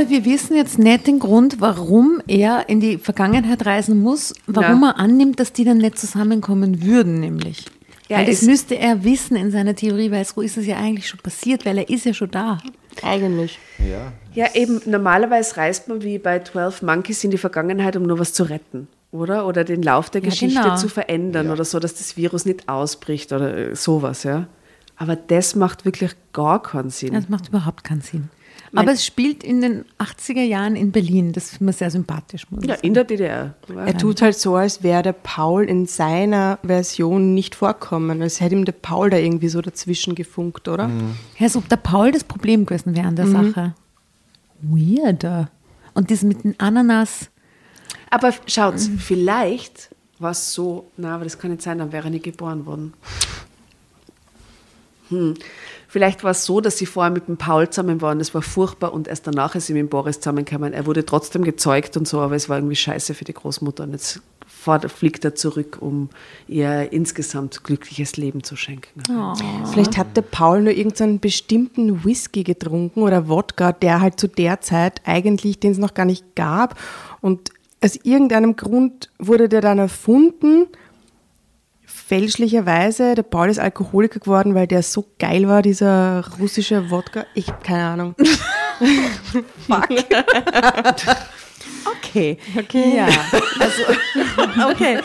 [0.00, 4.82] Aber wir wissen jetzt nicht den Grund, warum er in die Vergangenheit reisen muss, warum
[4.82, 4.90] ja.
[4.90, 7.66] er annimmt, dass die dann nicht zusammenkommen würden, nämlich.
[8.08, 11.06] Ja, weil das müsste er wissen in seiner Theorie, weil so ist es ja eigentlich
[11.06, 12.62] schon passiert, weil er ist ja schon da.
[13.02, 13.58] Eigentlich.
[13.78, 14.12] Ja.
[14.32, 18.32] Ja, eben, normalerweise reist man wie bei 12 Monkeys in die Vergangenheit, um nur was
[18.32, 19.46] zu retten, oder?
[19.46, 20.76] Oder den Lauf der ja, Geschichte genau.
[20.76, 21.52] zu verändern ja.
[21.52, 24.46] oder so, dass das Virus nicht ausbricht oder äh, sowas, ja.
[24.96, 27.12] Aber das macht wirklich gar keinen Sinn.
[27.12, 28.30] Das macht überhaupt keinen Sinn.
[28.74, 31.32] Aber es spielt in den 80er Jahren in Berlin.
[31.32, 32.46] Das ist mir sehr sympathisch.
[32.62, 32.86] ja, sagen.
[32.86, 33.54] in der DDR.
[33.68, 38.22] Er tut halt so, als wäre der Paul in seiner Version nicht vorkommen.
[38.22, 40.88] Als hätte ihm der Paul da irgendwie so dazwischen gefunkt, oder?
[40.88, 41.16] Mhm.
[41.38, 43.52] Ja, als ob der Paul das Problem gewesen wäre an der mhm.
[43.52, 43.74] Sache.
[44.62, 45.50] Weirder.
[45.94, 47.30] Und das mit dem Ananas.
[48.10, 48.98] Aber schaut, mhm.
[48.98, 49.90] vielleicht
[50.20, 52.92] war es so, na, aber das kann nicht sein, dann wäre er nicht geboren worden.
[55.08, 55.34] Hm.
[55.90, 58.92] Vielleicht war es so, dass sie vorher mit dem Paul zusammen waren, das war furchtbar
[58.92, 60.72] und erst danach ist sie mit dem Boris zusammengekommen.
[60.72, 63.90] Er wurde trotzdem gezeugt und so, aber es war irgendwie scheiße für die Großmutter und
[63.90, 66.08] jetzt fliegt er zurück, um
[66.46, 69.02] ihr insgesamt glückliches Leben zu schenken.
[69.10, 69.34] Oh.
[69.72, 74.60] Vielleicht hat der Paul nur irgendeinen bestimmten Whisky getrunken oder Wodka, der halt zu der
[74.60, 76.78] Zeit eigentlich, den es noch gar nicht gab
[77.20, 77.50] und
[77.82, 80.68] aus irgendeinem Grund wurde der dann erfunden
[82.10, 87.24] fälschlicherweise, der Paul ist Alkoholiker geworden, weil der so geil war, dieser russische Wodka.
[87.34, 88.16] Ich habe keine Ahnung.
[89.68, 89.88] Fuck.
[91.96, 92.36] okay.
[92.58, 92.96] Okay.
[92.96, 93.06] Ja.
[93.60, 93.82] Also,
[94.72, 94.98] okay.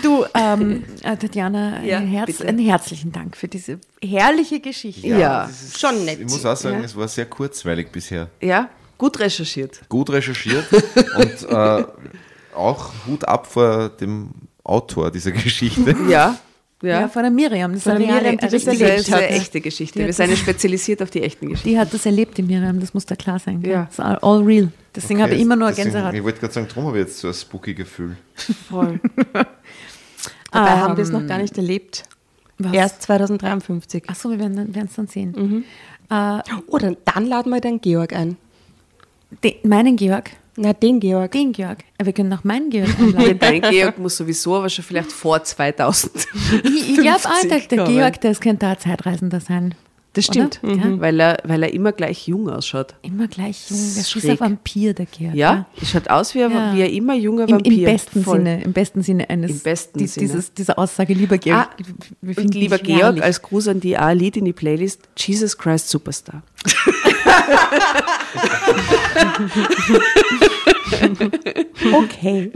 [0.00, 5.08] Du, ähm, äh, Tatjana, ja, ein Herz, einen herzlichen Dank für diese herrliche Geschichte.
[5.08, 5.44] Ja, ja.
[5.46, 6.20] Ist, schon nett.
[6.20, 6.84] Ich muss auch sagen, ja.
[6.84, 8.28] es war sehr kurzweilig bisher.
[8.40, 9.80] Ja, gut recherchiert.
[9.88, 11.84] Gut recherchiert und äh,
[12.54, 14.30] auch Hut ab vor dem
[14.64, 15.94] Autor dieser Geschichte.
[16.08, 16.36] Ja.
[16.82, 17.02] Ja.
[17.02, 17.72] ja, von der Miriam.
[17.72, 19.14] Das von der Miriam, die das erlebt hat.
[19.14, 20.00] eine echte Geschichte.
[20.00, 21.70] Wir sind spezialisiert auf die echten Geschichten.
[21.70, 23.62] Die hat das erlebt, die Miriam, das muss da klar sein.
[23.62, 23.84] Ja.
[23.84, 24.70] Das ist all real.
[24.94, 26.12] Deswegen okay, habe ich immer nur deswegen, Gänsehaut.
[26.12, 28.16] Ich wollte gerade sagen, darum habe ich jetzt so ein spooky Gefühl.
[28.68, 29.00] Voll.
[30.52, 32.02] Dabei um, haben wir es noch gar nicht erlebt.
[32.58, 32.72] Was?
[32.72, 34.10] Erst 2053.
[34.10, 35.34] Achso, wir werden es dann sehen.
[35.36, 35.64] Mhm.
[36.10, 38.36] Uh, oh, dann, dann laden wir den Georg ein.
[39.42, 40.30] Den, meinen Georg?
[40.56, 41.32] Na, den Georg.
[41.32, 41.78] Den Georg.
[42.02, 43.38] Wir können auch meinen Georg einladen.
[43.38, 46.12] Dein Georg muss sowieso, aber schon vielleicht vor 2000.
[46.64, 49.74] Ich, ich glaube auch, der, der Georg, das könnte auch Zeitreisender sein.
[50.14, 51.00] Das stimmt, mhm.
[51.00, 52.94] weil, er, weil er immer gleich jung ausschaut.
[53.02, 53.80] Immer gleich jung.
[53.96, 55.34] Das ist ein Vampir, der Georg.
[55.34, 56.72] Ja, er schaut aus wie, ein, ja.
[56.72, 57.72] wie ein immer junger Vampir.
[57.72, 58.36] Im, im besten Voll.
[58.36, 59.50] Sinne, im besten Sinne eines.
[59.50, 60.28] Im besten die, Sinne.
[60.28, 61.68] Dieses, diese Aussage, lieber Georg.
[61.68, 61.76] Ah,
[62.22, 63.24] und lieber Georg, herrlich.
[63.24, 66.44] als Gruß an die A-Lied in die Playlist, Jesus Christ Superstar.
[71.92, 72.50] okay.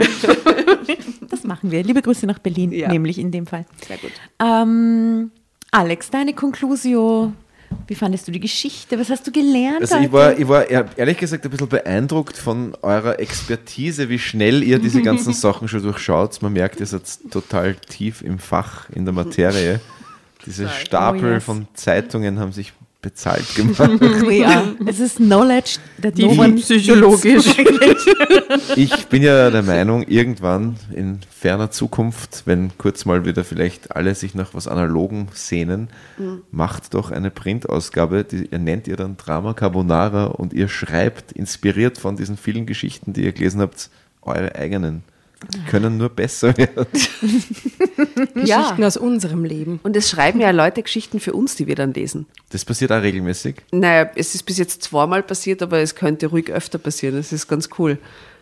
[1.28, 1.82] Das machen wir.
[1.82, 2.88] Liebe Grüße nach Berlin, ja.
[2.88, 3.66] nämlich in dem Fall.
[3.86, 4.12] Sehr gut.
[4.40, 5.30] Ähm,
[5.70, 7.32] Alex, deine Conclusio.
[7.86, 8.98] Wie fandest du die Geschichte?
[8.98, 9.80] Was hast du gelernt?
[9.82, 14.62] Also ich war, ich war ehrlich gesagt ein bisschen beeindruckt von eurer Expertise, wie schnell
[14.62, 16.40] ihr diese ganzen Sachen schon durchschaut.
[16.42, 19.80] Man merkt, ihr seid total tief im Fach, in der Materie.
[20.46, 21.44] Diese Stapel oh, yes.
[21.44, 24.00] von Zeitungen haben sich bezahlt gemacht.
[24.30, 27.46] ja, es ist Knowledge that no one psychologisch.
[28.76, 34.14] ich bin ja der Meinung, irgendwann in ferner Zukunft, wenn kurz mal wieder vielleicht alle
[34.14, 36.42] sich nach was Analogen sehnen, mhm.
[36.50, 41.98] macht doch eine Printausgabe, die ihr nennt ihr dann Drama Carbonara und ihr schreibt, inspiriert
[41.98, 43.90] von diesen vielen Geschichten, die ihr gelesen habt,
[44.22, 45.04] eure eigenen
[45.68, 46.86] können nur besser werden.
[48.34, 48.86] Geschichten ja.
[48.86, 49.80] aus unserem Leben.
[49.82, 52.26] Und es schreiben ja Leute Geschichten für uns, die wir dann lesen.
[52.50, 53.56] Das passiert auch regelmäßig?
[53.70, 57.16] Naja, es ist bis jetzt zweimal passiert, aber es könnte ruhig öfter passieren.
[57.16, 57.98] Das ist ganz cool.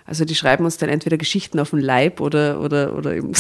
[0.07, 3.33] Also die schreiben uns dann entweder Geschichten auf den Leib oder, oder, oder eben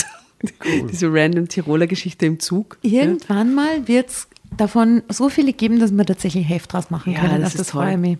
[0.43, 0.89] cool.
[0.91, 2.79] diese random Tiroler Geschichte im Zug.
[2.83, 3.55] Irgendwann ja.
[3.55, 7.41] mal wird es davon so viele geben, dass wir tatsächlich Heft draus machen ja, können.
[7.41, 8.19] Das, das freue ich mich.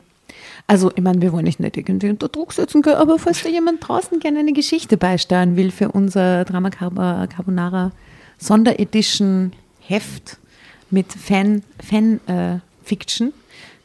[0.69, 3.87] Also, ich meine, wir wollen nicht irgendwie unter Druck setzen können, aber falls da jemand
[3.87, 7.93] draußen gerne eine Geschichte beisteuern will für unser Drama Carbonara
[8.39, 10.39] Sonderedition Heft
[10.91, 13.33] mit Fan, Fan äh, Fiction,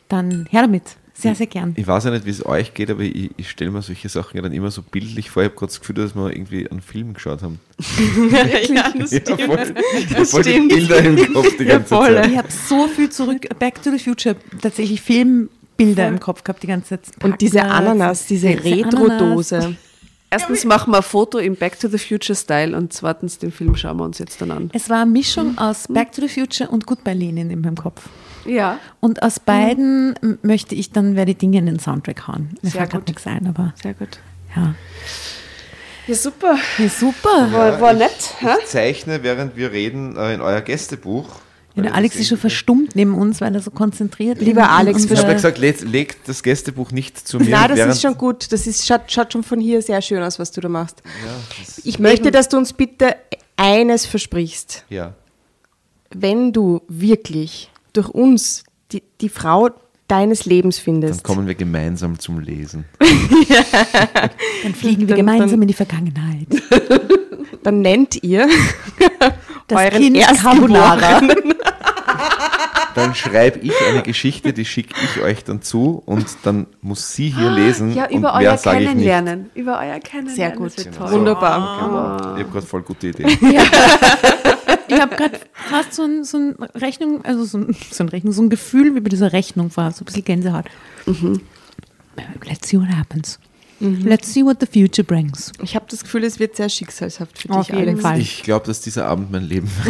[0.10, 0.98] dann her damit.
[1.14, 1.74] Sehr, sehr gern.
[1.78, 4.38] Ich weiß ja nicht, wie es euch geht, aber ich, ich stelle mir solche Sachen
[4.38, 5.44] ja dann immer so bildlich vor.
[5.44, 7.60] Ich habe gerade das Gefühl, dass wir irgendwie einen Film geschaut haben.
[8.74, 9.40] ja, das stimmt.
[9.40, 9.76] Ja, voll,
[10.18, 10.70] das voll stimmt.
[10.70, 12.28] Bilder im Kopf die ganze ja, Zeit.
[12.28, 15.49] Ich habe so viel zurück, Back to the Future, tatsächlich Film
[15.86, 17.24] Bilder im Kopf gehabt die ganze Zeit.
[17.24, 19.76] Und diese Ananas, diese Retro-Dose.
[20.30, 23.76] Erstens machen wir ein Foto im Back to the Future Style und zweitens den Film
[23.76, 24.70] schauen wir uns jetzt dann an.
[24.74, 28.08] Es war eine Mischung aus Back to the Future und Goodbye Lenin in meinem Kopf.
[28.45, 28.80] Ja.
[29.02, 30.40] Und aus beiden mhm.
[30.41, 32.49] möchte ich dann werde die Dinge in den Soundtrack hauen.
[32.62, 34.20] Mir Sehr fällt nichts ein, aber sehr gut.
[34.56, 34.74] Ja.
[36.08, 36.58] Ja, super.
[36.78, 37.48] Ja, super.
[37.52, 38.34] Ja, war, war nett.
[38.40, 41.28] Ich, ich zeichne, während wir reden, äh, in euer Gästebuch
[41.76, 45.18] ja, der Alex ist schon verstummt neben uns, weil er so konzentriert Lieber Alex, ich
[45.18, 47.49] habe gesagt, legt leg das Gästebuch nicht zu mir.
[47.49, 48.52] Nein, das ist schon gut.
[48.52, 51.02] Das ist, schaut, schaut, schon von hier sehr schön aus, was du da machst.
[51.26, 51.31] Ja,
[51.84, 53.15] ich möchte, dass du uns bitte
[53.56, 54.85] eines versprichst.
[54.89, 55.14] Ja.
[56.14, 59.69] Wenn du wirklich durch uns die, die Frau
[60.07, 61.19] deines Lebens findest.
[61.19, 62.84] Dann kommen wir gemeinsam zum Lesen.
[64.64, 66.48] dann fliegen wir dann, gemeinsam dann, in die Vergangenheit.
[67.64, 68.48] Dann nennt ihr
[69.72, 71.22] das euren kind Carbonara.
[72.95, 77.30] Dann schreibe ich eine Geschichte, die schicke ich euch dann zu und dann muss sie
[77.30, 77.93] hier lesen.
[77.93, 79.49] Ja, über und euer Kennenlernen.
[79.56, 80.35] Über euer Kennenlernen.
[80.35, 80.76] Sehr gut.
[80.76, 81.11] Genau.
[81.11, 82.34] Wunderbar.
[82.34, 82.38] Oh.
[82.38, 83.38] Ich habe gerade voll gute Idee.
[83.52, 83.64] Ja.
[84.88, 88.34] Ich habe gerade fast so ein, so ein Rechnung, also so ein, so ein Rechnung,
[88.34, 90.65] so ein Gefühl wie bei dieser Rechnung war, so ein bisschen Gänsehaut.
[91.06, 91.39] Mhm.
[92.45, 93.39] Let's see what happens.
[93.82, 94.08] Mhm.
[94.08, 95.52] Let's see what the future brings.
[95.62, 98.02] Ich habe das Gefühl, es wird sehr schicksalshaft für Auf dich, jeden Alex.
[98.02, 98.20] Fall.
[98.20, 99.70] Ich glaube, dass dieser Abend mein Leben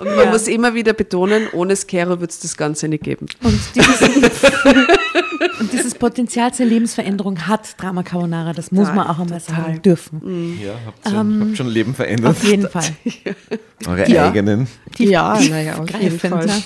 [0.00, 0.30] Und man ja.
[0.30, 3.26] muss immer wieder betonen, ohne Skero wird es das Ganze nicht geben.
[3.42, 4.00] Und dieses,
[5.60, 10.22] und dieses Potenzial zur Lebensveränderung hat Drama Carbonara, das muss man auch einmal sagen dürfen.
[10.24, 10.58] Mhm.
[10.64, 12.30] Ja, habt ihr ähm, habt schon Leben verändert.
[12.30, 12.96] Auf jeden Fall.
[13.90, 14.28] Eure ja.
[14.28, 14.68] eigenen.
[14.98, 16.48] Die, ja, naja, auf jeden Fall.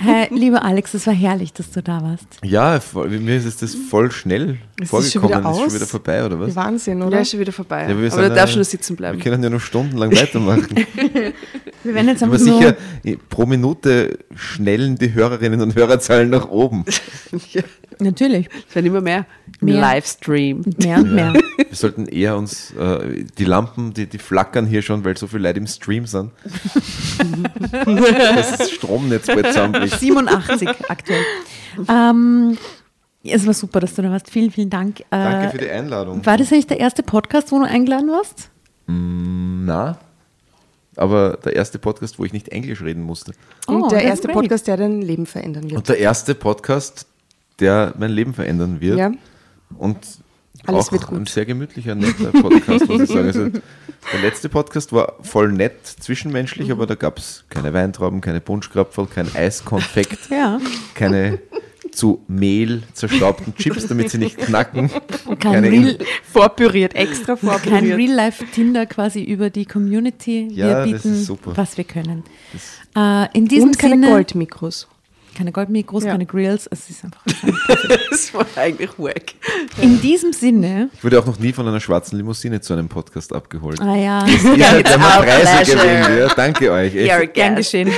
[0.00, 2.26] Hey, lieber Alex, es war herrlich, dass du da warst.
[2.44, 5.38] Ja, mir ist das voll schnell es vorgekommen.
[5.38, 6.54] Ist schon, ist schon wieder vorbei, oder was?
[6.54, 7.16] Wahnsinn, oder?
[7.16, 7.88] Ja, ist schon wieder vorbei.
[7.88, 9.18] Ja, aber, du darfst schon sitzen bleiben.
[9.18, 10.68] Wir können ja noch stundenlang weitermachen.
[11.82, 12.76] wir werden jetzt aber sicher
[13.28, 16.84] pro Minute schnellen die Hörerinnen und Hörerzahlen nach oben.
[17.50, 17.62] ja.
[18.00, 18.48] Natürlich.
[18.68, 19.26] Es werden immer mehr.
[19.60, 19.80] mehr.
[19.80, 20.64] Livestream.
[20.78, 21.32] Mehr und mehr.
[21.32, 25.48] Wir sollten eher uns, äh, die Lampen, die, die flackern hier schon, weil so viele
[25.48, 26.32] Leute im Stream sind.
[27.84, 29.98] das Stromnetz bald zusammenbricht.
[29.98, 31.24] 87 aktuell.
[31.88, 32.56] Ähm,
[33.24, 34.30] es war super, dass du da warst.
[34.30, 35.02] Vielen, vielen Dank.
[35.10, 36.24] Danke äh, für die Einladung.
[36.24, 38.50] War das eigentlich der erste Podcast, wo du eingeladen warst?
[38.86, 39.98] Mm, na,
[40.98, 43.32] aber der erste Podcast, wo ich nicht Englisch reden musste.
[43.66, 45.78] Und oh, der erste Podcast, der dein Leben verändern wird.
[45.78, 47.06] Und der erste Podcast,
[47.60, 48.98] der mein Leben verändern wird.
[48.98, 49.12] Ja.
[49.78, 49.98] Und
[50.66, 53.26] Alles auch ein sehr gemütlicher, netter Podcast, muss ich sagen.
[53.26, 53.48] Also,
[54.12, 56.72] der letzte Podcast war voll nett, zwischenmenschlich, mhm.
[56.72, 60.58] aber da gab es keine Weintrauben, keine Punschkrapferl, kein Eiskonfekt, ja.
[60.94, 61.40] keine
[61.90, 64.90] zu Mehl zerstaubten Chips, damit sie nicht knacken.
[65.40, 67.80] Kein Real, vorpüriert, extra vorpüriert.
[67.80, 70.48] Kein Real-Life-Tinder quasi über die Community.
[70.52, 72.24] Ja, wir bieten, was wir können.
[72.96, 74.86] Äh, in diesem Und keine Sinne, Goldmikros.
[75.38, 76.10] Keine Goldmikros, ja.
[76.10, 76.66] keine Grills.
[76.66, 77.22] Es ist einfach.
[78.10, 79.34] das war eigentlich wack.
[79.80, 80.90] In diesem Sinne.
[80.92, 83.80] Ich wurde auch noch nie von einer schwarzen Limousine zu einem Podcast abgeholt.
[83.80, 84.26] Ah ja.
[84.26, 86.18] Ihr habt einmal Preise gewinnt.
[86.18, 86.92] Ja, danke euch.
[86.92, 87.88] Ja, gern geschehen.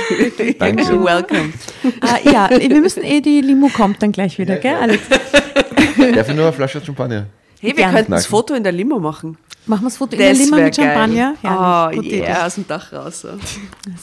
[0.59, 0.83] danke.
[0.83, 1.51] You're welcome.
[1.83, 5.01] Uh, ja, wir müssen eh, die Limo kommt dann gleich wieder, ja, gell, Alex?
[6.13, 7.25] Darf ich nur eine Flasche Champagner?
[7.59, 9.39] Hey, wir könnten das Foto in der Limo machen.
[9.65, 11.33] Machen wir das Foto das in der Limo mit Champagner?
[11.41, 13.21] Ja, oh, yeah, aus dem Dach raus.
[13.21, 13.29] So.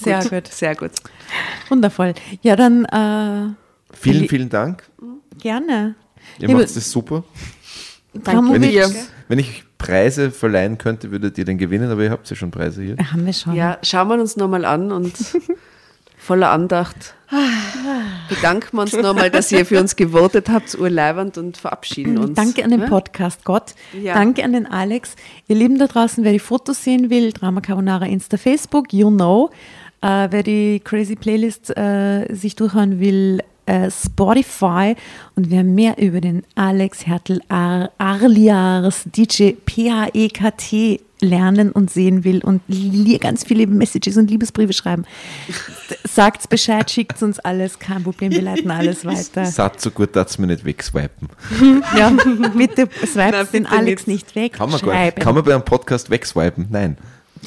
[0.02, 0.30] Sehr gut.
[0.30, 0.46] gut.
[0.48, 0.90] Sehr gut.
[1.68, 2.14] Wundervoll.
[2.42, 2.84] Ja, dann.
[2.84, 3.54] Äh,
[3.94, 4.84] vielen, vielen Dank.
[5.40, 5.94] Gerne.
[6.38, 7.24] Ihr macht es super.
[8.12, 8.52] Danke.
[8.52, 8.80] Wenn ich,
[9.28, 12.82] wenn ich Preise verleihen könnte, würdet ihr den gewinnen, aber ihr habt ja schon Preise
[12.82, 12.96] hier.
[12.96, 13.54] Haben wir schon.
[13.54, 15.14] Ja, schauen wir uns nochmal an und
[16.16, 17.14] voller Andacht
[18.28, 22.34] bedanken wir uns nochmal, dass ihr für uns gewotet habt, urleibend und verabschieden uns.
[22.34, 23.74] Danke an den Podcast Gott.
[23.92, 24.14] Ja.
[24.14, 25.14] Danke an den Alex.
[25.46, 29.50] Ihr Lieben da draußen, wer die Fotos sehen will, Drama Carbonara Insta Facebook, you know.
[30.00, 34.96] Äh, wer die Crazy Playlist äh, sich durchhören will, äh, Spotify.
[35.36, 42.44] Und wer mehr über den Alex Hertel Ar Arliars DJ PHEKT lernen und sehen will
[42.44, 42.62] und
[43.20, 45.04] ganz viele Messages und Liebesbriefe schreiben,
[46.04, 49.44] sagt Bescheid, schickt uns alles, kein Problem, wir leiten alles weiter.
[49.46, 51.28] Sagt so gut, dass wir nicht wegswipen.
[51.96, 52.12] ja,
[52.56, 54.54] bitte swipe den Alex nicht, weg.
[54.54, 56.68] Kann man, gar, kann man bei einem Podcast wegswipen?
[56.70, 56.96] Nein.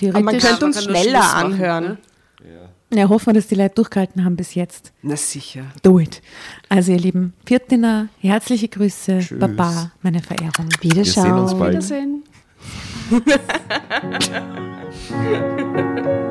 [0.09, 1.97] Aber man könnte uns schneller anhören.
[2.43, 2.99] Ne?
[2.99, 4.91] Ja, hoffen wir, dass die Leute durchgehalten haben bis jetzt.
[5.01, 5.65] Na sicher.
[5.81, 6.21] Do it.
[6.69, 9.39] Also ihr Lieben, Viertiner, herzliche Grüße, Tschüss.
[9.39, 10.69] Baba, meine Verehrung.
[10.81, 11.25] Wiederschauen.
[11.25, 11.71] Wir sehen uns bald.
[11.71, 12.23] Wiedersehen.